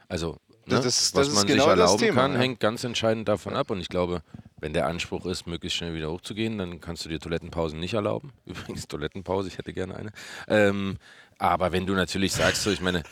Also, 0.08 0.32
ne, 0.66 0.76
Das 0.76 0.84
ist- 0.84 1.14
was 1.14 1.26
das 1.26 1.28
ist 1.28 1.34
man 1.34 1.46
genau 1.46 1.64
sich 1.64 1.70
das 1.70 1.78
erlauben 1.80 1.98
Thema, 2.00 2.20
kann, 2.22 2.32
ja. 2.34 2.38
hängt 2.38 2.60
ganz 2.60 2.84
entscheidend 2.84 3.28
davon 3.28 3.54
ab. 3.56 3.70
Und 3.70 3.80
ich 3.80 3.88
glaube, 3.88 4.22
wenn 4.62 4.72
der 4.72 4.86
Anspruch 4.86 5.26
ist, 5.26 5.46
möglichst 5.46 5.76
schnell 5.76 5.94
wieder 5.94 6.10
hochzugehen, 6.10 6.56
dann 6.56 6.80
kannst 6.80 7.04
du 7.04 7.08
dir 7.08 7.18
Toilettenpausen 7.18 7.78
nicht 7.80 7.94
erlauben. 7.94 8.32
Übrigens, 8.46 8.86
Toilettenpause, 8.86 9.48
ich 9.48 9.58
hätte 9.58 9.72
gerne 9.72 9.96
eine. 9.96 10.12
Ähm, 10.48 10.98
aber 11.38 11.72
wenn 11.72 11.84
du 11.84 11.94
natürlich 11.94 12.32
sagst, 12.32 12.62
so, 12.62 12.70
ich 12.70 12.80
meine, 12.80 13.02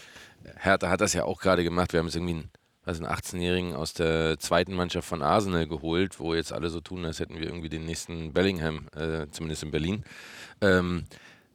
Hertha 0.56 0.88
hat 0.88 1.00
das 1.00 1.12
ja 1.12 1.24
auch 1.24 1.40
gerade 1.40 1.64
gemacht, 1.64 1.92
wir 1.92 1.98
haben 1.98 2.06
jetzt 2.06 2.16
irgendwie 2.16 2.34
ein 2.34 2.50
also 2.82 3.04
einen 3.04 3.14
18-Jährigen 3.14 3.74
aus 3.74 3.92
der 3.92 4.38
zweiten 4.38 4.74
Mannschaft 4.74 5.06
von 5.06 5.22
Arsenal 5.22 5.66
geholt, 5.66 6.18
wo 6.18 6.34
jetzt 6.34 6.50
alle 6.50 6.70
so 6.70 6.80
tun, 6.80 7.04
als 7.04 7.20
hätten 7.20 7.38
wir 7.38 7.46
irgendwie 7.46 7.68
den 7.68 7.84
nächsten 7.84 8.32
Bellingham, 8.32 8.88
äh, 8.96 9.26
zumindest 9.30 9.62
in 9.62 9.70
Berlin. 9.70 10.04
Ähm, 10.62 11.04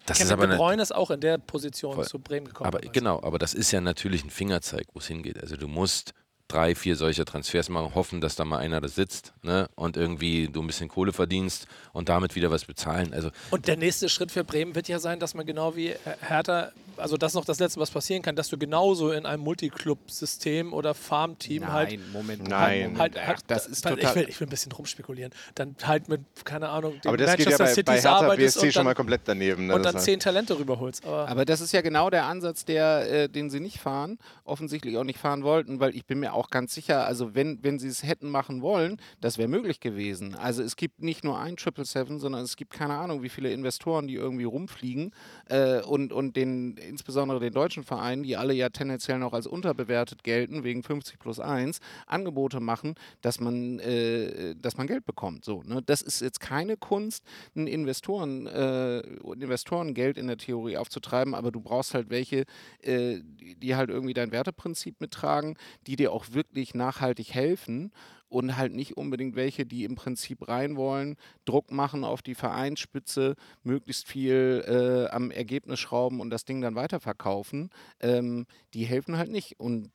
das 0.06 0.20
Kevin 0.20 0.28
ist 0.28 0.34
aber 0.34 0.48
De 0.48 0.58
Bruyne 0.58 0.82
ist 0.84 0.94
auch 0.94 1.10
in 1.10 1.20
der 1.20 1.40
Position 1.40 1.96
Voll. 1.96 2.06
zu 2.06 2.20
Bremen 2.20 2.46
gekommen. 2.46 2.68
aber 2.68 2.80
genau, 2.80 3.24
aber 3.24 3.40
das 3.40 3.56
ist 3.56 3.72
ja 3.72 3.82
natürlich 3.82 4.24
ein 4.24 4.30
Fingerzeig, 4.30 4.86
wo 4.94 5.00
es 5.00 5.08
hingeht. 5.08 5.42
Also 5.42 5.58
du 5.58 5.68
musst 5.68 6.14
drei, 6.48 6.76
vier 6.76 6.96
solcher 6.96 7.26
Transfers 7.26 7.70
machen, 7.70 7.96
hoffen, 7.96 8.22
dass 8.22 8.36
da 8.36 8.46
mal 8.46 8.60
einer 8.60 8.82
da 8.82 8.88
sitzt 8.88 9.34
ne? 9.42 9.68
und 9.76 9.98
irgendwie 9.98 10.48
du 10.48 10.62
ein 10.62 10.68
bisschen 10.68 10.90
Kohle 10.90 11.12
verdienst 11.12 11.68
und 11.94 12.10
damit 12.10 12.36
wieder 12.36 12.52
was 12.52 12.66
bezahlen. 12.66 13.14
Also 13.14 13.30
Und 13.52 13.68
der 13.68 13.78
nächste 13.78 14.10
Schritt 14.10 14.32
für 14.32 14.44
Bremen 14.44 14.76
wird 14.76 14.88
ja 14.88 15.00
sein, 15.00 15.20
dass 15.20 15.34
man 15.34 15.46
genau 15.46 15.76
wie 15.76 15.96
Hertha, 16.22 16.72
also 16.98 17.18
das 17.18 17.32
ist 17.32 17.36
noch 17.36 17.46
das 17.46 17.60
Letzte, 17.60 17.80
was 17.80 17.92
passieren 17.92 18.22
kann, 18.22 18.36
dass 18.36 18.50
du 18.50 18.58
genauso 18.58 19.12
in 19.12 19.26
einem 19.26 19.44
Multiclub-System 19.44 20.74
oder 20.74 20.94
Farmteam 20.94 21.64
Nein, 21.64 21.72
halt. 21.72 22.00
Moment, 22.14 22.48
Nein. 22.48 22.98
Halt, 22.98 23.18
Ach, 23.18 23.28
halt, 23.28 23.40
das 23.48 23.68
ist 23.68 23.84
total- 23.84 24.00
Ich 24.00 24.16
will, 24.16 24.30
ich 24.30 24.40
will 24.40 24.48
ein 24.48 24.50
bisschen 24.50 24.72
rumspekulieren. 24.72 25.32
Dann 25.56 25.76
halt 25.84 26.10
mit, 26.10 26.22
keine 26.44 26.70
Ahnung, 26.70 26.96
Aber 27.06 27.18
das 27.18 27.36
geht 27.36 27.48
Manchester 27.48 27.52
ja 27.52 27.58
bei, 27.58 27.66
bei 27.66 27.74
City's 27.74 27.94
Hertha 28.04 28.16
arbeitest 28.18 28.56
BSC 28.56 28.66
und 28.66 28.74
schon 28.74 28.80
dann, 28.80 28.86
mal 28.86 28.96
komplett 28.96 29.22
daneben. 29.26 29.68
Ne? 29.68 29.76
und 29.76 29.84
dann 29.84 30.00
zehn 30.00 30.20
Talente 30.20 30.58
rüberholst. 30.58 31.06
Aber, 31.06 31.28
Aber 31.28 31.46
das 31.46 31.62
ist 31.62 31.72
ja 31.72 31.82
genau 31.82 32.10
der 32.10 32.26
Ansatz, 32.26 32.66
der, 32.66 33.12
äh, 33.12 33.30
den 33.30 33.50
sie 33.50 33.60
nicht 33.60 33.80
fahren, 33.80 34.18
offensichtlich 34.44 34.98
auch 34.98 35.04
nicht 35.04 35.20
fahren 35.20 35.44
wollten, 35.44 35.80
weil 35.80 35.96
ich 35.96 36.06
bin 36.06 36.20
mir 36.20 36.34
auch 36.34 36.50
ganz 36.50 36.74
sicher, 36.74 37.06
also 37.06 37.36
wenn, 37.36 37.64
wenn 37.64 37.80
sie 37.80 37.88
es 37.88 38.04
hätten 38.04 38.30
machen 38.30 38.62
wollen, 38.62 39.00
das 39.22 39.38
wäre 39.38 39.48
möglich 39.48 39.80
gewesen. 39.80 40.36
Also 40.36 40.64
es 40.64 40.76
gibt 40.76 41.02
nicht 41.02 41.24
nur 41.24 41.40
ein 41.40 41.56
777, 41.58 42.20
sondern 42.20 42.44
es 42.44 42.56
gibt 42.56 42.74
keine 42.74 42.96
Ahnung, 42.96 43.24
wie 43.24 43.30
viele 43.30 43.52
Investoren, 43.52 44.08
die 44.08 44.16
irgendwie 44.16 44.44
rumfliegen 44.46 45.12
äh, 45.48 45.82
und, 45.82 46.14
und 46.14 46.36
den, 46.36 46.76
insbesondere 46.88 47.40
den 47.40 47.54
deutschen 47.54 47.84
Vereinen, 47.84 48.24
die 48.24 48.38
alle 48.38 48.54
ja 48.54 48.70
tendenziell 48.70 49.20
noch 49.20 49.34
als 49.34 49.48
unterbewertet 49.48 50.24
gelten, 50.24 50.64
wegen 50.64 50.84
50 50.84 51.20
plus 51.20 51.40
1, 51.40 51.80
Angebote 52.08 52.60
machen, 52.60 52.96
dass 53.22 53.40
man, 53.40 53.80
äh, 53.80 54.56
dass 54.56 54.78
man 54.78 54.88
Geld 54.88 55.06
bekommt. 55.06 55.46
So, 55.46 55.64
ne? 55.64 55.82
Das 55.86 56.02
ist 56.02 56.22
jetzt 56.22 56.40
keine 56.40 56.78
Kunst, 56.78 57.24
ein 57.56 57.68
Investoren, 57.68 58.48
äh, 58.48 59.00
Investorengeld 59.00 60.18
in 60.18 60.28
der 60.28 60.38
Theorie 60.38 60.78
aufzutreiben, 60.78 61.36
aber 61.36 61.52
du 61.52 61.62
brauchst 61.62 61.94
halt 61.94 62.10
welche, 62.10 62.46
äh, 62.82 63.20
die 63.60 63.66
die 63.66 63.76
halt 63.76 63.90
irgendwie 63.90 64.14
dein 64.14 64.32
Werteprinzip 64.32 65.02
mittragen, 65.02 65.58
die 65.88 65.96
dir 65.96 66.12
auch 66.12 66.26
wirklich 66.32 66.76
nachhaltig 66.76 67.34
helfen 67.34 67.92
und 68.30 68.58
halt 68.58 68.74
nicht 68.74 68.98
unbedingt 68.98 69.36
welche, 69.36 69.66
die 69.66 69.84
im 69.84 69.96
Prinzip 69.96 70.48
rein 70.48 70.76
wollen, 70.76 71.16
Druck 71.46 71.72
machen 71.72 72.04
auf 72.04 72.22
die 72.22 72.36
Vereinsspitze, 72.36 73.36
möglichst 73.64 74.08
viel 74.08 74.64
äh, 74.68 75.14
am 75.14 75.32
Ergebnis 75.32 75.80
schrauben 75.80 76.20
und 76.20 76.30
das 76.30 76.46
Ding 76.46 76.62
dann 76.62 76.76
weiterverkaufen. 76.76 77.70
Ähm, 78.00 78.46
die 78.74 78.86
helfen 78.86 79.18
halt 79.18 79.32
nicht. 79.32 79.60
Und 79.60 79.92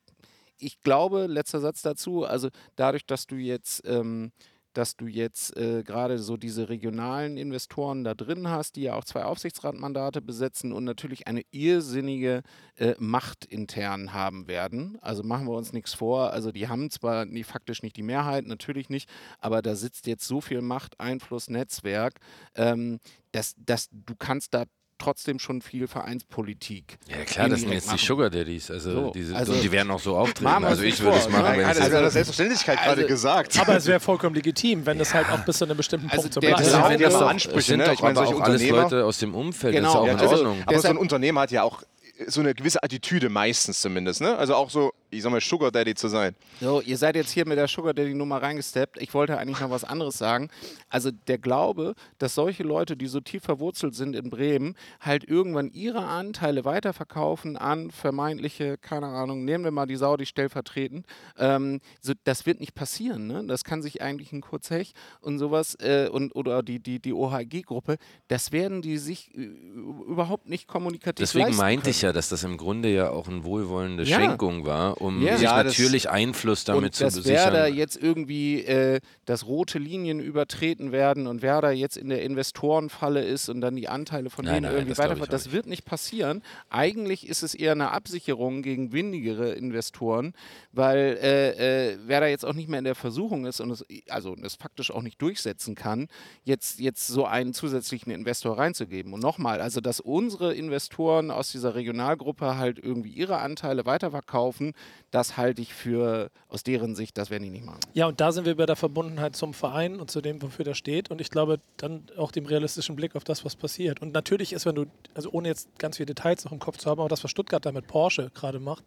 ich 0.57 0.81
glaube, 0.81 1.27
letzter 1.27 1.59
Satz 1.59 1.81
dazu, 1.81 2.23
also 2.23 2.49
dadurch, 2.75 3.05
dass 3.05 3.27
du 3.27 3.35
jetzt 3.35 3.81
ähm, 3.85 4.31
dass 4.73 4.95
du 4.95 5.07
jetzt 5.07 5.55
äh, 5.57 5.83
gerade 5.83 6.17
so 6.19 6.37
diese 6.37 6.69
regionalen 6.69 7.37
Investoren 7.37 8.03
da 8.03 8.13
drin 8.13 8.47
hast, 8.49 8.75
die 8.75 8.83
ja 8.83 8.95
auch 8.95 9.03
zwei 9.03 9.23
Aufsichtsratmandate 9.23 10.21
besetzen 10.21 10.71
und 10.71 10.83
natürlich 10.83 11.27
eine 11.27 11.43
irrsinnige 11.51 12.43
äh, 12.77 12.95
Macht 12.99 13.45
intern 13.45 14.13
haben 14.13 14.47
werden. 14.47 14.97
Also 15.01 15.23
machen 15.23 15.47
wir 15.47 15.53
uns 15.53 15.73
nichts 15.73 15.93
vor. 15.93 16.31
Also 16.31 16.51
die 16.51 16.67
haben 16.67 16.89
zwar 16.89 17.25
nie, 17.25 17.43
faktisch 17.43 17.83
nicht 17.83 17.97
die 17.97 18.03
Mehrheit, 18.03 18.45
natürlich 18.45 18.89
nicht, 18.89 19.09
aber 19.39 19.61
da 19.61 19.75
sitzt 19.75 20.07
jetzt 20.07 20.27
so 20.27 20.41
viel 20.41 20.61
Macht, 20.61 20.99
Einfluss, 20.99 21.49
Netzwerk, 21.49 22.19
ähm, 22.55 22.99
dass, 23.31 23.55
dass 23.57 23.89
du 23.91 24.15
kannst 24.17 24.53
da 24.53 24.65
trotzdem 25.01 25.39
schon 25.39 25.61
viel 25.61 25.87
Vereinspolitik. 25.87 26.97
Ja, 27.09 27.23
klar, 27.25 27.49
das 27.49 27.61
sind 27.61 27.71
jetzt 27.71 27.85
die 27.87 27.91
machen. 27.91 27.99
Sugar 28.05 28.29
Daddies. 28.29 28.69
Also, 28.71 28.91
So, 28.91 29.11
diese, 29.13 29.35
also- 29.35 29.53
die 29.53 29.71
werden 29.71 29.91
auch 29.91 29.99
so 29.99 30.15
auftreten. 30.15 30.47
Also 30.63 30.83
ich 30.83 30.99
würde 31.01 31.17
es 31.17 31.29
machen, 31.29 31.57
wenn 31.57 31.65
Also, 31.65 31.81
es 31.81 31.89
das 31.89 32.01
das 32.01 32.13
Selbstverständlichkeit 32.13 32.81
gerade 32.83 33.05
gesagt. 33.05 33.59
aber 33.59 33.75
es 33.75 33.85
wäre 33.87 33.99
vollkommen 33.99 34.35
legitim, 34.35 34.85
wenn 34.85 34.97
das 34.99 35.13
halt 35.13 35.29
auch 35.29 35.39
bis 35.45 35.57
zu 35.57 35.65
einem 35.65 35.77
bestimmten 35.77 36.07
Also 36.09 36.21
Punkt 36.21 36.33
so 36.35 36.39
bleibt. 36.39 36.57
Glaube- 36.57 36.87
sind 36.89 37.01
ja 37.01 37.07
es 37.07 37.15
Ansprüche, 37.15 37.61
sind 37.61 37.77
ne? 37.79 37.85
doch 37.85 37.93
Ich 37.93 38.01
meine, 38.01 38.17
aber 38.17 38.27
solche 38.27 38.41
auch 38.41 38.45
alles 38.45 38.61
Unternehmer- 38.61 38.83
Leute 38.83 39.05
aus 39.05 39.17
dem 39.19 39.35
Umfeld. 39.35 39.75
Genau, 39.75 39.83
das 39.87 39.91
ist 39.91 39.95
ja 39.95 40.01
auch 40.01 40.05
ja, 40.07 40.13
in 40.13 40.19
also- 40.19 40.35
Ordnung. 40.35 40.63
Aber 40.65 40.79
so 40.79 40.87
ein 40.87 40.97
Unternehmer 40.97 41.41
hat 41.41 41.51
ja 41.51 41.63
auch 41.63 41.81
so 42.27 42.41
eine 42.41 42.53
gewisse 42.53 42.81
Attitüde 42.83 43.29
meistens 43.29 43.81
zumindest, 43.81 44.21
ne? 44.21 44.37
Also 44.37 44.55
auch 44.55 44.69
so, 44.69 44.93
ich 45.09 45.21
sag 45.23 45.31
mal, 45.31 45.41
Sugar 45.41 45.71
Daddy 45.71 45.95
zu 45.95 46.07
sein. 46.07 46.35
So, 46.59 46.81
ihr 46.81 46.97
seid 46.97 47.15
jetzt 47.15 47.31
hier 47.31 47.47
mit 47.47 47.57
der 47.57 47.67
Sugar 47.67 47.93
Daddy 47.93 48.13
Nummer 48.13 48.41
reingesteppt. 48.41 49.01
Ich 49.01 49.13
wollte 49.13 49.37
eigentlich 49.37 49.59
noch 49.59 49.69
was 49.69 49.83
anderes 49.83 50.17
sagen. 50.17 50.49
Also 50.89 51.11
der 51.11 51.37
Glaube, 51.37 51.95
dass 52.17 52.35
solche 52.35 52.63
Leute, 52.63 52.95
die 52.95 53.07
so 53.07 53.19
tief 53.19 53.43
verwurzelt 53.43 53.95
sind 53.95 54.15
in 54.15 54.29
Bremen, 54.29 54.75
halt 54.99 55.23
irgendwann 55.23 55.71
ihre 55.71 56.05
Anteile 56.05 56.65
weiterverkaufen 56.65 57.57
an 57.57 57.91
vermeintliche, 57.91 58.77
keine 58.77 59.07
Ahnung, 59.07 59.45
nehmen 59.45 59.63
wir 59.63 59.71
mal 59.71 59.85
die 59.85 59.95
Saudi 59.95 60.25
stellvertretend. 60.25 61.05
Ähm, 61.37 61.81
so, 62.01 62.13
das 62.23 62.45
wird 62.45 62.59
nicht 62.59 62.75
passieren. 62.75 63.27
Ne? 63.27 63.43
Das 63.45 63.63
kann 63.63 63.81
sich 63.81 64.01
eigentlich 64.01 64.31
ein 64.31 64.41
Kurzhech 64.41 64.93
und 65.21 65.39
sowas 65.39 65.75
äh, 65.79 66.07
und 66.11 66.35
oder 66.35 66.63
die, 66.63 66.79
die, 66.79 66.99
die 66.99 67.13
OHG-Gruppe, 67.13 67.97
das 68.27 68.51
werden 68.51 68.81
die 68.81 68.97
sich 68.97 69.33
äh, 69.35 69.41
überhaupt 69.43 70.47
nicht 70.47 70.67
kommunikativ 70.67 71.23
Deswegen 71.23 71.45
leisten 71.45 71.57
meinte 71.57 71.81
können. 71.83 71.91
ich 71.91 72.01
ja, 72.01 72.10
dass 72.13 72.29
das 72.29 72.43
im 72.43 72.57
Grunde 72.57 72.89
ja 72.89 73.09
auch 73.09 73.27
eine 73.27 73.43
wohlwollende 73.43 74.03
Ja. 74.03 74.17
Schenkung 74.19 74.65
war, 74.65 75.01
um 75.01 75.21
Ja. 75.21 75.33
sich 75.33 75.43
Ja, 75.43 75.63
das- 75.63 75.73
natürlich 75.77 76.09
Einfluss 76.09 76.63
damit 76.63 76.95
zu 76.95 77.03
dass 77.03 77.15
besichern. 77.15 77.53
Werder 77.53 77.67
jetzt 77.67 78.01
irgendwie, 78.01 78.61
äh, 78.63 78.99
dass 79.25 79.45
rote 79.47 79.79
Linien 79.79 80.19
übertreten 80.19 80.91
werden 80.91 81.27
und 81.27 81.41
Werder 81.41 81.71
jetzt 81.71 81.97
in 81.97 82.09
der 82.09 82.21
Investorenfalle 82.23 83.23
ist 83.23 83.49
und 83.49 83.61
dann 83.61 83.75
die 83.75 83.87
Anteile 83.89 84.29
von 84.29 84.45
Nein, 84.45 84.55
denen 84.55 84.63
nein, 84.65 84.73
irgendwie 84.73 84.89
das 84.95 84.97
weiter. 84.99 85.25
Das 85.27 85.45
nicht. 85.45 85.53
wird 85.53 85.65
nicht 85.67 85.85
passieren. 85.85 86.41
Eigentlich 86.69 87.27
ist 87.27 87.43
es 87.43 87.53
eher 87.55 87.71
eine 87.73 87.91
Absicherung 87.91 88.61
gegen 88.61 88.91
windigere 88.91 89.53
Investoren, 89.53 90.33
weil 90.71 91.17
äh, 91.21 91.91
äh, 91.93 91.97
Werder 92.07 92.27
jetzt 92.27 92.45
auch 92.45 92.53
nicht 92.53 92.69
mehr 92.69 92.79
in 92.79 92.85
der 92.85 92.95
Versuchung 92.95 93.45
ist 93.45 93.59
und 93.61 93.71
es, 93.71 93.85
also 94.09 94.35
es 94.43 94.55
faktisch 94.55 94.91
auch 94.91 95.01
nicht 95.01 95.21
durchsetzen 95.21 95.75
kann, 95.75 96.07
jetzt, 96.43 96.79
jetzt 96.79 97.07
so 97.07 97.25
einen 97.25 97.53
zusätzlichen 97.53 98.11
Investor 98.11 98.57
reinzugeben. 98.57 99.13
Und 99.13 99.21
nochmal, 99.21 99.61
also 99.61 99.81
dass 99.81 99.99
unsere 99.99 100.53
Investoren 100.53 101.31
aus 101.31 101.51
dieser 101.51 101.75
Regionalgruppe 102.01 102.57
halt 102.57 102.79
irgendwie 102.79 103.09
ihre 103.09 103.39
Anteile 103.39 103.85
weiterverkaufen, 103.85 104.73
das 105.11 105.37
halte 105.37 105.61
ich 105.61 105.73
für 105.73 106.29
aus 106.49 106.63
deren 106.63 106.95
Sicht, 106.95 107.17
das 107.17 107.29
werden 107.29 107.43
die 107.43 107.49
nicht 107.49 107.65
machen. 107.65 107.79
Ja, 107.93 108.07
und 108.07 108.19
da 108.19 108.31
sind 108.31 108.45
wir 108.45 108.55
bei 108.55 108.65
der 108.65 108.75
Verbundenheit 108.75 109.35
zum 109.35 109.53
Verein 109.53 109.99
und 109.99 110.11
zu 110.11 110.21
dem, 110.21 110.41
wofür 110.41 110.65
der 110.65 110.73
steht. 110.73 111.11
Und 111.11 111.21
ich 111.21 111.29
glaube, 111.29 111.59
dann 111.77 112.03
auch 112.17 112.31
dem 112.31 112.45
realistischen 112.45 112.95
Blick 112.95 113.15
auf 113.15 113.23
das, 113.23 113.45
was 113.45 113.55
passiert. 113.55 114.01
Und 114.01 114.13
natürlich 114.13 114.53
ist, 114.53 114.65
wenn 114.65 114.75
du, 114.75 114.85
also 115.13 115.29
ohne 115.31 115.47
jetzt 115.47 115.69
ganz 115.79 115.97
viele 115.97 116.07
Details 116.07 116.45
noch 116.45 116.51
im 116.51 116.59
Kopf 116.59 116.77
zu 116.77 116.89
haben, 116.89 116.99
aber 116.99 117.09
das, 117.09 117.23
was 117.23 117.31
Stuttgart 117.31 117.65
da 117.65 117.71
mit 117.71 117.87
Porsche 117.87 118.31
gerade 118.33 118.59
macht, 118.59 118.83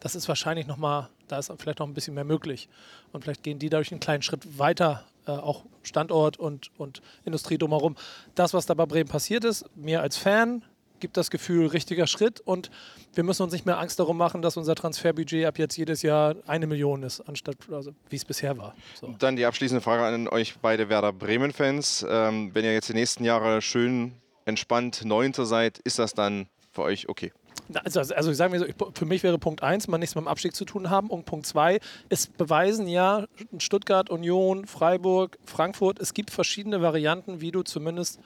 das 0.00 0.14
ist 0.14 0.28
wahrscheinlich 0.28 0.66
nochmal, 0.66 1.08
da 1.26 1.38
ist 1.38 1.52
vielleicht 1.58 1.80
noch 1.80 1.86
ein 1.86 1.94
bisschen 1.94 2.14
mehr 2.14 2.24
möglich. 2.24 2.68
Und 3.12 3.24
vielleicht 3.24 3.42
gehen 3.42 3.58
die 3.58 3.68
dadurch 3.68 3.90
einen 3.90 4.00
kleinen 4.00 4.22
Schritt 4.22 4.58
weiter, 4.58 5.04
äh, 5.26 5.32
auch 5.32 5.64
Standort 5.82 6.38
und, 6.38 6.70
und 6.78 7.02
Industrie 7.24 7.58
drumherum. 7.58 7.96
Das, 8.36 8.54
was 8.54 8.66
da 8.66 8.74
bei 8.74 8.86
Bremen 8.86 9.08
passiert 9.08 9.44
ist, 9.44 9.64
mir 9.74 10.00
als 10.00 10.16
Fan 10.16 10.62
gibt 11.00 11.16
das 11.16 11.30
Gefühl, 11.30 11.66
richtiger 11.66 12.06
Schritt 12.06 12.40
und 12.40 12.70
wir 13.14 13.24
müssen 13.24 13.42
uns 13.42 13.52
nicht 13.52 13.66
mehr 13.66 13.78
Angst 13.78 13.98
darum 13.98 14.16
machen, 14.16 14.42
dass 14.42 14.56
unser 14.56 14.74
Transferbudget 14.74 15.46
ab 15.46 15.58
jetzt 15.58 15.76
jedes 15.76 16.02
Jahr 16.02 16.36
eine 16.46 16.66
Million 16.66 17.02
ist, 17.02 17.20
anstatt 17.20 17.56
also, 17.70 17.92
wie 18.08 18.16
es 18.16 18.24
bisher 18.24 18.56
war. 18.58 18.74
So. 19.00 19.14
Dann 19.18 19.36
die 19.36 19.44
abschließende 19.44 19.80
Frage 19.80 20.04
an 20.04 20.28
euch 20.28 20.58
beide 20.60 20.88
Werder 20.88 21.12
Bremen-Fans. 21.12 22.06
Ähm, 22.08 22.50
wenn 22.54 22.64
ihr 22.64 22.72
jetzt 22.72 22.88
die 22.88 22.94
nächsten 22.94 23.24
Jahre 23.24 23.62
schön 23.62 24.12
entspannt 24.44 25.04
Neunter 25.04 25.46
seid, 25.46 25.78
ist 25.78 25.98
das 25.98 26.14
dann 26.14 26.48
für 26.72 26.82
euch 26.82 27.08
okay? 27.08 27.32
Na, 27.68 27.80
Also, 27.84 28.00
also 28.00 28.32
sagen 28.32 28.52
wir 28.52 28.60
so, 28.60 28.66
für 28.94 29.04
mich 29.04 29.22
wäre 29.22 29.38
Punkt 29.38 29.62
1, 29.62 29.88
mal 29.88 29.98
nichts 29.98 30.14
mit 30.14 30.24
dem 30.24 30.28
Abstieg 30.28 30.54
zu 30.54 30.64
tun 30.64 30.90
haben. 30.90 31.10
Und 31.10 31.26
Punkt 31.26 31.46
2 31.46 31.80
ist 32.08 32.36
beweisen 32.36 32.88
ja, 32.88 33.26
Stuttgart, 33.58 34.10
Union, 34.10 34.66
Freiburg, 34.66 35.38
Frankfurt, 35.44 36.00
es 36.00 36.14
gibt 36.14 36.30
verschiedene 36.30 36.80
Varianten, 36.80 37.40
wie 37.40 37.50
du 37.50 37.62
zumindest 37.62 38.20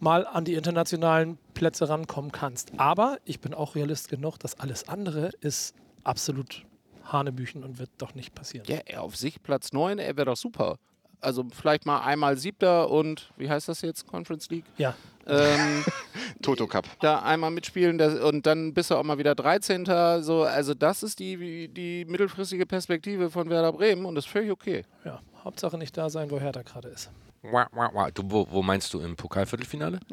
mal 0.00 0.26
an 0.26 0.44
die 0.44 0.54
internationalen 0.54 1.38
Plätze 1.54 1.88
rankommen 1.88 2.32
kannst. 2.32 2.72
Aber 2.76 3.18
ich 3.24 3.40
bin 3.40 3.54
auch 3.54 3.74
realist 3.74 4.08
genug, 4.08 4.38
dass 4.38 4.58
alles 4.60 4.88
andere 4.88 5.30
ist 5.40 5.74
absolut 6.04 6.64
Hanebüchen 7.04 7.64
und 7.64 7.78
wird 7.78 7.90
doch 7.98 8.14
nicht 8.14 8.34
passieren. 8.34 8.66
Ja, 8.68 8.78
er 8.84 9.02
auf 9.02 9.16
sich 9.16 9.42
Platz 9.42 9.72
9, 9.72 9.98
er 9.98 10.16
wäre 10.16 10.26
doch 10.26 10.36
super. 10.36 10.76
Also 11.20 11.44
vielleicht 11.50 11.84
mal 11.84 12.00
einmal 12.00 12.36
Siebter 12.36 12.90
und 12.90 13.32
wie 13.36 13.50
heißt 13.50 13.68
das 13.68 13.82
jetzt? 13.82 14.06
Conference 14.06 14.48
League? 14.50 14.64
Ja. 14.76 14.94
Ähm, 15.26 15.84
Toto 16.42 16.66
Cup. 16.66 16.86
da 17.00 17.20
einmal 17.20 17.50
mitspielen 17.50 17.98
das, 17.98 18.20
und 18.20 18.46
dann 18.46 18.72
bist 18.72 18.90
du 18.90 18.94
auch 18.94 19.02
mal 19.02 19.18
wieder 19.18 19.34
13. 19.34 19.84
So, 20.22 20.44
also 20.44 20.74
das 20.74 21.02
ist 21.02 21.18
die, 21.18 21.68
die 21.68 22.04
mittelfristige 22.04 22.66
Perspektive 22.66 23.30
von 23.30 23.50
Werder 23.50 23.72
Bremen 23.72 24.04
und 24.04 24.14
das 24.14 24.26
ist 24.26 24.30
völlig 24.30 24.52
okay. 24.52 24.84
Ja, 25.04 25.20
Hauptsache 25.42 25.76
nicht 25.76 25.96
da 25.96 26.08
sein, 26.08 26.30
wo 26.30 26.38
Hertha 26.38 26.62
gerade 26.62 26.88
ist. 26.88 27.10
Du, 27.42 28.22
wo, 28.30 28.46
wo 28.50 28.62
meinst 28.62 28.92
du 28.94 29.00
im 29.00 29.16
Pokalviertelfinale? 29.16 30.00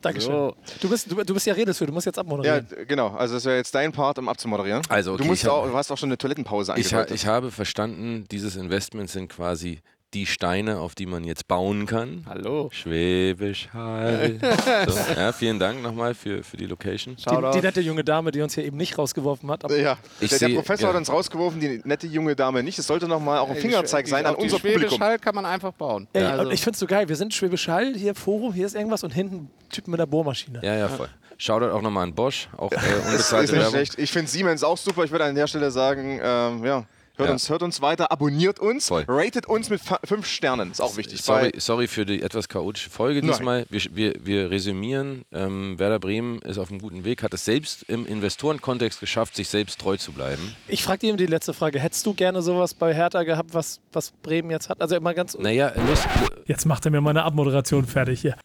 Dankeschön. 0.00 0.30
So. 0.32 0.56
Du, 0.82 0.88
bist, 0.90 1.10
du, 1.10 1.14
du 1.24 1.32
bist 1.34 1.46
ja 1.46 1.54
redesführ, 1.54 1.86
du 1.86 1.92
musst 1.94 2.04
jetzt 2.04 2.16
Ja, 2.16 2.20
abmoderieren. 2.22 2.66
d- 2.68 2.84
genau. 2.84 3.08
Also 3.14 3.34
das 3.34 3.44
wäre 3.46 3.56
jetzt 3.56 3.74
dein 3.74 3.90
Part, 3.90 4.18
um 4.18 4.28
abzumoderieren. 4.28 4.82
Also, 4.90 5.14
okay, 5.14 5.22
du, 5.22 5.28
musst 5.28 5.44
hab- 5.44 5.52
auch, 5.52 5.66
du 5.66 5.74
hast 5.74 5.90
auch 5.90 5.96
schon 5.96 6.10
eine 6.10 6.18
Toilettenpause 6.18 6.74
Ich, 6.76 6.92
ha, 6.92 6.98
angedeutet. 6.98 7.14
ich 7.22 7.26
habe 7.26 7.50
verstanden, 7.50 8.26
dieses 8.30 8.56
Investment 8.56 9.08
sind 9.08 9.28
quasi 9.30 9.80
die 10.14 10.26
Steine, 10.26 10.78
auf 10.78 10.94
die 10.94 11.06
man 11.06 11.24
jetzt 11.24 11.48
bauen 11.48 11.86
kann. 11.86 12.24
Hallo. 12.28 12.70
Schwäbisch 12.72 13.68
Hall. 13.74 14.38
so, 14.88 14.98
ja, 15.20 15.32
vielen 15.32 15.58
Dank 15.58 15.82
nochmal 15.82 16.14
für, 16.14 16.42
für 16.44 16.56
die 16.56 16.66
Location. 16.66 17.16
Die, 17.16 17.50
die 17.54 17.60
nette 17.60 17.80
junge 17.80 18.04
Dame, 18.04 18.30
die 18.30 18.40
uns 18.40 18.54
hier 18.54 18.64
eben 18.64 18.76
nicht 18.76 18.96
rausgeworfen 18.96 19.50
hat. 19.50 19.64
aber- 19.64 19.76
Ja, 19.76 19.98
Ich 20.20 20.30
der, 20.30 20.38
der 20.38 20.48
seh- 20.48 20.54
Professor 20.54 20.84
ja. 20.88 20.94
hat 20.94 20.96
uns 20.98 21.10
rausgeworfen, 21.10 21.60
die 21.60 21.80
nette 21.84 22.06
junge 22.06 22.36
Dame 22.36 22.62
nicht. 22.62 22.78
Es 22.78 22.86
sollte 22.86 23.08
nochmal 23.08 23.38
auch 23.38 23.50
ein 23.50 23.56
Fingerzeig 23.56 24.06
sein 24.06 24.24
an 24.24 24.36
unser 24.36 24.58
Schwäbisch 24.58 24.82
Publikum. 24.84 25.00
Hall 25.00 25.18
kann 25.18 25.34
man 25.34 25.44
einfach 25.46 25.72
bauen. 25.72 26.06
Ey, 26.12 26.22
Also- 26.24 26.42
und 26.48 26.52
ich 26.54 26.60
find's 26.62 26.78
so 26.78 26.86
geil. 26.86 27.08
Wir 27.08 27.16
sind 27.16 27.34
Schwäbisch 27.34 27.68
Hall, 27.68 27.94
hier 27.94 28.14
Forum, 28.14 28.52
hier 28.52 28.66
ist 28.66 28.74
irgendwas 28.76 29.02
und 29.04 29.10
hinten 29.12 29.50
Typen 29.70 29.90
mit 29.90 30.00
einer 30.00 30.06
Bohrmaschine. 30.06 30.60
Ja, 30.62 30.74
ja, 30.76 30.88
voll. 30.88 31.08
Shoutout 31.36 31.72
auch 31.74 31.82
nochmal 31.82 32.04
an 32.04 32.14
Bosch, 32.14 32.48
auch 32.56 32.70
äh, 32.70 32.76
Das 32.78 32.84
ist 32.86 33.06
unbezahlte 33.06 33.42
nicht 33.52 33.52
Werbung. 33.60 33.74
schlecht. 33.74 33.98
Ich 33.98 34.12
finde 34.12 34.30
Siemens 34.30 34.62
auch 34.62 34.76
super. 34.78 35.02
Ich 35.04 35.10
würde 35.10 35.24
an 35.24 35.34
der 35.34 35.48
Stelle 35.48 35.72
sagen, 35.72 36.20
ähm, 36.22 36.64
ja, 36.64 36.84
hört, 37.16 37.28
Ja. 37.28 37.32
Uns, 37.32 37.48
hört 37.48 37.62
uns 37.62 37.80
weiter, 37.80 38.10
abonniert 38.12 38.58
uns, 38.58 38.88
Voll. 38.88 39.04
ratet 39.08 39.46
uns 39.46 39.70
mit 39.70 39.80
fünf 40.04 40.26
Sternen. 40.26 40.70
Ist 40.70 40.80
auch 40.80 40.96
wichtig. 40.96 41.22
Sorry, 41.22 41.52
sorry 41.58 41.86
für 41.88 42.04
die 42.06 42.22
etwas 42.22 42.48
chaotische 42.48 42.90
Folge 42.90 43.20
Nein. 43.20 43.30
diesmal. 43.30 43.66
Wir, 43.70 43.80
wir, 43.92 44.14
wir 44.24 44.50
resümieren, 44.50 45.24
ähm, 45.32 45.78
Werder 45.78 45.98
Bremen 45.98 46.40
ist 46.42 46.58
auf 46.58 46.70
einem 46.70 46.80
guten 46.80 47.04
Weg, 47.04 47.22
hat 47.22 47.34
es 47.34 47.44
selbst 47.44 47.84
im 47.84 48.06
Investorenkontext 48.06 49.00
geschafft, 49.00 49.36
sich 49.36 49.48
selbst 49.48 49.80
treu 49.80 49.96
zu 49.96 50.12
bleiben. 50.12 50.54
Ich 50.68 50.82
frage 50.82 50.98
dir 51.00 51.08
eben 51.08 51.18
die 51.18 51.26
letzte 51.26 51.54
Frage. 51.54 51.78
Hättest 51.80 52.04
du 52.06 52.14
gerne 52.14 52.42
sowas 52.42 52.74
bei 52.74 52.94
Hertha 52.94 53.22
gehabt, 53.22 53.54
was, 53.54 53.80
was 53.92 54.10
Bremen 54.22 54.50
jetzt 54.50 54.68
hat? 54.68 54.80
Also 54.80 54.96
immer 54.96 55.14
ganz. 55.14 55.36
Naja, 55.38 55.72
lust, 55.88 56.06
Jetzt 56.46 56.66
macht 56.66 56.84
er 56.84 56.90
mir 56.90 57.00
meine 57.00 57.22
Abmoderation 57.24 57.86
fertig 57.86 58.20
hier. 58.20 58.36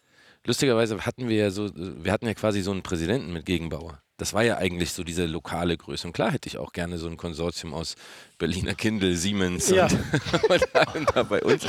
Lustigerweise 0.46 0.98
hatten 1.06 1.28
wir 1.28 1.36
ja 1.36 1.50
so, 1.50 1.68
wir 1.74 2.12
hatten 2.12 2.26
ja 2.26 2.34
quasi 2.34 2.60
so 2.62 2.70
einen 2.70 2.82
Präsidenten 2.82 3.32
mit 3.32 3.46
Gegenbauer. 3.46 4.00
Das 4.16 4.34
war 4.34 4.42
ja 4.42 4.58
eigentlich 4.58 4.92
so 4.92 5.02
diese 5.02 5.24
lokale 5.24 5.78
Größe. 5.78 6.06
Und 6.06 6.12
klar 6.12 6.30
hätte 6.30 6.46
ich 6.46 6.58
auch 6.58 6.74
gerne 6.74 6.98
so 6.98 7.06
ein 7.08 7.16
Konsortium 7.16 7.72
aus 7.72 7.94
Berliner 8.36 8.74
Kindle, 8.74 9.16
Siemens 9.16 9.70
Ja. 9.70 9.86
und, 9.86 9.94
und 10.94 11.16
da 11.16 11.22
bei 11.22 11.42
uns. 11.42 11.64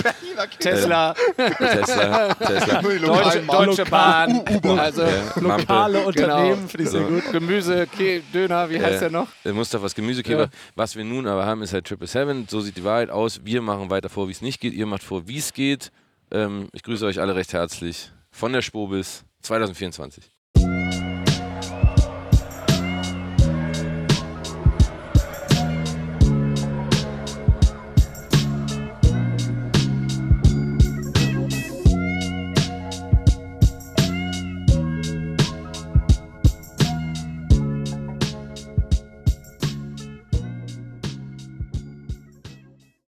Tesla. 0.59 1.15
Äh, 1.37 1.49
Tesla, 1.51 2.33
Tesla. 2.35 2.81
Deutsche, 2.81 3.41
Deutsche 3.43 3.85
Bahn. 3.85 4.41
Also 4.77 5.03
Ja, 5.03 5.33
Lokale 5.39 5.93
Mampe. 6.03 6.07
Unternehmen, 6.07 6.67
finde 6.67 6.83
ich 6.83 6.89
sehr 6.89 7.01
So. 7.03 7.07
gut. 7.07 7.31
Gemüse, 7.31 7.87
Ke 7.87 8.21
Döner, 8.33 8.69
wie 8.69 8.81
heißt 8.81 8.97
Äh, 8.97 8.99
der 8.99 9.11
noch? 9.11 9.27
Mustafas 9.45 9.95
Gemüsekäfer. 9.95 10.41
Ja. 10.43 10.49
Was 10.75 10.97
wir 10.97 11.05
nun 11.05 11.27
aber 11.27 11.45
haben, 11.45 11.61
ist 11.61 11.71
halt 11.71 11.85
Triple 11.87 12.07
Seven. 12.07 12.47
So 12.49 12.59
sieht 12.59 12.75
die 12.75 12.83
Wahrheit 12.83 13.11
aus. 13.11 13.39
Wir 13.45 13.61
machen 13.61 13.89
weiter 13.89 14.09
vor, 14.09 14.27
wie 14.27 14.33
es 14.33 14.41
nicht 14.41 14.59
geht. 14.59 14.73
Ihr 14.73 14.87
macht 14.87 15.03
vor, 15.03 15.25
wie 15.29 15.37
es 15.37 15.53
geht. 15.53 15.89
Ähm, 16.31 16.67
ich 16.73 16.83
grüße 16.83 17.05
euch 17.05 17.21
alle 17.21 17.33
recht 17.33 17.53
herzlich 17.53 18.11
von 18.31 18.53
der 18.53 18.61
Spobis 18.61 19.23
2024. 19.41 20.31